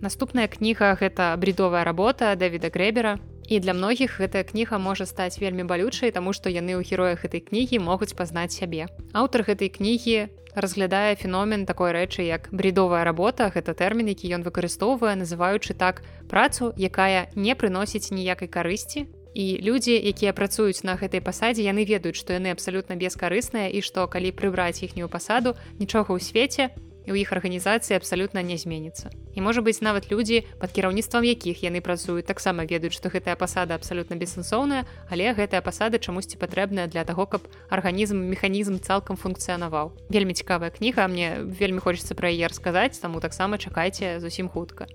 Наступная 0.00 0.48
кніга 0.48 0.96
гэта 0.96 1.36
брідовая 1.36 1.84
работа 1.84 2.32
Дэвіда 2.32 2.72
Грэбера. 2.72 3.20
І 3.50 3.58
для 3.60 3.74
многіх 3.74 4.16
гэтая 4.16 4.48
кніга 4.48 4.78
можа 4.78 5.04
стаць 5.04 5.36
вельмі 5.42 5.68
балючай, 5.68 6.08
таму 6.14 6.32
што 6.32 6.48
яны 6.48 6.78
ў 6.78 6.86
героях 6.86 7.26
гэтай 7.26 7.44
кнігі 7.44 7.84
могуць 7.84 8.16
пазнаць 8.16 8.56
сябе. 8.56 8.88
Аўтар 9.12 9.44
гэтай 9.44 9.68
кнігі 9.68 10.32
разглядае 10.54 11.16
феномен 11.20 11.66
такой 11.66 11.92
рэчы 11.92 12.24
як 12.24 12.48
брідовая 12.50 13.04
работа 13.04 13.50
гэта 13.54 13.74
тэрмін 13.74 14.10
які 14.10 14.34
ён 14.34 14.42
выкарыстоўвае 14.42 15.14
называючы 15.20 15.74
так 15.74 16.02
працу 16.28 16.72
якая 16.76 17.30
не 17.36 17.54
прыносіць 17.54 18.10
ніякай 18.10 18.48
карысці 18.48 19.06
і 19.34 19.44
людзі 19.62 19.94
якія 19.94 20.32
працуюць 20.34 20.82
на 20.82 20.98
гэтай 20.98 21.22
пасадзе 21.22 21.62
яны 21.62 21.86
ведаюць 21.86 22.18
што 22.18 22.34
яны 22.34 22.50
абсалютна 22.50 22.98
бескарысныя 22.98 23.70
і 23.70 23.82
што 23.82 24.06
калі 24.10 24.34
прыбраць 24.34 24.82
іхнюю 24.82 25.06
пасаду 25.06 25.54
нічога 25.78 26.14
ў 26.14 26.18
свеце 26.18 26.74
і 27.04 27.10
ў 27.12 27.24
іх 27.24 27.32
арганізацыі 27.32 27.96
абсалютна 27.96 28.42
не 28.42 28.56
зменіцца. 28.60 29.10
І 29.34 29.40
можа 29.40 29.64
быць 29.64 29.80
нават 29.80 30.10
людзі, 30.12 30.44
пад 30.60 30.72
кіраўніцтвам 30.72 31.24
якіх 31.24 31.62
яны 31.64 31.80
працуюць, 31.80 32.26
таксама 32.26 32.66
ведаюць, 32.68 32.96
што 32.96 33.08
гэтая 33.08 33.36
пасада 33.36 33.74
абсалютна 33.74 34.16
бессэнсоўная, 34.20 34.84
але 35.08 35.32
гэтая 35.32 35.60
пасада 35.64 35.98
чамусьці 35.98 36.36
патрэбная 36.36 36.86
для 36.86 37.04
таго, 37.04 37.26
каб 37.26 37.48
арганізм 37.70 38.18
механізм 38.30 38.78
цалкам 38.84 39.16
функцыянаваў. 39.16 39.96
Вельмі 40.10 40.34
цікавая 40.34 40.70
кніга, 40.70 41.08
мне 41.08 41.40
вельмі 41.40 41.80
хочацца 41.80 42.14
пра 42.14 42.28
яе 42.28 42.50
расказаць, 42.50 42.98
таму 42.98 43.20
таксама 43.20 43.58
чакайце 43.58 44.20
зусім 44.20 44.48
хутка 44.48 44.86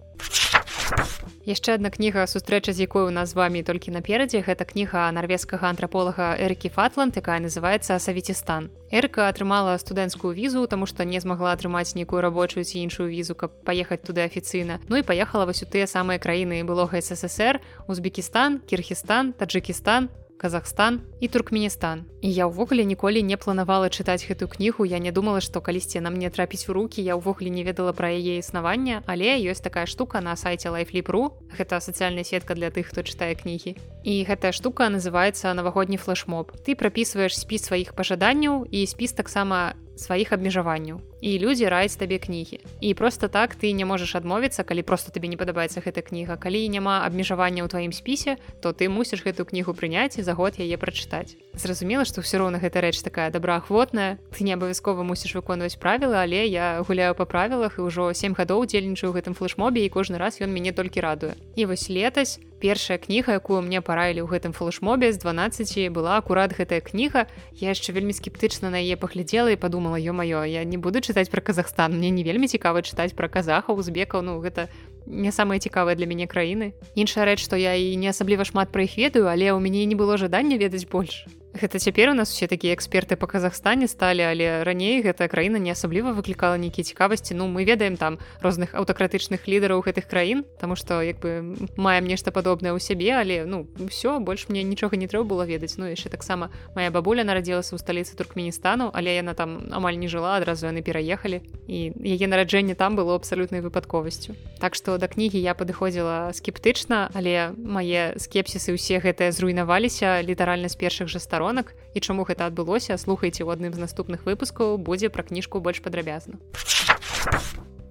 яшчэ 1.45 1.77
одна 1.77 1.89
кніга 1.89 2.25
сустрэча 2.27 2.73
з 2.73 2.85
якой 2.85 3.07
у 3.07 3.13
нас 3.13 3.31
з 3.31 3.37
вами 3.37 3.63
толькі 3.63 3.93
наперадзе 3.93 4.41
гэта 4.41 4.65
кніга 4.65 5.09
нарвежскага 5.13 5.69
антраполага 5.69 6.33
эркі 6.37 6.69
фатланд 6.69 7.17
якая 7.17 7.39
называется 7.39 7.97
савецістан 7.99 8.69
эрка 8.91 9.29
атрымала 9.29 9.77
студэнцкую 9.77 10.33
візу 10.33 10.67
тому 10.67 10.85
что 10.85 11.05
не 11.05 11.19
змагла 11.19 11.53
атрымаць 11.53 11.95
нейкую 11.95 12.21
рабочую 12.21 12.65
ці 12.65 12.79
іншую 12.79 13.09
візу 13.09 13.35
каб 13.35 13.51
паехаць 13.65 14.01
туды 14.01 14.21
афіцыйна. 14.25 14.79
Ну 14.89 14.97
і 14.97 15.03
паехала 15.03 15.45
вось 15.45 15.63
у 15.63 15.69
тыя 15.69 15.87
самыя 15.87 16.19
краіны 16.19 16.63
былога 16.63 17.01
ссср 17.01 17.61
узбекістан 17.87 18.59
кірхістан 18.65 19.33
таджикістан 19.33 20.09
Казахстан 20.37 21.01
і 21.19 21.27
Туркменістан. 21.27 22.03
І 22.21 22.33
я 22.33 22.47
ўвогуле 22.47 22.83
ніколі 22.83 23.23
не 23.23 23.37
планавала 23.37 23.87
чытаць 23.87 24.27
гэтую 24.27 24.51
кнігу. 24.51 24.85
Я 24.85 24.99
не 24.99 25.11
думала, 25.11 25.41
што 25.41 25.61
калісьці 25.61 26.01
нам 26.01 26.15
не 26.19 26.29
трапіць 26.29 26.69
у 26.69 26.73
рукі, 26.73 27.01
я 27.01 27.15
ўвогуле 27.15 27.49
не 27.49 27.63
ведала 27.63 27.93
пра 27.93 28.11
яе 28.11 28.39
існаванне, 28.39 29.01
але 29.05 29.39
ёсць 29.39 29.63
такая 29.63 29.85
штука 29.85 30.21
на 30.21 30.35
сайце 30.35 30.69
лайфліп.ру. 30.69 31.39
Гэта 31.55 31.79
сацыяльная 31.79 32.27
сетка 32.27 32.55
для 32.55 32.69
тых, 32.69 32.91
хто 32.91 33.01
чытае 33.01 33.35
кнігі. 33.39 33.79
І 34.03 34.13
гэтая 34.27 34.51
штука 34.51 34.91
называецца 34.91 35.55
навагодні 35.55 35.97
флешмоб. 35.97 36.51
Ты 36.65 36.75
прапісваеш 36.75 37.39
спіс 37.39 37.71
сваіх 37.71 37.95
пажаданняў 37.95 38.67
і 38.69 38.85
спіс 38.85 39.15
таксама 39.15 39.73
сваіх 39.95 40.35
абмежаванняў 40.35 40.99
і 41.25 41.41
людзі 41.41 41.65
раяць 41.73 41.97
табе 41.97 42.21
кнігі. 42.21 42.61
І 42.85 42.93
просто 42.93 43.27
так 43.27 43.57
ты 43.57 43.73
не 43.73 43.81
можаш 43.81 44.13
адмовіцца 44.13 44.61
калі 44.61 44.85
просто 44.85 45.09
табе 45.09 45.25
не 45.25 45.37
падабаецца 45.41 45.81
гэта 45.81 46.05
кніга. 46.05 46.37
Калі 46.37 46.61
няма 46.69 47.01
абмежавання 47.01 47.65
ў 47.65 47.67
тваім 47.73 47.89
спісе 47.97 48.37
то 48.61 48.77
ты 48.77 48.85
мусіш 48.93 49.25
гэтую 49.25 49.49
кнігу 49.49 49.73
прыняць 49.73 50.21
і 50.21 50.21
за 50.21 50.37
год 50.37 50.61
яе 50.61 50.77
прачытаць. 50.77 51.33
Зразумела 51.57 52.05
што 52.05 52.21
ўсё 52.21 52.45
роўна 52.45 52.61
гэта 52.61 52.77
рэч 52.77 53.01
такая 53.01 53.33
добраахвотная. 53.33 54.21
Ты 54.37 54.45
не 54.45 54.53
абавязкова 54.53 55.01
мусіш 55.01 55.33
выконваць 55.33 55.81
правілы 55.81 56.13
але 56.13 56.45
я 56.45 56.85
гуляю 56.85 57.17
па 57.17 57.25
правілах 57.25 57.81
і 57.81 57.89
ўжо 57.89 58.13
7 58.13 58.37
гадоў 58.37 58.69
дзельнічаю 58.69 59.09
гэтым 59.09 59.33
флешмобе 59.33 59.81
і 59.81 59.89
кожны 59.89 60.21
раз 60.21 60.37
ён 60.45 60.53
мяне 60.53 60.77
толькі 60.77 61.01
радуе. 61.01 61.33
І 61.57 61.65
вось 61.65 61.89
летась 61.89 62.37
першая 62.61 62.97
кніга 62.97 63.33
якую 63.37 63.65
мне 63.65 63.81
параілі 63.81 64.21
ў 64.21 64.29
гэтым 64.29 64.53
флешмобе 64.53 65.09
з 65.09 65.17
12 65.21 65.89
была 65.89 66.21
акурат 66.21 66.53
гэтая 66.53 66.85
кніга. 66.85 67.25
Я 67.57 67.73
яшчэ 67.73 67.93
вельмі 67.93 68.13
скептычна 68.13 68.69
на 68.69 68.77
яе 68.77 68.93
паглядзела 68.93 69.49
і 69.53 69.59
подумала 69.59 69.97
ё-маё 69.97 70.45
я 70.45 70.61
не 70.63 70.77
буду 70.77 71.01
чытаць 71.01 71.14
пра 71.31 71.41
Казахстан. 71.41 71.95
Мне 71.95 72.11
не 72.11 72.23
вельмі 72.23 72.47
цікава 72.47 72.83
чытаць 72.83 73.15
пра 73.15 73.31
казахаў 73.31 73.79
узбекаў. 73.79 74.21
Ну 74.21 74.43
гэта 74.43 74.67
не 75.07 75.31
самыя 75.31 75.63
цікавыя 75.63 75.95
для 75.95 76.05
мяне 76.05 76.27
краіны. 76.27 76.75
Іншая 76.95 77.25
рэч 77.25 77.39
што 77.39 77.55
я 77.55 77.79
і 77.79 77.95
не 77.95 78.11
асабліва 78.11 78.43
шмат 78.43 78.75
пра 78.75 78.83
іх 78.83 78.99
ведаю 78.99 79.31
але 79.31 79.55
ў 79.55 79.59
мяне 79.63 79.87
не 79.87 79.95
было 79.95 80.17
жадання 80.19 80.59
ведаць 80.59 80.83
больш 80.85 81.25
Гэта 81.55 81.79
цяпер 81.79 82.09
у 82.09 82.13
нас 82.13 82.33
усе 82.35 82.47
такія 82.47 82.75
эксперты 82.75 83.15
по 83.15 83.27
Казахстане 83.27 83.87
сталі 83.87 84.27
але 84.27 84.67
раней 84.67 84.99
гэта 84.99 85.31
краіна 85.31 85.55
не 85.55 85.71
асабліва 85.71 86.11
выклікала 86.11 86.59
нейкія 86.59 86.83
цікавасці. 86.83 87.31
Ну 87.31 87.47
мы 87.47 87.63
ведаем 87.63 87.95
там 87.95 88.19
розных 88.43 88.75
аўтакратычных 88.75 89.47
лідараў 89.47 89.79
гэтых 89.79 90.03
краін 90.03 90.43
тому 90.59 90.75
что 90.75 90.99
як 90.99 91.23
бы 91.23 91.55
маем 91.79 92.11
нешта 92.11 92.35
падобнае 92.35 92.75
ў 92.75 92.83
сябе 92.83 93.15
але 93.15 93.47
ну 93.47 93.71
все 93.87 94.19
больш 94.19 94.51
мне 94.51 94.67
нічога 94.67 94.99
не 94.99 95.07
трэба 95.07 95.23
было 95.23 95.47
ведаць. 95.47 95.79
Ну 95.79 95.87
яшчэ 95.87 96.11
таксама 96.11 96.51
моя 96.75 96.91
бабуля 96.91 97.23
нарадзілася 97.23 97.71
ў 97.71 97.79
сталіцы 97.79 98.19
туркменістану 98.19 98.91
але 98.91 99.15
яна 99.15 99.31
там 99.31 99.71
амаль 99.71 99.95
не 99.95 100.11
жыла 100.11 100.35
адразу 100.43 100.67
яны 100.67 100.83
пераехалі. 100.83 101.39
І 101.71 101.95
яе 102.03 102.27
нараджэнне 102.27 102.75
там 102.75 102.99
было 102.99 103.15
абсалютнай 103.15 103.63
выпадковасцю. 103.63 104.35
Так 104.59 104.75
што 104.75 104.99
да 104.99 105.07
кнігі 105.07 105.39
я 105.39 105.55
падыходзіла 105.55 106.35
скептычна 106.35 107.15
але 107.15 107.55
мае 107.55 108.19
скепсісы 108.19 108.75
ўсе 108.75 108.99
гэтыя 108.99 109.31
зруйнаваліся 109.31 110.19
літаральна 110.19 110.67
з 110.67 110.75
першых 110.75 111.07
жа 111.07 111.23
старон 111.23 111.44
старонак 111.45 111.75
і 111.93 112.01
чаму 112.01 112.25
гэта 112.25 112.49
адбылося 112.49 112.97
слухайце 112.97 113.45
ў 113.45 113.53
адным 113.53 113.73
з 113.77 113.81
наступных 113.85 114.25
выпускаў 114.25 114.81
будзе 114.81 115.13
пра 115.13 115.21
кніжку 115.21 115.61
больш 115.61 115.77
падрабязна 115.85 116.41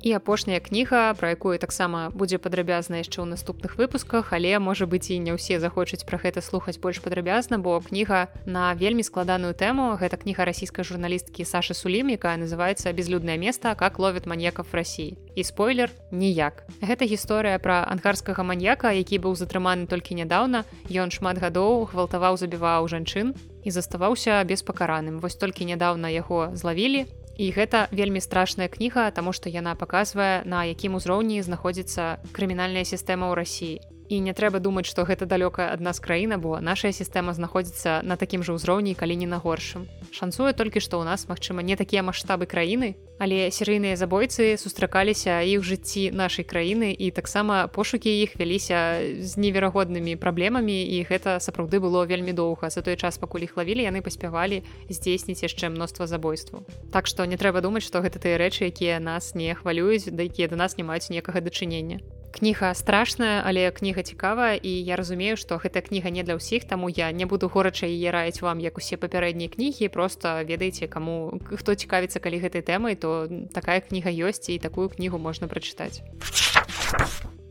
і 0.05 0.12
апошняя 0.12 0.61
кніга 0.61 1.16
пра 1.16 1.32
якую 1.32 1.57
таксама 1.57 2.12
будзе 2.12 2.36
падрабязна 2.36 3.00
яшчэ 3.00 3.24
ў 3.24 3.32
наступных 3.32 3.80
выпусках 3.80 4.36
але 4.36 4.61
можа 4.61 4.84
быць 4.84 5.09
і 5.09 5.16
не 5.16 5.32
ўсе 5.32 5.57
захочуць 5.64 6.05
пра 6.05 6.20
гэта 6.20 6.44
слухаць 6.44 6.76
больш 6.76 7.00
падрабязна 7.00 7.57
бо 7.57 7.80
кніга 7.80 8.28
на 8.44 8.76
вельмі 8.76 9.00
складаную 9.00 9.57
тэму. 9.57 9.96
Гэта 9.96 10.20
кніга 10.20 10.44
расійскай 10.44 10.84
журналісткі 10.84 11.48
саша 11.48 11.72
сулім 11.72 12.12
якая 12.12 12.36
называется 12.36 12.92
безлюднае 12.92 13.40
место 13.40 13.72
как 13.80 13.96
ловят 13.98 14.28
маньяков 14.28 14.68
Росіі 14.76 15.16
і 15.34 15.42
спойлер 15.42 15.88
ніяк. 16.12 16.68
Гэта 16.84 17.09
гісторыя 17.09 17.57
пра 17.57 17.88
ангарскага 17.88 18.44
маньяка 18.44 18.92
які 18.92 19.24
быў 19.24 19.40
затрыманы 19.40 19.88
толькі 19.88 20.20
нядаўна. 20.20 20.68
Ён 20.92 21.09
шмат 21.09 21.40
гадоў 21.40 21.88
гвалтаваў 21.88 22.36
забіваў 22.36 22.92
жанчын 22.92 23.32
і 23.64 23.70
заставаўся 23.72 24.44
беспакараным. 24.44 25.24
Вось 25.24 25.40
толькі 25.40 25.64
нядаўна 25.64 26.12
яго 26.12 26.52
злавілі 26.52 27.09
і 27.37 27.51
гэта 27.51 27.89
вельмі 27.91 28.20
страшная 28.20 28.68
кніга 28.68 29.11
таму 29.11 29.32
што 29.32 29.51
яна 29.51 29.74
паказвае 29.74 30.43
на 30.45 30.64
якім 30.68 30.95
узроўні 30.99 31.43
знаходзіцца 31.43 32.22
крымінальная 32.32 32.85
сістэма 32.85 33.30
ў 33.30 33.35
рассіі 33.43 33.93
і 34.14 34.20
не 34.20 34.32
трэба 34.32 34.62
думаць 34.62 34.86
што 34.86 35.04
гэта 35.04 35.26
далёкая 35.26 35.72
ад 35.74 35.80
нас 35.80 36.00
краіна 36.00 36.38
бо 36.38 36.60
наша 36.60 36.92
сістэма 36.94 37.34
знаходзіцца 37.34 38.00
на 38.06 38.16
такім 38.16 38.46
жа 38.46 38.54
ўзроўні 38.54 38.94
калі 38.94 39.16
не 39.16 39.26
на 39.26 39.38
горшым. 39.42 39.86
Шанцуе 40.14 40.54
толькі 40.54 40.80
што 40.80 41.02
ў 41.02 41.04
нас 41.04 41.26
магчыма 41.28 41.62
не 41.62 41.76
такія 41.76 42.02
маштабы 42.02 42.46
краіны 42.46 42.94
але 43.18 43.50
серыйныя 43.54 43.94
забойцы 43.94 44.58
сустракаліся 44.58 45.42
і 45.42 45.58
ў 45.58 45.62
жыцці 45.62 46.10
нашай 46.10 46.46
краіны 46.46 46.90
і 46.94 47.10
таксама 47.10 47.66
пошукі 47.68 48.10
іх 48.10 48.34
вяліся 48.38 49.02
з 49.22 49.38
неверагоднымі 49.38 50.18
праблемамі 50.18 50.82
і 50.82 51.02
гэта 51.06 51.38
сапраўды 51.38 51.78
было 51.78 52.06
вельмі 52.06 52.34
доўга. 52.34 52.70
За 52.70 52.82
той 52.82 52.96
час 52.96 53.18
пакуль 53.18 53.46
іх 53.46 53.56
лавілі 53.56 53.86
яны 53.86 54.02
паспявалі 54.02 54.62
здзейсніць 54.90 55.42
яшчэ 55.46 55.70
мноства 55.70 56.06
забойству 56.06 56.66
так 56.92 57.06
што 57.06 57.26
не 57.26 57.36
трэба 57.40 57.60
думаць 57.60 57.86
што 57.86 58.02
гэта 58.04 58.22
тыя 58.22 58.38
рэчы 58.38 58.70
якія 58.70 59.00
нас 59.00 59.34
не 59.34 59.54
хвалююць 59.54 60.10
да 60.10 60.22
якія 60.26 60.48
да 60.48 60.56
нас 60.56 60.78
не 60.78 60.84
маюць 60.84 61.10
некага 61.10 61.40
дачынення 61.40 62.00
кніга 62.35 62.74
страшная 62.74 63.43
але 63.47 63.70
кніга 63.70 64.03
цікавая 64.03 64.59
і 64.59 64.72
я 64.82 64.99
разумею 64.99 65.39
што 65.39 65.62
гэта 65.62 65.87
кніга 65.87 66.11
не 66.11 66.26
для 66.26 66.35
ўсіх 66.35 66.66
таму 66.66 66.91
я 66.91 67.14
не 67.14 67.26
буду 67.30 67.47
горача 67.47 67.87
яе 67.87 68.11
раіць 68.11 68.43
вам 68.43 68.59
як 68.59 68.78
усе 68.82 68.99
папярэднія 68.99 69.55
кнігі 69.55 69.89
просто 69.95 70.43
ведаеце 70.43 70.91
каму 70.91 71.39
хто 71.55 71.78
цікавіцца 71.78 72.18
калі 72.18 72.43
гэтай 72.43 72.66
тэмай 72.66 72.99
то 72.99 73.30
такая 73.55 73.78
кніга 73.78 74.11
ёсць 74.11 74.51
і 74.51 74.59
такую 74.59 74.91
кнігу 74.91 75.22
можна 75.22 75.47
прачытаць 75.47 76.03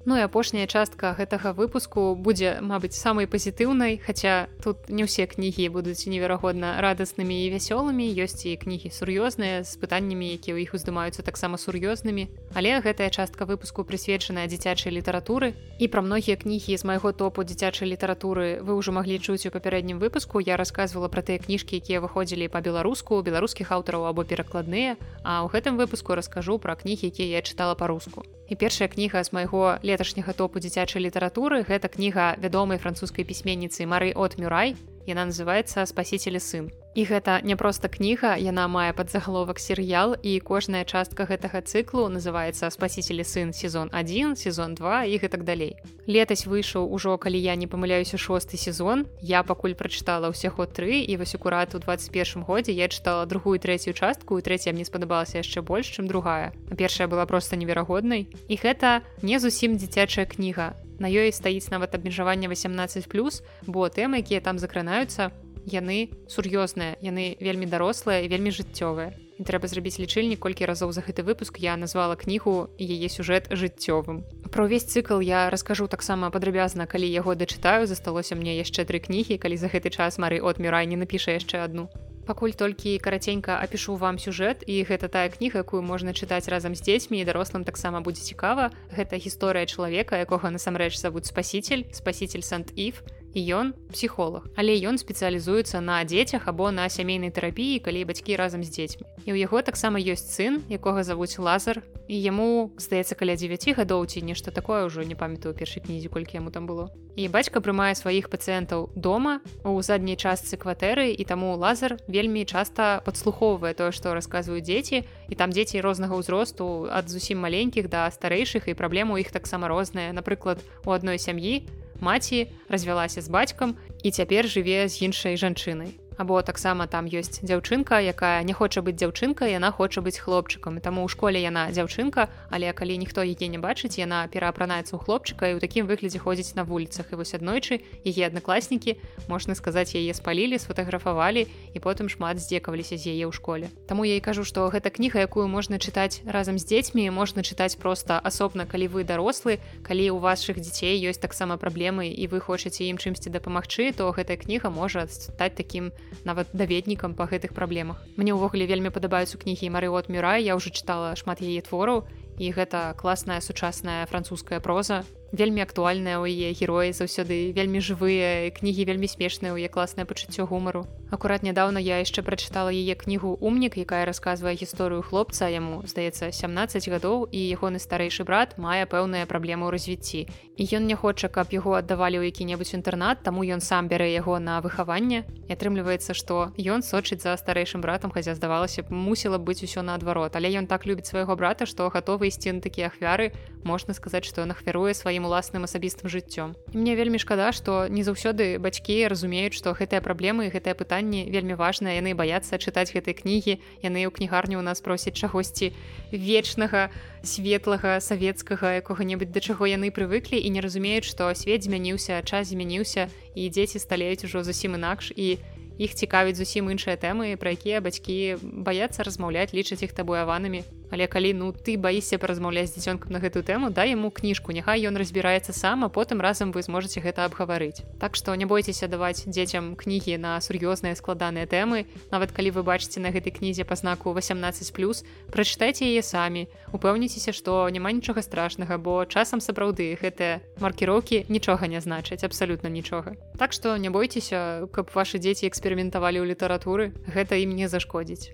Ну 0.05 0.17
і 0.17 0.21
апошняя 0.27 0.67
частка 0.67 1.15
гэтага 1.15 1.55
выпуску 1.55 2.11
будзе 2.19 2.59
мабыць 2.59 2.91
самай 2.91 3.23
пазітыўнай 3.23 4.03
хаця 4.03 4.51
тут 4.59 4.91
не 4.91 5.07
ўсе 5.07 5.23
кнігі 5.31 5.71
будуць 5.71 6.03
неверагодна 6.11 6.83
радаснымі 6.83 7.31
і 7.31 7.47
вясёлымі 7.55 8.03
ёсць 8.19 8.43
і 8.43 8.59
кнігі 8.59 8.91
сур'ёзныя 8.91 9.63
з 9.63 9.71
пытаннямі 9.79 10.27
якія 10.35 10.59
ў 10.59 10.67
іх 10.67 10.75
уздымаюцца 10.75 11.23
таксама 11.23 11.55
сур'ёзнымі. 11.55 12.27
Але 12.51 12.83
гэтая 12.83 13.07
частка 13.15 13.47
выпуску 13.47 13.87
прысвечаная 13.87 14.43
дзіцячай 14.51 14.91
літаратуры. 14.91 15.55
І 15.79 15.87
пра 15.87 16.03
многія 16.03 16.35
кнігі 16.35 16.75
з 16.75 16.83
майго 16.83 17.15
топу 17.15 17.47
дзіцячай 17.47 17.87
літаратуры 17.87 18.59
вы 18.59 18.75
ўжо 18.75 18.91
маглі 18.91 19.23
чуць 19.23 19.47
у 19.47 19.55
папярэднім 19.55 20.03
выпуску. 20.03 20.43
Я 20.43 20.59
рассказывала 20.59 21.07
пра 21.07 21.23
тыя 21.23 21.39
кніжкі 21.39 21.79
якія 21.79 22.03
выходзілі 22.03 22.51
па-беларуску 22.51 23.23
беларускіх 23.23 23.71
аўтараў 23.71 24.11
або 24.11 24.27
перакладныя. 24.27 24.99
А 25.23 25.47
ў 25.47 25.55
гэтым 25.55 25.79
выпуску 25.79 26.11
раскажу 26.11 26.59
пра 26.59 26.75
кнігі 26.75 27.07
якія 27.07 27.39
я 27.39 27.41
чытала 27.41 27.79
па-руску 27.79 28.27
і 28.53 28.55
першая 28.55 28.87
кніга 28.87 29.23
з 29.25 29.33
майго 29.33 29.81
лета 29.81 30.03
леташняга 30.03 30.33
топу 30.37 30.61
дзіцячай 30.61 31.01
літаратуры 31.01 31.63
гэта 31.65 31.89
кніга 31.89 32.37
вядомай 32.37 32.77
французскай 32.77 33.25
пісьменніцы 33.25 33.89
мары 33.89 34.13
от 34.13 34.37
мюрай. 34.37 34.77
Яна 35.09 35.25
называется 35.25 35.85
спасителі 35.89 36.37
сын 36.37 36.69
і 36.95 37.05
гэта 37.09 37.41
не 37.41 37.55
проста 37.57 37.89
кніга 37.89 38.37
яна 38.37 38.67
мае 38.69 38.93
падзагаловак 38.93 39.59
серыял 39.59 40.13
і 40.21 40.37
кожная 40.39 40.85
частка 40.85 41.25
гэтага 41.25 41.61
цыклу 41.65 42.05
называется 42.07 42.69
спасителі 42.69 43.25
сын 43.25 43.53
сезон 43.53 43.89
1 43.93 44.35
сезон 44.35 44.75
2 44.75 45.05
і 45.09 45.17
гэтак 45.17 45.43
далей. 45.43 45.75
Летась 46.05 46.45
выйшаў 46.45 46.85
ужо 46.85 47.17
калі 47.17 47.39
я 47.39 47.55
не 47.55 47.67
памыляюся 47.67 48.17
шосты 48.17 48.57
сезон. 48.57 49.07
Я 49.21 49.43
пакуль 49.43 49.73
прачытала 49.73 50.29
ўсяго 50.29 50.69
тры 50.69 51.01
і 51.01 51.17
вось 51.17 51.35
акурат 51.35 51.73
у 51.75 51.79
21 51.79 52.43
годзе 52.43 52.73
я 52.73 52.87
чытала 52.87 53.25
другую 53.25 53.57
трэцюю 53.59 53.93
частку 53.93 54.37
і 54.37 54.45
трэця 54.45 54.73
мне 54.73 54.85
спадабалася 54.85 55.41
яшчэ 55.41 55.61
больш 55.61 55.89
чым 55.97 56.07
другая. 56.07 56.53
Першая 56.77 57.07
была 57.07 57.25
просто 57.25 57.55
неверагоднай. 57.55 58.29
І 58.47 58.55
гэта 58.55 59.01
не 59.21 59.39
зусім 59.39 59.77
дзіцячая 59.77 60.25
кніга. 60.25 60.77
На 60.99 61.09
ёй 61.09 61.33
стаіць 61.33 61.71
нават 61.73 61.95
абмежаванне 61.95 62.47
18 62.47 63.09
плюс 63.09 63.41
бо 63.65 63.89
тэмы 63.89 64.21
якія 64.21 64.39
там 64.39 64.59
закранаюцца 64.59 65.31
яны 65.65 66.09
сур'ёзныя 66.27 66.97
яны 67.01 67.35
вельмі 67.39 67.65
дарослыя 67.65 68.23
і 68.23 68.31
вельмі 68.31 68.51
жыццёвыя. 68.51 69.13
І 69.39 69.43
трэба 69.43 69.67
зрабіць 69.67 69.97
лічыльнік 69.97 70.39
колькі 70.39 70.69
разоў 70.69 70.93
за 70.93 71.01
гэты 71.01 71.25
выпуск 71.25 71.57
я 71.57 71.73
назвала 71.77 72.15
кнігу 72.15 72.69
яе 72.77 73.09
сюжэт 73.09 73.49
жыццёвым. 73.49 74.23
Про 74.53 74.69
ўвесь 74.69 74.85
цыкл 74.85 75.19
я 75.19 75.49
раскажу 75.49 75.87
таксама 75.89 76.29
падрабязна 76.29 76.85
калі 76.85 77.09
яго 77.09 77.33
дачытаю. 77.33 77.87
Засталося 77.89 78.35
мне 78.35 78.57
яшчэ 78.61 78.85
тры 78.85 79.01
кнігі 79.01 79.41
калі 79.41 79.57
за 79.57 79.67
гэты 79.73 79.89
час 79.89 80.21
мары 80.21 80.37
от 80.39 80.59
мюрай 80.59 80.85
не 80.85 80.95
напіша 80.95 81.33
яшчэ 81.33 81.65
одну 81.65 81.89
пакуль 82.23 82.55
толькі 82.55 82.97
караценька 82.99 83.59
апішу 83.59 83.95
вам 83.95 84.17
сюжэт 84.19 84.63
і 84.67 84.83
гэта 84.87 85.11
тая 85.11 85.29
кніга 85.29 85.63
якую 85.67 85.83
можна 85.83 86.15
чытаць 86.15 86.47
разам 86.47 86.75
з 86.75 86.81
дзецьмі 86.81 87.19
і 87.19 87.27
дарослым 87.27 87.67
таксама 87.67 87.99
будзе 88.01 88.23
цікава. 88.23 88.71
Гэта 88.95 89.19
гісторыя 89.19 89.67
чалавека 89.67 90.17
якога 90.23 90.49
насамрэч 90.49 90.95
завуць 90.97 91.27
спаситель 91.27 91.83
спаситель 91.91 92.41
сант-ів 92.41 93.03
і 93.33 93.41
ён 93.41 93.73
псіхолог 93.91 94.47
але 94.55 94.77
ён 94.77 95.01
спецыялізуецца 95.01 95.81
на 95.81 95.99
дзецях 96.05 96.47
або 96.47 96.71
на 96.71 96.89
сямейнай 96.89 97.33
тэрапіі 97.33 97.81
калі 97.83 98.05
бацькі 98.05 98.37
разам 98.37 98.63
з 98.63 98.69
дзецьмі 98.69 99.13
і 99.25 99.31
ў 99.31 99.47
яго 99.47 99.63
таксама 99.63 99.99
ёсць 99.99 100.35
сын 100.35 100.59
якога 100.67 101.03
завуць 101.03 101.39
лазар. 101.39 101.83
І 102.11 102.19
яму 102.19 102.75
здаецца 102.75 103.15
каля 103.15 103.39
9 103.39 103.79
гадоў 103.79 104.03
ці 104.11 104.19
нешта 104.27 104.51
такое 104.51 104.83
ўжо 104.91 105.07
не 105.07 105.15
памятаю 105.15 105.55
першай 105.55 105.79
кнізе 105.79 106.11
колькі 106.11 106.43
яму 106.43 106.51
там 106.51 106.67
было. 106.67 106.91
І 107.15 107.31
бацька 107.31 107.63
прымае 107.63 107.95
сваіх 107.95 108.27
пацыентаў 108.27 108.91
дома 108.95 109.39
у 109.63 109.79
задняй 109.79 110.19
частцы 110.19 110.59
кватэры 110.59 111.15
і 111.15 111.23
таму 111.23 111.55
лазар 111.55 111.95
вельмі 112.11 112.43
часта 112.43 112.99
падслухоўвае 113.07 113.71
тое 113.73 113.95
што 113.95 114.11
расказваюць 114.11 114.67
дзеці. 114.67 115.07
І 115.31 115.33
там 115.39 115.55
дзеці 115.55 115.79
рознага 115.79 116.19
ўзросту 116.19 116.91
ад 116.91 117.07
зусім 117.07 117.39
маленькіх 117.39 117.87
да 117.87 118.11
старэйшых 118.11 118.67
і 118.67 118.75
праблему 118.75 119.15
іх 119.15 119.31
таксама 119.31 119.71
розныя 119.71 120.11
напрыклад 120.11 120.59
у 120.83 120.91
адной 120.91 121.15
сям'і 121.15 121.63
маці 122.03 122.45
развялася 122.69 123.23
з 123.23 123.31
бацькам 123.31 123.75
і 124.03 124.11
цяпер 124.11 124.51
жыве 124.51 124.83
з 124.91 125.07
іншай 125.07 125.39
жанчынай 125.39 125.95
або 126.17 126.41
таксама 126.41 126.87
там 126.87 127.05
ёсць 127.05 127.41
дзяўчынка 127.41 127.99
якая 128.01 128.43
не 128.43 128.53
хоча 128.53 128.81
быць 128.81 128.97
дзяўчынкай 128.97 129.53
яна 129.55 129.71
хоча 129.71 130.01
быць 130.01 130.19
хлопчыкам. 130.19 130.79
Таму 130.79 131.05
ў 131.05 131.09
школе 131.09 131.41
яна 131.41 131.69
дзяўчынка 131.71 132.29
але 132.49 132.71
калі 132.73 132.97
ніхто 132.97 133.23
яе 133.23 133.47
не 133.47 133.57
бачыць 133.57 133.97
яна 133.97 134.27
пераапранаецца 134.27 134.95
ў 134.95 134.99
хлопчыка 134.99 135.49
і 135.49 135.57
ў 135.57 135.59
такім 135.59 135.87
выглядзе 135.87 136.19
ходзіць 136.19 136.55
на 136.55 136.63
вуліцах. 136.63 137.11
І 137.11 137.19
вось 137.19 137.33
аднойчы 137.33 137.81
яе 138.05 138.23
аднакласнікі 138.27 138.97
можна 139.27 139.55
сказаць 139.55 139.95
яе 139.95 140.13
спалілі 140.13 140.59
сфотаграфавалі 140.59 141.47
і 141.47 141.77
потым 141.79 142.09
шмат 142.09 142.37
здзекаваліся 142.39 142.97
з 142.97 143.13
яе 143.13 143.25
ў 143.27 143.33
школе. 143.33 143.69
Таму 143.87 144.05
я 144.05 144.17
і 144.17 144.23
кажу 144.23 144.43
што 144.43 144.69
гэта 144.69 144.93
кніга 144.93 145.23
якую 145.23 145.47
можна 145.47 145.79
чытаць 145.79 146.21
разам 146.25 146.59
з 146.59 146.65
дзецьмі 146.67 147.09
можна 147.09 147.41
чытаць 147.41 147.77
проста 147.79 148.19
асобна 148.19 148.65
калі 148.65 148.87
вы 148.93 149.03
дарослы 149.03 149.59
калі 149.83 150.09
у 150.13 150.17
вашых 150.19 150.59
дзяцей 150.59 150.97
ёсць 151.09 151.21
таксама 151.21 151.57
праблемы 151.57 152.09
і 152.09 152.27
вы 152.27 152.39
хочаце 152.39 152.85
ім 152.89 152.97
чымсьці 152.97 153.33
дапамагчы 153.33 153.91
то 153.97 154.09
гэтая 154.11 154.37
кніга 154.37 154.69
можа 154.69 155.07
стаць 155.07 155.55
таким 155.57 155.91
нават 156.23 156.51
даведнікам 156.53 157.15
па 157.17 157.25
гэтых 157.27 157.53
праблемах. 157.53 158.03
Мне 158.17 158.33
ўвогуле 158.33 158.67
вельмі 158.69 158.93
падабаюцца 158.93 159.37
кнігі 159.41 159.71
Марыот 159.73 160.09
Мюрай, 160.09 160.43
я 160.43 160.55
ўжо 160.55 160.69
чытала 160.69 161.15
шмат 161.19 161.41
яе 161.41 161.61
твораў 161.61 162.05
і 162.37 162.51
гэта 162.51 162.93
класная 162.97 163.41
сучасная 163.41 164.05
французская 164.07 164.59
проза 164.59 165.03
вельмі 165.33 165.65
актуальная 165.65 166.21
ў 166.21 166.29
яе 166.29 166.53
героі 166.53 166.93
заўсёды 166.93 167.49
вельмі 167.57 167.81
жывыя 167.81 168.53
кнігі 168.53 168.85
вельмі 168.85 169.09
смешныя 169.09 169.49
ў 169.49 169.65
яе 169.65 169.69
класнае 169.73 170.05
пачуццё 170.05 170.45
гумару. 170.45 170.85
Акурат 171.09 171.41
нядаўна 171.41 171.81
я 171.81 171.97
яшчэ 171.97 172.21
прачытала 172.21 172.69
яе 172.69 172.93
кнігу 172.93 173.41
умнік 173.41 173.77
якая 173.81 174.05
расказвае 174.05 174.53
гісторыю 174.53 175.01
хлопца 175.01 175.49
яму 175.49 175.81
здаецца 175.89 176.29
17 176.29 176.85
гадоў 176.93 177.25
і 177.33 177.41
ягоны 177.49 177.81
старэйшы 177.81 178.25
брат 178.29 178.57
мае 178.61 178.85
пэўныя 178.85 179.25
праблемы 179.25 179.65
ў 179.65 179.73
развіцці. 179.73 180.21
І 180.53 180.63
ён 180.77 180.85
не 180.85 180.93
хоча 180.93 181.33
каб 181.33 181.49
яго 181.49 181.81
аддавалі 181.81 182.21
ў 182.21 182.29
які-небудзь 182.29 182.77
інтэрнат 182.77 183.25
таму 183.25 183.41
ён 183.41 183.57
сам 183.57 183.89
бярэ 183.89 184.13
яго 184.13 184.37
на 184.37 184.61
выхаванне. 184.61 185.25
І 185.49 185.57
атрымліваецца 185.57 186.13
што 186.13 186.53
ён 186.61 186.85
сочыць 186.85 187.25
за 187.25 187.33
старэйшым 187.41 187.81
братам 187.81 188.13
хаця 188.13 188.37
здавалася 188.37 188.85
б 188.85 188.93
мусіла 188.93 189.41
быць 189.41 189.65
усё 189.65 189.81
наадварот. 189.81 190.37
Але 190.37 190.53
ён 190.61 190.69
так 190.69 190.85
любіць 190.85 191.09
свайго 191.09 191.33
брата 191.33 191.65
што 191.65 191.89
гатовы 191.89 192.29
ісці 192.29 192.57
на 192.57 192.61
такія 192.61 192.93
ахвяры 192.93 193.33
можна 193.65 193.97
сказаць 193.97 194.29
што 194.29 194.45
ён 194.45 194.53
ахвяруе 194.53 194.93
сваім 194.93 195.22
сваім 195.23 195.31
уласным 195.31 195.63
асабістым 195.63 196.09
жыццём. 196.09 196.55
Мне 196.73 196.95
вельмі 196.95 197.17
шкада 197.17 197.51
што 197.51 197.87
не 197.87 198.03
заўсёды 198.03 198.59
бацькі 198.59 199.07
разумеюць 199.07 199.55
што 199.55 199.71
гэтыя 199.71 200.01
праблемы 200.01 200.51
гэтае 200.51 200.75
пытанне 200.75 201.29
вельмі 201.31 201.55
важна 201.55 201.95
яны 201.95 202.13
баяцца 202.13 202.59
чытаць 202.59 202.91
гэтай 202.91 203.13
кнігі 203.15 203.59
яны 203.81 204.03
ў 204.03 204.11
кнігарню 204.11 204.59
у 204.59 204.61
нас 204.61 204.81
просяць 204.81 205.15
чагосьці 205.15 205.71
вечнага 206.11 206.91
светлага 207.23 207.99
савецкага 207.99 208.83
якога-небудзь 208.83 209.31
да 209.31 209.39
чаго 209.39 209.65
яны 209.65 209.91
прывыклі 209.91 210.37
і 210.37 210.49
не 210.49 210.61
разумеюць 210.61 211.07
што 211.07 211.31
свет 211.35 211.63
змяніўся 211.63 212.21
час 212.23 212.51
змяніўся 212.51 213.07
і 213.35 213.49
дзеці 213.49 213.79
сталеюць 213.79 214.27
ужо 214.27 214.43
зусім 214.43 214.75
інакш 214.75 215.13
і 215.15 215.39
іх 215.77 215.95
цікавіць 215.95 216.37
зусім 216.37 216.69
іншыя 216.69 216.99
тэмы 216.99 217.33
пра 217.39 217.55
якія 217.55 217.81
бацькі 217.81 218.37
баяцца 218.43 219.03
размаўляць 219.03 219.53
лічаць 219.53 219.81
іх 219.81 219.93
табуяванымі 219.95 220.61
але 220.93 221.09
калі 221.09 221.33
ну 221.33 221.49
ты 221.49 221.73
баішся 221.73 222.21
паразмаўляць 222.21 222.69
з 222.69 222.77
дзіцёнкам 222.77 223.09
на 223.09 223.17
гэтую 223.17 223.41
тэму 223.41 223.73
дай 223.73 223.97
яму 223.97 224.13
кніжку 224.13 224.53
няхай 224.53 224.85
ён 224.85 224.93
разбіраецца 224.93 225.49
сам 225.49 225.81
а 225.81 225.89
потым 225.89 226.21
разам 226.21 226.53
вы 226.53 226.61
зможаце 226.61 227.01
гэта 227.01 227.25
абгаварыць. 227.25 227.81
Так 227.97 228.13
што 228.13 228.37
не 228.37 228.45
бойцеся 228.45 228.85
даваць 228.85 229.25
дзецям 229.25 229.73
кнігі 229.73 230.21
на 230.21 230.37
сур'ёзныя 230.37 230.93
складаныя 230.93 231.49
тэмы. 231.49 231.89
Нават 232.13 232.29
калі 232.29 232.53
вы 232.53 232.61
бачыце 232.61 233.01
на 233.01 233.09
гэтай 233.09 233.33
кнізе 233.33 233.65
па 233.65 233.73
знаку 233.73 234.13
18 234.13 234.69
плюс 234.77 235.01
прачытайце 235.33 235.89
яе 235.89 236.05
самі. 236.05 236.45
Упэўніцеся 236.69 237.33
што 237.33 237.65
няма 237.73 237.89
нічога 237.89 238.21
страшнага 238.21 238.77
бо 238.77 239.09
часам 239.09 239.41
сапраўды 239.41 239.97
гэтыя 239.97 240.45
маркіроўкі 240.61 241.25
нічога 241.25 241.65
не 241.65 241.81
значаць 241.81 242.21
абсалютна 242.21 242.69
нічога. 242.69 243.17
Так 243.41 243.57
што 243.57 243.81
не 243.81 243.89
бойцеся 243.89 244.69
каб 244.69 244.93
ваши 244.93 245.17
дзеці 245.17 245.49
эксперыментавалі 245.49 246.21
ў 246.21 246.37
літаратуры 246.37 246.93
гэта 247.09 247.41
ім 247.41 247.57
не 247.57 247.65
зашкодзіць 247.65 248.29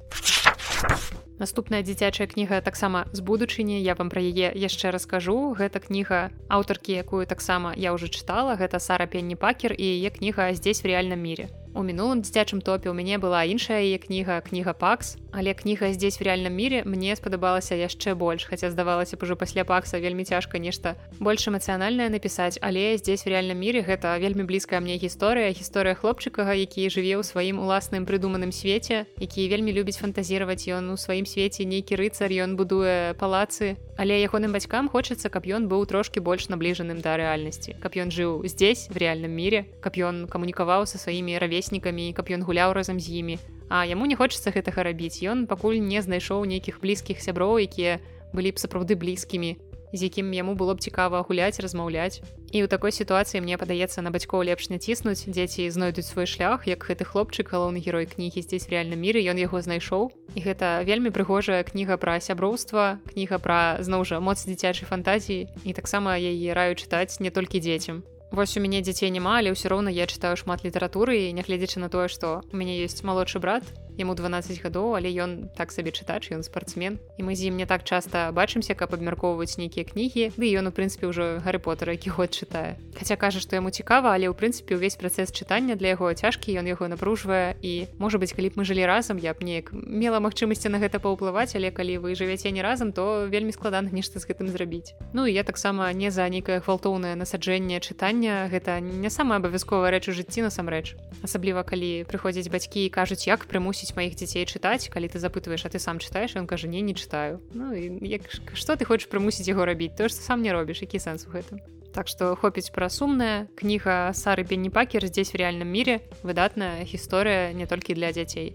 наступная 1.40 1.82
дзіцячая 1.82 2.28
кніга 2.28 2.62
таксама 2.62 3.06
з 3.12 3.24
будучыні 3.24 3.80
я 3.82 3.96
вам 3.96 4.12
пра 4.12 4.22
яе 4.22 4.52
яшчэ 4.54 4.92
раскажу. 4.92 5.56
Гэта 5.56 5.80
кніга 5.80 6.30
аўтаркі 6.52 7.00
якую 7.00 7.26
таксама 7.26 7.74
я 7.80 7.96
ўжо 7.96 8.12
чытала. 8.12 8.60
Гэта 8.60 8.80
сара 8.80 9.08
пенні 9.08 9.40
пакер 9.40 9.74
і 9.74 9.84
яе 9.84 10.12
кніга 10.12 10.52
здесь 10.54 10.84
в 10.84 10.92
рэальным 10.92 11.24
мире 11.24 11.48
у 11.76 11.84
мінулым 11.84 12.22
дзіцячым 12.22 12.62
топе 12.62 12.90
у 12.90 12.94
мяне 12.94 13.18
была 13.18 13.46
іншая 13.46 13.82
яе 13.82 13.98
кніга 14.02 14.42
кніга 14.42 14.74
пакс 14.74 15.18
але 15.32 15.54
кніга 15.54 15.92
здесь 15.94 16.20
в 16.20 16.22
реальным 16.22 16.54
мире 16.54 16.84
мне 16.86 17.16
спадабалася 17.16 17.76
яшчэ 17.76 18.16
больш 18.16 18.46
хаця 18.50 18.72
здавалася 18.72 19.18
б 19.18 19.24
ужо 19.24 19.36
пасля 19.36 19.64
пакса 19.64 20.00
вельмі 20.00 20.26
цяжка 20.26 20.58
нешта 20.58 20.96
больш 21.20 21.48
эмацыянальнае 21.48 22.10
напісаць. 22.10 22.58
Але 22.62 22.98
здесь 22.98 23.26
в 23.26 23.28
реальным 23.30 23.60
мире 23.60 23.82
гэта 23.82 24.18
вельмі 24.18 24.44
блізкая 24.44 24.80
мне 24.82 24.98
гісторыя 24.98 25.54
гісторыя 25.54 25.94
хлопчыкага 25.94 26.54
які 26.58 26.90
жыве 26.90 27.22
ў 27.22 27.24
сваім 27.24 27.60
уласным 27.62 28.06
прыдуманым 28.10 28.52
свеце 28.52 29.06
які 29.18 29.48
вельмі 29.50 29.72
любіць 29.74 30.02
фантазіраваць. 30.02 30.66
Ён 30.66 30.90
у 30.94 30.98
сваім 30.98 31.26
свеце 31.26 31.66
нейкі 31.66 31.96
рыцар 31.96 32.32
ён 32.34 32.58
будуе 32.58 33.14
палацы. 33.22 33.78
Але 34.00 34.18
ягоным 34.24 34.56
бацькам 34.56 34.90
хочацца 34.90 35.30
каб 35.30 35.46
ён 35.46 35.68
быў 35.68 35.86
трошки 35.86 36.20
больш 36.20 36.50
набліжаным 36.50 37.02
да 37.04 37.20
рэальнасці 37.20 37.78
каб 37.84 37.94
ён 38.00 38.10
жыў 38.10 38.48
здесь 38.48 38.88
в 38.90 38.98
реальным 38.98 39.32
мире 39.32 39.68
каб 39.84 40.00
ён 40.00 40.26
камунікаваў 40.26 40.88
са 40.88 40.98
сваімі 40.98 41.38
раве 41.38 41.59
ровеснікамі 41.60 42.16
каб 42.16 42.32
ён 42.32 42.48
гуляў 42.48 42.72
разам 42.74 43.00
з 43.00 43.20
імі. 43.20 43.36
А 43.70 43.84
яму 43.86 44.08
не 44.08 44.16
хочацца 44.16 44.56
гэтага 44.56 44.88
рабіць. 44.88 45.20
Ён 45.28 45.46
пакуль 45.46 45.84
не 45.84 46.00
знайшоў 46.02 46.48
нейкіх 46.48 46.80
блізкіх 46.80 47.20
сяброў 47.20 47.60
якія 47.60 48.00
былі 48.32 48.56
б 48.56 48.58
сапраўды 48.64 48.96
блізкімі 48.96 49.60
з 49.92 50.06
якім 50.06 50.30
яму 50.38 50.54
было 50.54 50.78
б 50.78 50.80
цікава 50.80 51.26
гуляць 51.26 51.60
размаўляць. 51.60 52.22
І 52.54 52.62
ў 52.62 52.68
такой 52.70 52.94
сітуацыі 52.94 53.42
мне 53.42 53.58
падаецца 53.58 54.06
на 54.06 54.14
бацькоў 54.14 54.46
лепш 54.46 54.70
не 54.70 54.78
ціснуць 54.78 55.26
дзеці 55.26 55.66
знойдуць 55.74 56.06
свой 56.06 56.30
шлях 56.30 56.70
як 56.70 56.86
гэты 56.86 57.10
хлопчык 57.10 57.50
галоўны 57.50 57.82
герой 57.82 58.06
кнігі 58.06 58.46
здесь 58.46 58.70
реальным 58.70 59.02
мире 59.02 59.26
ён 59.26 59.42
яго 59.42 59.58
знайшоў. 59.58 60.14
І 60.38 60.46
гэта 60.46 60.86
вельмі 60.86 61.10
прыгожая 61.10 61.66
кніга 61.66 61.98
пра 61.98 62.22
сяброўства 62.22 63.02
кніга 63.10 63.42
пра 63.42 63.82
зноў 63.82 64.06
жа 64.06 64.22
моц 64.22 64.46
дзіцячай 64.46 64.86
фантазіі 64.86 65.50
і 65.66 65.74
таксама 65.74 66.22
яе 66.22 66.54
раю 66.54 66.78
чытаць 66.78 67.18
не 67.18 67.34
толькі 67.34 67.58
дзецям 67.58 68.06
Вось 68.32 68.58
у 68.58 68.62
мяне 68.62 68.82
дзяцей 68.86 69.10
няма, 69.10 69.42
але 69.42 69.50
ўсё 69.54 69.74
роўна 69.74 69.90
я 69.90 70.06
чытаю 70.06 70.38
шмат 70.38 70.62
літаратуры 70.62 71.18
і 71.18 71.34
нягледзячы 71.34 71.82
на 71.82 71.90
тое, 71.90 72.08
што 72.14 72.46
у 72.54 72.56
мяне 72.56 72.78
ёсць 72.86 73.02
малодшы 73.02 73.42
брат, 73.42 73.66
яму 73.98 74.16
12 74.16 74.62
гадоў 74.62 74.96
але 75.00 75.10
ён 75.10 75.50
так 75.56 75.72
сабе 75.72 75.92
чытач 75.92 76.30
ён 76.36 76.44
спартсмен 76.44 77.00
і 77.18 77.24
мы 77.24 77.36
з 77.36 77.50
ім 77.50 77.58
не 77.58 77.66
так 77.66 77.84
часта 77.84 78.32
бачымся 78.32 78.76
каб 78.76 78.94
абмяркоўваць 78.94 79.58
нейкія 79.58 79.88
кнігі 79.88 80.36
ды 80.38 80.46
ён 80.60 80.70
у 80.70 80.76
прынцыпе 80.76 81.10
ўжо 81.10 81.42
гары 81.42 81.60
потара 81.60 81.98
які 81.98 82.14
год 82.14 82.32
чытае 82.32 82.78
Хаця 82.98 83.16
кажа 83.16 83.40
што 83.40 83.56
яму 83.58 83.72
цікава 83.72 84.14
але 84.14 84.30
ў 84.30 84.36
прынцыпе 84.38 84.78
ўвесь 84.78 85.00
працэс 85.00 85.34
чытання 85.34 85.80
для 85.80 85.96
яго 85.96 86.14
цяжкі 86.14 86.54
ён 86.60 86.68
яго 86.70 86.86
напружвае 86.92 87.58
і 87.62 87.90
можа 87.98 88.22
быць 88.22 88.36
калі 88.36 88.54
б 88.54 88.62
мы 88.62 88.64
жылі 88.68 88.86
разам 88.86 89.18
я 89.18 89.34
б 89.34 89.42
неяк 89.42 89.74
мела 89.74 90.20
магчымасці 90.20 90.70
на 90.70 90.78
гэта 90.84 91.02
паўплываць 91.02 91.56
але 91.56 91.72
калі 91.72 91.98
вы 92.04 92.16
жывяце 92.16 92.52
не 92.52 92.62
разам 92.62 92.92
то 92.92 93.28
вельмі 93.30 93.52
складана 93.52 93.90
нешта 93.92 94.20
з 94.20 94.28
гэтым 94.28 94.48
зрабіць. 94.48 94.94
Ну 95.14 95.26
і 95.26 95.34
я 95.34 95.44
таксама 95.44 95.92
не 95.94 96.12
за 96.12 96.28
нейкае 96.30 96.60
гвалтоўнае 96.60 97.16
насаджэнне 97.16 97.80
чытання. 97.80 98.50
Гэта 98.52 98.80
не 98.80 99.10
самая 99.10 99.40
абавязковая 99.40 99.92
рэч 99.92 100.10
у 100.10 100.16
жыцці 100.16 100.44
насамрэч. 100.44 100.96
Асабліва 101.24 101.64
калі 101.64 102.04
прыходзяць 102.10 102.52
бацькі 102.52 102.86
і 102.86 102.94
кажуць 102.94 103.28
як 103.28 103.46
прымусіць 103.46 103.89
прымусіць 103.90 103.96
маіх 103.96 104.16
дзяцей 104.16 104.46
чытаць 104.46 104.90
калі 104.90 105.08
ты 105.10 105.20
запытваеш 105.20 105.66
а 105.66 105.70
ты 105.70 105.80
сам 105.80 106.00
чытаеш 106.00 106.38
ён 106.38 106.48
кажа 106.48 106.68
не 106.68 106.82
не 106.82 106.94
чытаю 106.94 107.42
Ну 107.54 107.74
як 107.74 108.22
што 108.54 108.76
ты 108.76 108.86
хочаш 108.86 109.10
прымусіць 109.10 109.48
яго 109.48 109.66
рабіць 109.66 109.96
то 109.98 110.10
што 110.10 110.22
сам 110.22 110.42
не 110.42 110.54
робіш 110.54 110.82
які 110.82 111.00
сэнс 111.00 111.28
у 111.28 111.32
гэтым 111.32 111.60
Так 111.90 112.08
што 112.08 112.36
хопіць 112.36 112.70
пра 112.70 112.90
сумная 112.90 113.48
кніга 113.58 114.14
сары 114.14 114.46
пенніпакер 114.46 115.06
здесь 115.08 115.34
в 115.34 115.38
реальным 115.38 115.68
мире 115.68 116.02
выдатная 116.24 116.86
гісторыя 116.86 117.54
не 117.54 117.66
толькі 117.66 117.94
для 117.94 118.12
дзяцей 118.12 118.54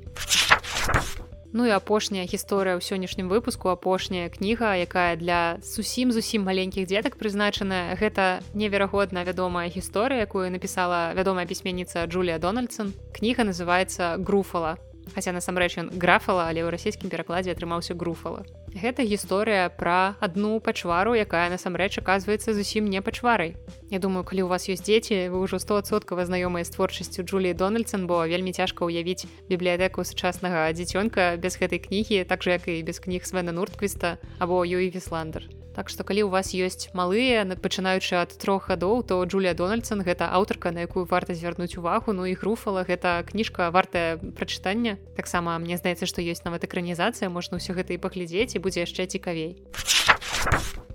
Ну 1.54 1.66
і 1.66 1.70
апошняя 1.70 2.26
гісторыя 2.26 2.78
ў 2.78 2.82
сённяшнім 2.82 3.30
выпуску 3.30 3.70
апошняя 3.70 4.30
кніга 4.30 4.74
якая 4.78 5.14
для 5.14 5.58
зусім 5.62 6.10
зусім 6.10 6.42
маленькіх 6.46 6.86
дзетак 6.86 7.18
прызначаная 7.18 7.94
гэта 7.94 8.42
неверагодна 8.54 9.22
вядомая 9.22 9.70
гісторыя 9.70 10.26
якую 10.26 10.50
напісала 10.50 11.14
вядомая 11.14 11.46
пісьменніца 11.46 12.06
Джулія 12.06 12.38
Дональдсон. 12.38 12.94
Кніга 13.14 13.46
называется 13.46 14.18
груфала 14.18 14.78
хаця 15.12 15.36
насамрэч 15.36 15.76
ён 15.84 15.92
графала 15.98 16.48
але 16.48 16.64
ў 16.64 16.72
расійскім 16.72 17.12
перакладзе 17.12 17.52
атрымаўся 17.52 17.92
груфала 17.92 18.46
гэта 18.74 19.06
гісторыя 19.06 19.70
пра 19.70 20.18
адну 20.20 20.58
пачвару 20.58 21.14
якая 21.14 21.46
насамрэч 21.50 22.02
аказваецца 22.02 22.54
зусім 22.54 22.90
не 22.90 23.00
пачварай. 23.00 23.54
Я 23.90 23.98
думаю 23.98 24.24
калі 24.26 24.42
у 24.42 24.50
вас 24.50 24.66
ёсць 24.68 24.82
дзеці 24.82 25.30
вы 25.30 25.38
ўжо 25.46 25.62
стосоткава 25.62 26.26
знаёмыя 26.26 26.66
з 26.66 26.74
творчасцю 26.74 27.22
Джулі 27.22 27.54
Дональдсон 27.54 28.06
бо 28.10 28.26
вельмі 28.26 28.52
цяжка 28.52 28.84
ўявіць 28.84 29.30
бібліятэку 29.48 30.02
сучаснага 30.02 30.66
дзіцёнка 30.74 31.38
без 31.38 31.54
гэтай 31.54 31.78
кнігі 31.78 32.26
так 32.26 32.42
жа 32.42 32.58
як 32.58 32.66
і 32.66 32.82
без 32.82 32.98
кніг 32.98 33.22
свена 33.22 33.54
нуртквіста 33.54 34.18
або 34.42 34.66
юі 34.66 34.90
вісландер 34.90 35.46
Так 35.74 35.90
што 35.90 36.06
калі 36.06 36.24
ў 36.24 36.30
вас 36.30 36.54
ёсць 36.54 36.94
малыя 36.94 37.42
пачынаючы 37.58 38.14
ад 38.22 38.30
трох 38.38 38.70
гадоў 38.70 39.02
то 39.02 39.18
Джулія 39.26 39.58
Дональдсон 39.58 40.06
гэта 40.06 40.30
аўтарка 40.30 40.70
на 40.70 40.86
якую 40.86 41.04
варта 41.10 41.34
звярнуць 41.34 41.74
увагу. 41.74 42.14
Ну 42.14 42.30
і 42.30 42.38
груфала 42.38 42.86
гэта 42.86 43.26
кніжка 43.26 43.70
вартая 43.74 44.16
прачытання. 44.16 45.02
Таксама 45.18 45.58
мне 45.58 45.76
здаецца 45.76 46.06
што 46.06 46.22
ёсць 46.22 46.46
нават 46.46 46.62
экранізацыя 46.62 47.26
можна 47.26 47.58
ўсё 47.58 47.74
гэта 47.74 47.98
і 47.98 48.02
паглядзець 48.02 48.54
і 48.54 48.62
будзе 48.62 48.86
яшчэ 48.86 49.10
цікавей 49.10 49.58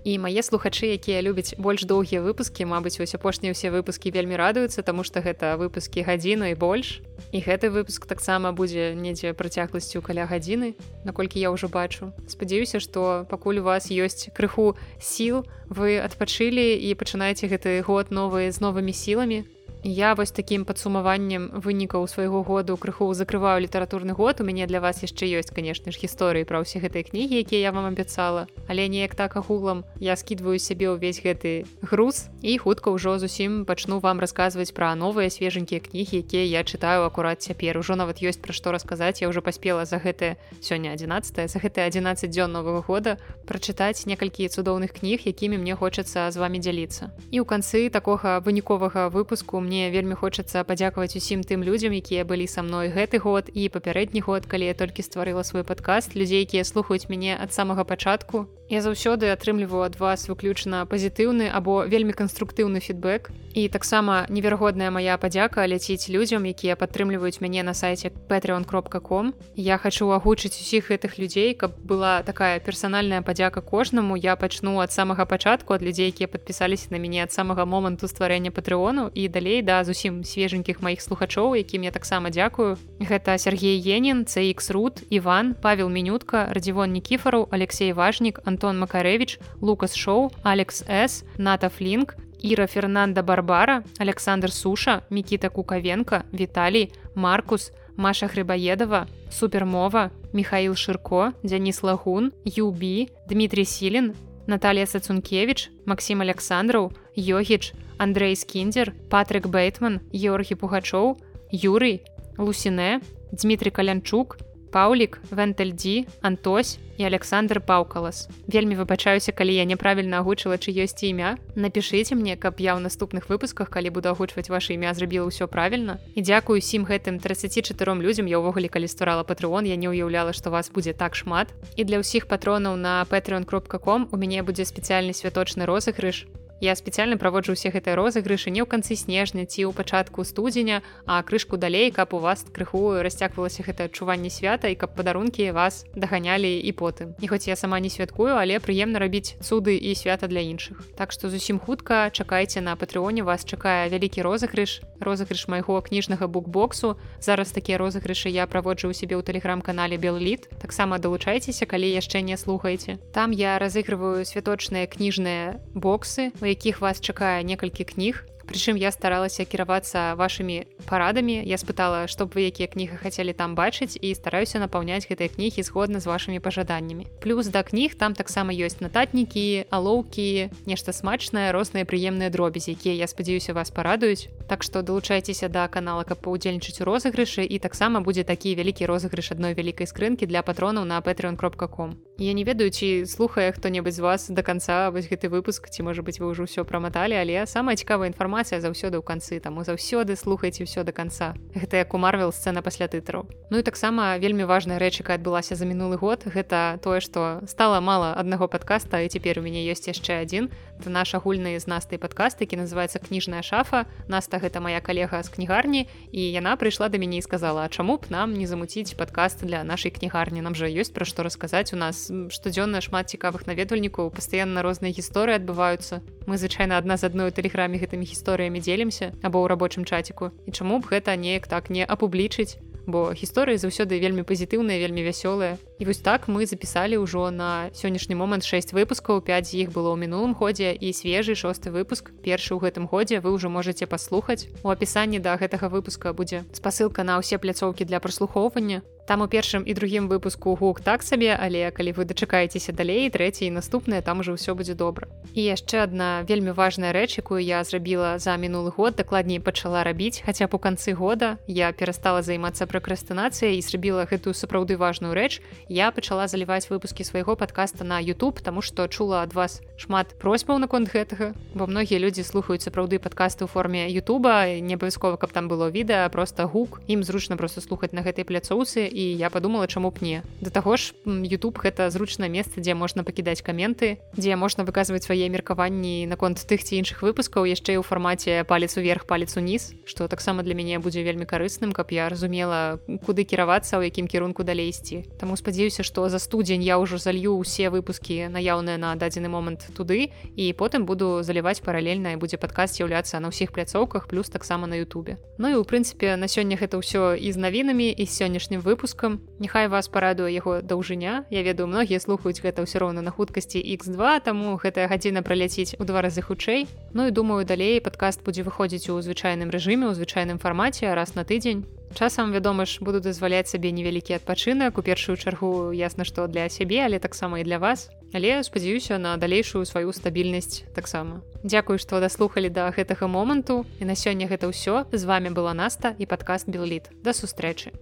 і 0.04 0.16
мае 0.18 0.42
слухачы 0.42 0.90
якія 0.96 1.20
любяць 1.20 1.54
больш 1.58 1.84
доўгія 1.84 2.24
выпускі 2.24 2.64
Мабыць 2.64 2.96
вось 2.96 3.14
апошнія 3.14 3.52
ўсе 3.52 3.68
выпускі 3.68 4.10
вельмі 4.10 4.40
радуюцца 4.40 4.80
таму 4.82 5.04
што 5.04 5.20
гэта 5.20 5.60
выпускі 5.60 6.04
гадзіну 6.06 6.48
і 6.50 6.56
больш. 6.56 7.04
І 7.30 7.44
гэты 7.44 7.68
выпуск 7.68 8.08
таксама 8.08 8.52
будзе 8.52 8.96
недзе 8.96 9.36
працягласцю 9.36 10.00
каля 10.00 10.24
гадзіны 10.24 10.74
наколькі 11.04 11.40
я 11.40 11.52
ўжо 11.52 11.68
бачу. 11.68 12.12
Спадзяюся 12.26 12.80
што 12.80 13.28
пакуль 13.28 13.60
у 13.60 13.66
вас 13.68 13.92
ёсць 13.92 14.32
крыху 14.32 14.74
сіл 14.98 15.44
вы 15.68 16.00
адпачылі 16.00 16.74
і 16.80 16.96
пачынаеце 16.96 17.46
гэты 17.52 17.84
год 17.84 18.10
новы 18.10 18.48
з 18.48 18.58
новымі 18.58 18.96
сіламі 18.96 19.44
я 19.82 20.14
вось 20.14 20.30
такім 20.30 20.64
падсумаваннем 20.68 21.48
вынікаў 21.64 22.04
свайго 22.08 22.42
году 22.42 22.76
крыху 22.76 23.08
закрываю 23.14 23.64
літаратурны 23.64 24.12
год. 24.12 24.40
У 24.40 24.44
мяне 24.44 24.66
для 24.66 24.80
вас 24.80 25.00
яшчэ 25.00 25.24
ёсць 25.40 25.48
канешне 25.48 25.92
ж 25.92 25.96
гісторыі 25.96 26.44
пра 26.44 26.60
ўсе 26.60 26.84
гэтай 26.84 27.08
кнігі 27.08 27.40
якія 27.40 27.68
я 27.68 27.72
вам 27.72 27.88
абяцала. 27.88 28.44
Але 28.68 28.88
неяк 28.92 29.14
так 29.16 29.36
агулам 29.40 29.84
я 29.96 30.16
скідваю 30.20 30.60
сябе 30.60 30.92
ўвесь 30.92 31.24
гэты 31.24 31.64
груз 31.80 32.28
і 32.44 32.58
хутка 32.60 32.92
ўжо 32.92 33.16
зусім 33.16 33.64
пачну 33.64 34.04
вам 34.04 34.20
расказваць 34.20 34.76
пра 34.76 34.92
новыя 34.92 35.32
свеженькія 35.32 35.80
кнігі 35.80 36.28
якія 36.28 36.44
я 36.44 36.60
чытаю 36.60 37.08
акурат 37.08 37.40
цяпер. 37.40 37.80
Ужо 37.80 37.96
нават 37.96 38.20
ёсць 38.20 38.40
пра 38.40 38.52
што 38.52 38.76
расказаць. 38.76 39.24
Я 39.24 39.32
ўжо 39.32 39.40
паспела 39.40 39.88
за 39.88 39.96
гэтае 39.96 40.36
сёння 40.60 40.92
11 40.92 41.48
за 41.48 41.58
гэтые 41.58 41.88
11 41.88 42.28
дзён 42.28 42.52
нового 42.52 42.84
года 42.84 43.16
прачытаць 43.48 44.04
некалькі 44.04 44.52
цудоўных 44.52 44.92
кніг 44.92 45.24
якімі 45.24 45.56
мне 45.56 45.72
хочацца 45.72 46.28
з 46.28 46.36
вами 46.36 46.60
дзяліцца. 46.60 47.16
І 47.32 47.40
ў 47.40 47.48
канцы 47.48 47.88
такога 47.88 48.44
выніковага 48.44 49.08
выпуску 49.08 49.60
мне 49.60 49.69
мне 49.70 49.86
вельмі 49.94 50.18
хочацца 50.18 50.66
падзякаваць 50.66 51.14
усім 51.14 51.46
тым 51.46 51.62
людзям 51.62 51.94
якія 51.94 52.26
былі 52.26 52.50
са 52.50 52.66
мной 52.66 52.90
гэты 52.90 53.22
год 53.22 53.54
і 53.54 53.70
папярэдні 53.70 54.18
год 54.26 54.50
калі 54.50 54.66
я 54.66 54.74
толькі 54.74 55.06
стварыла 55.06 55.46
свой 55.46 55.62
падкаст. 55.62 56.18
Людзей 56.18 56.42
якія 56.42 56.66
слухаюць 56.66 57.06
мяне 57.06 57.38
ад 57.38 57.54
самага 57.54 57.86
пачатку 57.86 58.50
Я 58.70 58.82
заўсёды 58.86 59.26
атрымліваю 59.34 59.82
ад 59.82 59.98
вас 59.98 60.28
выключна 60.30 60.86
пазітыўны 60.86 61.50
або 61.50 61.82
вельмі 61.90 62.14
канструктыўны 62.14 62.78
фідбэк. 62.78 63.34
І 63.50 63.66
таксама 63.66 64.30
неверагодная 64.30 64.94
моя 64.94 65.18
падзяка 65.18 65.66
ляціць 65.66 66.06
людзям, 66.06 66.46
якія 66.46 66.78
падтрымліваюць 66.78 67.42
мяне 67.42 67.66
на 67.66 67.74
сайце 67.74 68.14
patreon.com. 68.30 69.34
Я 69.58 69.74
хачу 69.74 70.06
агучыць 70.14 70.54
усіх 70.54 70.94
гэтых 70.94 71.18
людзей, 71.18 71.58
каб 71.58 71.74
была 71.82 72.22
такая 72.22 72.60
персанальная 72.60 73.22
падзяка 73.26 73.58
кожнаму. 73.60 74.14
Я 74.14 74.36
пачну 74.36 74.78
ад 74.78 74.94
самага 74.94 75.26
пачатку 75.26 75.74
ад 75.74 75.82
людзей, 75.82 76.14
якія 76.14 76.30
падпісаліся 76.30 76.94
на 76.94 77.02
мяне 77.02 77.26
ад 77.26 77.34
самага 77.34 77.66
моманту 77.66 78.06
стварэння 78.06 78.54
патрыону 78.54 79.10
і 79.10 79.26
далей 79.26 79.66
да 79.66 79.82
зусім 79.82 80.22
свеженькіх 80.22 80.78
маіх 80.78 81.02
слухачоў, 81.02 81.58
якім 81.58 81.82
я 81.82 81.90
таксама 81.90 82.30
дзякую. 82.30 82.78
Гэта 83.02 83.34
Сергей 83.34 83.82
Енін, 83.82 84.30
CX 84.30 84.70
рут, 84.70 85.02
Іван, 85.10 85.56
Павел 85.58 85.90
Мінютка, 85.90 86.46
радзівон 86.54 86.94
Нкіфару, 86.94 87.48
Алексей 87.50 87.92
важнік, 87.92 88.38
Антон 88.44 88.59
Макаревич, 88.62 89.38
Лукас 89.60 89.94
Шоу, 89.94 90.32
Алекс 90.42 90.84
С, 90.86 91.24
Ната 91.38 91.68
Флинк, 91.68 92.16
Ира 92.42 92.66
Фернанда 92.66 93.22
Барбара, 93.22 93.84
Александр 93.98 94.50
Суша, 94.50 95.04
Микита 95.10 95.50
Кукавенко, 95.50 96.24
Виталий, 96.32 96.92
Маркус, 97.14 97.72
Маша 97.96 98.26
Хрыбаедова, 98.28 99.08
Супермова, 99.30 100.10
Михаил 100.32 100.74
Ширко, 100.74 101.34
Денис 101.42 101.82
Лагун, 101.82 102.32
Юби, 102.44 103.10
Дмитрий 103.28 103.64
Силин, 103.64 104.14
Наталья 104.46 104.86
Сацункевич, 104.86 105.70
Максим 105.84 106.22
Александров, 106.22 106.92
Йогич, 107.14 107.72
Андрей 107.98 108.34
Скиндер, 108.34 108.94
Патрик 109.10 109.46
Бейтман, 109.46 110.00
Георгий 110.12 110.54
Пугачев, 110.54 111.18
Юрий, 111.50 112.02
Лусине, 112.38 113.00
Дмитрий 113.32 113.70
Колянчук, 113.70 114.38
паўлік 114.70 115.18
вентальдзі 115.30 116.06
антось 116.22 116.78
і 117.00 117.04
александр 117.04 117.60
паўкалас 117.60 118.28
вельмі 118.46 118.76
выбачаюся 118.76 119.32
калі 119.32 119.54
я 119.56 119.64
няправільна 119.64 120.20
агучыла 120.20 120.60
чы 120.60 120.72
ёсць 120.72 121.00
імя. 121.04 121.36
Напішыце 121.56 122.14
мне 122.14 122.36
каб 122.36 122.60
я 122.60 122.76
ў 122.76 122.84
наступных 122.84 123.32
выпусках 123.32 123.72
калі 123.72 123.90
буду 123.90 124.12
агучваць 124.12 124.52
ваше 124.52 124.76
імя 124.76 124.92
зрабіла 124.94 125.32
ўсё 125.32 125.48
правільна. 125.48 125.96
І 126.14 126.20
дзякую 126.20 126.60
усім 126.60 126.84
гэтым 126.84 127.18
34 127.18 127.72
людзям 128.04 128.28
я 128.28 128.38
ўвогуле 128.38 128.68
калі 128.68 128.88
стварала 128.88 129.24
патрыон 129.24 129.64
я 129.64 129.80
не 129.80 129.88
ўяўляла 129.88 130.36
што 130.36 130.52
вас 130.52 130.68
будзе 130.68 130.92
так 130.92 131.16
шмат. 131.16 131.50
І 131.76 131.88
для 131.88 132.04
ўсіх 132.04 132.28
патронаў 132.28 132.76
на 132.76 133.04
patreon 133.08 133.48
кропка 133.48 133.80
com 133.80 134.08
у 134.12 134.16
мяне 134.20 134.44
будзе 134.44 134.68
спецыяльны 134.68 135.16
святочны 135.16 135.64
розыгрыш 135.64 136.28
Я 136.60 136.76
спецыяльна 136.76 137.16
праводжу 137.16 137.56
ўсе 137.56 137.72
гэтыя 137.72 137.96
розыгрышы 137.96 138.52
не 138.52 138.60
ў 138.60 138.68
канцы 138.68 138.92
снежня 138.92 139.48
ці 139.48 139.64
ў 139.64 139.72
пачатку 139.72 140.28
студзеня, 140.28 140.84
а 141.08 141.24
крышку 141.24 141.56
далей, 141.56 141.88
каб 141.88 142.12
у 142.12 142.20
вас 142.20 142.44
крыху 142.44 143.00
расцягвалася 143.00 143.64
гэта 143.64 143.88
адчуванне 143.88 144.28
свята 144.28 144.68
і 144.68 144.76
каб 144.76 144.92
падарункі 144.92 145.56
вас 145.56 145.88
даганялі 145.96 146.52
і 146.52 146.72
потым. 146.76 147.16
І 147.16 147.32
хоць 147.32 147.48
я 147.48 147.56
сама 147.56 147.80
не 147.80 147.88
святкую, 147.88 148.36
але 148.36 148.60
прыемна 148.60 149.00
рабіць 149.00 149.40
цуды 149.40 149.72
і 149.72 149.96
свята 149.96 150.28
для 150.28 150.44
іншых. 150.44 150.84
Так 151.00 151.16
што 151.16 151.32
зусім 151.32 151.56
хутка 151.56 152.12
чакайце 152.12 152.60
на 152.60 152.76
патрыоне 152.76 153.24
вас 153.24 153.48
чакае 153.48 153.88
вялікі 153.88 154.20
розыгрыш, 154.20 154.84
розыгрыш 155.00 155.48
майго 155.48 155.80
кніжнага 155.80 156.28
букбоксу. 156.28 157.00
Зараз 157.24 157.56
такія 157.56 157.80
розыгрышы 157.80 158.28
я 158.28 158.44
праводжу 158.44 158.92
ў 158.92 158.94
сябе 158.94 159.16
ў 159.16 159.24
тэлеграм-канале 159.24 159.96
Белліт. 159.96 160.52
таксама 160.60 161.00
далучайцеся, 161.00 161.64
калі 161.64 161.88
яшчэ 161.88 162.20
не 162.20 162.36
слухаеце. 162.36 163.00
Там 163.16 163.32
я 163.32 163.56
разыгрываю 163.56 164.28
святочныя 164.28 164.84
кніжныя 164.84 165.56
боксы, 165.72 166.36
якіх 166.50 166.80
вас 166.84 167.00
чакае 167.00 167.38
некалькі 167.46 167.84
кніг 167.92 168.24
прычым 168.50 168.74
я 168.74 168.90
старалася 168.90 169.46
кіравацца 169.46 170.18
вашымі 170.18 170.66
парадамі 170.90 171.38
я 171.46 171.54
спытала 171.54 172.10
што 172.10 172.26
б 172.26 172.34
вы 172.34 172.50
якія 172.50 172.66
кнігі 172.66 172.98
хацелі 172.98 173.30
там 173.30 173.54
бачыць 173.54 173.94
і 173.94 174.10
стараюся 174.18 174.58
напаўняць 174.58 175.06
гэтыя 175.06 175.30
кнігі 175.30 175.62
згодна 175.62 176.02
з 176.02 176.10
вашымі 176.10 176.42
пажаданнямі 176.42 177.06
плюс 177.22 177.46
да 177.46 177.62
кніг 177.62 177.94
там 177.94 178.18
таксама 178.18 178.50
ёсць 178.50 178.82
нататнікі 178.82 179.70
алоўкі 179.70 180.50
нешта 180.66 180.90
смачнае 180.90 181.54
розныя 181.54 181.86
прыемныя 181.86 182.34
дробязі 182.34 182.74
якія 182.74 182.98
я 182.98 183.06
спадзяюся 183.06 183.54
вас 183.54 183.70
парадуюць 183.70 184.26
так 184.50 184.66
што 184.66 184.82
далучайцеся 184.82 185.46
да 185.46 185.70
канала 185.70 186.02
каб 186.02 186.18
паўдзельнічаць 186.18 186.82
у 186.82 186.90
розыгрышы 186.90 187.46
і 187.46 187.62
таксама 187.62 188.02
будзе 188.02 188.26
такі 188.26 188.58
вялікі 188.58 188.90
розыгрыш 188.90 189.30
адной 189.30 189.54
вялікай 189.54 189.86
скрынкі 189.86 190.26
для 190.26 190.42
патронаў 190.42 190.82
на 190.90 190.98
patreon 190.98 191.38
кропка 191.38 191.70
com 191.70 191.94
я 192.18 192.34
не 192.34 192.42
ведаю 192.42 192.74
ці 192.74 193.06
слухае 193.06 193.54
хто-небудзь 193.54 193.96
з 193.96 194.02
вас 194.02 194.26
до 194.26 194.42
конца 194.42 194.90
вось 194.90 195.06
гэты 195.06 195.30
выпуск 195.30 195.70
ці 195.70 195.86
можа 195.86 196.02
быть 196.02 196.18
вы 196.18 196.34
ўжо 196.34 196.50
ўсё 196.50 196.66
праматалі 196.66 197.14
але 197.14 197.46
самая 197.46 197.78
цікавая 197.78 198.10
інфармацыя 198.10 198.39
інфармацыя 198.40 198.64
заўсёды 198.64 198.96
ў 198.96 199.04
канцы 199.04 199.36
таму 199.36 199.64
заўсёды 199.68 200.16
слухайце 200.16 200.64
ўсё 200.64 200.80
до 200.80 200.92
конца. 200.96 201.36
Гэта 201.52 201.84
як 201.84 201.92
у 201.92 201.98
марвел 202.00 202.32
сцэна 202.32 202.64
пасля 202.64 202.88
тытараў 202.88 203.28
Ну 203.50 203.58
і 203.58 203.62
таксама 203.62 204.16
вельмі 204.16 204.48
важная 204.48 204.78
рэч 204.78 205.04
якая 205.04 205.20
адбылася 205.20 205.60
за 205.60 205.66
мінулы 205.68 206.00
год 206.00 206.24
гэта 206.24 206.80
тое 206.80 207.04
што 207.04 207.44
стала 207.46 207.80
мала 207.80 208.16
аднаго 208.16 208.48
подкаста 208.48 209.04
і 209.04 209.12
цяпер 209.12 209.38
у 209.38 209.42
мяне 209.42 209.60
ёсць 209.68 209.84
яшчэ 209.84 210.24
адзін. 210.24 210.48
Это 210.80 210.88
наш 210.88 211.12
агульны 211.12 211.58
з 211.60 211.66
настай 211.66 211.98
падкаст 211.98 212.40
які 212.40 212.56
называется 212.56 212.96
кніжная 212.96 213.42
шафа 213.42 213.84
наста 214.08 214.40
гэта 214.40 214.64
моя 214.64 214.80
калега 214.80 215.20
з 215.22 215.28
кнігарні 215.28 215.84
і 216.12 216.20
яна 216.32 216.56
прыйшла 216.56 216.88
да 216.88 216.96
мяне 216.96 217.20
і 217.20 217.26
сказала 217.26 217.68
чаму 217.68 218.00
б 218.00 218.08
нам 218.08 218.32
не 218.32 218.46
замуціць 218.46 218.96
падкаст 218.96 219.44
для 219.44 219.64
нашай 219.64 219.92
кнігарні? 219.92 220.40
Нам 220.40 220.56
жа 220.56 220.64
ёсць 220.64 220.94
пра 220.94 221.04
што 221.04 221.22
расказаць. 221.22 221.74
У 221.74 221.76
нас 221.76 222.08
штодзённа 222.08 222.80
шмат 222.80 223.12
цікавых 223.12 223.44
наведвальнікаў 223.44 224.08
пастаянна 224.08 224.62
розныя 224.62 224.96
гісторыі 224.96 225.36
адбываюцца. 225.36 226.00
Мы 226.30 226.38
звычайна 226.38 226.78
адна 226.78 226.96
з 226.96 227.10
адной 227.10 227.34
тэлеграме 227.34 227.76
гэтымі 227.82 228.06
гісторыямі 228.06 228.29
гісторыямі 228.30 228.62
дзелімся 228.62 229.10
або 229.26 229.42
ў 229.42 229.50
рабочым 229.50 229.82
чаціку 229.82 230.30
і 230.46 230.50
чаму 230.54 230.78
б 230.78 230.86
гэта 230.86 231.18
неяк 231.18 231.50
так 231.50 231.66
не 231.66 231.82
апублічыць? 231.82 232.62
Бо 232.86 233.10
гісторыі 233.10 233.58
заўсёды 233.58 233.98
вельмі 233.98 234.22
пазітыўныя 234.22 234.78
вельмі 234.78 235.02
вясёлыя. 235.02 235.58
І 235.78 235.84
вось 235.84 235.98
так 235.98 236.30
мы 236.30 236.46
запісалі 236.46 237.02
ўжо 237.02 237.30
на 237.34 237.74
сённяшні 237.74 238.14
момант 238.14 238.46
6 238.46 238.72
выпускаў 238.72 239.20
5 239.20 239.50
з 239.50 239.66
іх 239.66 239.74
было 239.74 239.90
ў 239.94 239.98
мінулым 239.98 240.38
годзе 240.38 240.70
і 240.72 240.94
свежы 240.94 241.34
шосты 241.34 241.74
выпуск 241.74 242.14
першы 242.22 242.54
ў 242.54 242.62
гэтым 242.62 242.86
годзе 242.86 243.18
вы 243.18 243.34
ўжо 243.34 243.50
можете 243.50 243.90
паслухаць. 243.90 244.46
У 244.62 244.70
апісанні 244.70 245.18
да 245.18 245.34
гэтага 245.36 245.68
выпуска 245.68 246.14
будзе 246.14 246.46
спасылка 246.54 247.02
на 247.02 247.18
ўсе 247.18 247.38
пляцоўкі 247.38 247.84
для 247.84 247.98
праслухоўвання 247.98 248.82
там 249.10 249.22
у 249.22 249.26
першым 249.26 249.66
і 249.66 249.74
другім 249.74 250.06
выпуску 250.06 250.54
гук 250.54 250.80
так 250.86 251.02
сабе 251.02 251.34
але 251.34 251.74
калі 251.74 251.98
вы 251.98 252.06
дачакаецеся 252.06 252.70
далей 252.70 253.10
трэці 253.10 253.42
і 253.42 253.58
наступныя 253.58 254.06
там 254.06 254.22
уже 254.22 254.38
ўсё 254.38 254.54
будзе 254.54 254.78
добра. 254.78 255.10
І 255.34 255.50
яшчэ 255.50 255.82
одна 255.82 256.22
вельмі 256.22 256.54
важная 256.54 256.94
рэч 256.94 257.18
якую 257.18 257.42
я 257.42 257.58
зрабіла 257.66 258.22
за 258.22 258.38
мінулы 258.38 258.70
год 258.70 258.94
дакладней 258.94 259.42
пачала 259.42 259.82
рабіць 259.82 260.22
хаця 260.22 260.46
б 260.46 260.54
у 260.54 260.62
канцы 260.62 260.94
года 260.94 261.42
я 261.50 261.72
перастала 261.74 262.22
займацца 262.22 262.70
пракрастынацыяй 262.70 263.58
і 263.58 263.66
зрабіла 263.66 264.06
гэтую 264.06 264.30
сапраўды 264.30 264.78
важную 264.78 265.10
рэч. 265.10 265.42
Я 265.66 265.90
пачала 265.90 266.30
заліваць 266.30 266.70
выпускі 266.70 267.02
свайго 267.02 267.34
подкаста 267.34 267.82
на 267.82 267.98
YouTube 267.98 268.38
тому 268.38 268.62
что 268.62 268.86
чула 268.86 269.26
ад 269.26 269.34
вас 269.34 269.58
шмат 269.74 270.14
просьбаў 270.22 270.62
наконт 270.62 270.86
гэтага 270.86 271.34
бо 271.58 271.66
многія 271.66 271.98
людзі 271.98 272.22
слухаюць 272.22 272.62
сапраўды 272.62 273.02
подкасты 273.02 273.42
ў 273.42 273.50
форме 273.50 273.90
Ютуба 273.90 274.46
не 274.62 274.78
абавязкова 274.78 275.18
каб 275.18 275.34
там 275.34 275.50
было 275.50 275.66
відэа 275.66 276.06
просто 276.14 276.46
гук. 276.46 276.78
Ім 276.86 277.02
зручна 277.02 277.34
просто 277.34 277.58
слухаць 277.58 277.90
на 277.90 278.06
гэтай 278.06 278.22
пляцоўцы 278.22 278.86
і 278.86 278.99
і 279.00 279.16
я 279.16 279.30
подумала 279.30 279.66
чаму 279.66 279.90
б 279.90 279.98
не. 280.00 280.22
Да 280.40 280.50
таго 280.50 280.76
ж 280.76 280.92
YouTube 281.06 281.56
гэта 281.56 281.88
зручнае 281.88 282.28
месца 282.28 282.60
дзе 282.60 282.74
можна 282.76 283.00
пакідаць 283.00 283.40
каменты 283.40 283.96
дзе 284.12 284.36
можна 284.36 284.64
выказваць 284.68 285.08
свае 285.08 285.28
меркаванні 285.32 286.04
наконт 286.04 286.36
тых 286.44 286.60
ці 286.60 286.76
іншых 286.76 287.00
выпускаў 287.00 287.48
яшчэ 287.48 287.80
ў 287.80 287.82
фармаце 287.82 288.44
палец 288.44 288.76
уверх 288.76 289.08
палец 289.08 289.32
уніз 289.40 289.72
што 289.88 290.04
таксама 290.04 290.44
для 290.44 290.52
мяне 290.52 290.76
будзе 290.84 291.00
вельмі 291.00 291.24
карысным 291.24 291.72
каб 291.72 291.96
я 291.96 292.12
разумела 292.12 292.76
куды 293.06 293.24
кіравацца 293.24 293.80
ў 293.80 293.88
якім 293.88 294.04
кірунку 294.04 294.44
далей 294.44 294.68
ісці. 294.68 295.08
Таму 295.16 295.36
спадзяюся 295.40 295.80
што 295.80 296.08
за 296.12 296.20
студзень 296.20 296.60
я 296.60 296.76
ўжо 296.76 297.00
залью 297.00 297.40
ўсе 297.40 297.72
выпускі 297.72 298.28
наяўныя 298.28 298.76
на 298.76 298.92
дадзены 299.00 299.32
момант 299.32 299.64
туды 299.72 300.12
і 300.36 300.52
потым 300.52 300.84
буду 300.84 301.24
заліваць 301.24 301.64
паралельна 301.64 302.12
і 302.12 302.20
будзе 302.20 302.36
падказ 302.36 302.76
з'яўляцца 302.76 303.16
на 303.16 303.32
ўсіх 303.32 303.56
пляцоўках 303.56 304.12
плюс 304.12 304.28
таксама 304.28 304.68
на 304.68 304.76
Ютубе. 304.76 305.16
Ну 305.40 305.48
і 305.48 305.56
у 305.56 305.64
прынцыпе 305.64 306.20
на 306.20 306.28
сёння 306.28 306.60
гэта 306.60 306.76
ўсё 306.76 307.16
і 307.16 307.28
з 307.32 307.36
навінамі 307.40 307.88
і 307.88 308.04
сённяшнім 308.04 308.60
выпуск 308.60 308.79
выпускам. 308.80 309.20
Няхай 309.38 309.68
вас 309.68 309.88
парадуе 309.88 310.32
яго 310.32 310.62
даўжыня. 310.62 311.26
Я 311.30 311.42
ведаю 311.42 311.68
многія 311.68 312.00
слухаюць 312.00 312.40
гэта 312.40 312.64
ўсё 312.64 312.80
роўна 312.80 313.04
на 313.04 313.12
хуткасці 313.12 313.60
x2 313.60 314.24
таму 314.24 314.56
гэтая 314.56 314.88
гадзіна 314.88 315.20
праляціць 315.20 315.76
у 315.76 315.84
два 315.84 316.00
разы 316.00 316.24
хутчэй. 316.24 316.64
Ну 316.96 317.04
і 317.04 317.12
думаю 317.12 317.44
далей 317.44 317.80
падкаст 317.84 318.24
будзе 318.24 318.40
выходзіць 318.40 318.88
у 318.88 318.96
звычайным 319.04 319.52
рэжыме 319.52 319.84
у 319.84 319.92
звычайным 319.92 320.40
фармаце 320.40 320.88
раз 320.96 321.12
на 321.14 321.28
тыдзень. 321.28 321.68
Часам 321.92 322.32
вядома 322.32 322.64
ж 322.64 322.80
буду 322.80 323.04
дазваляць 323.04 323.52
сабе 323.52 323.68
невялікі 323.68 324.16
адпачынак. 324.16 324.78
У 324.78 324.82
першую 324.82 325.20
чаргу 325.20 325.76
ясна 325.76 326.08
што 326.08 326.24
для 326.24 326.48
сябе 326.48 326.80
але 326.80 326.96
таксама 326.98 327.40
і 327.40 327.44
для 327.44 327.60
вас. 327.60 327.90
Але 328.14 328.40
спадзяюся 328.42 328.96
на 328.96 329.16
далейшую 329.20 329.66
сваю 329.68 329.92
стабільнасць 329.92 330.64
таксама. 330.72 331.20
Дзякую 331.44 331.76
што 331.76 332.00
даслухалі 332.00 332.48
да 332.48 332.72
гэтага 332.72 333.12
моманту. 333.12 333.66
І 333.76 333.84
на 333.84 333.92
сёння 333.92 334.24
гэта 334.24 334.48
ўсё. 334.48 334.88
З 334.88 335.04
вами 335.04 335.28
была 335.28 335.52
наста 335.52 335.92
і 335.98 336.08
падкаст 336.08 336.48
белліт. 336.48 336.88
Да 337.04 337.12
сустрэчы 337.12 337.76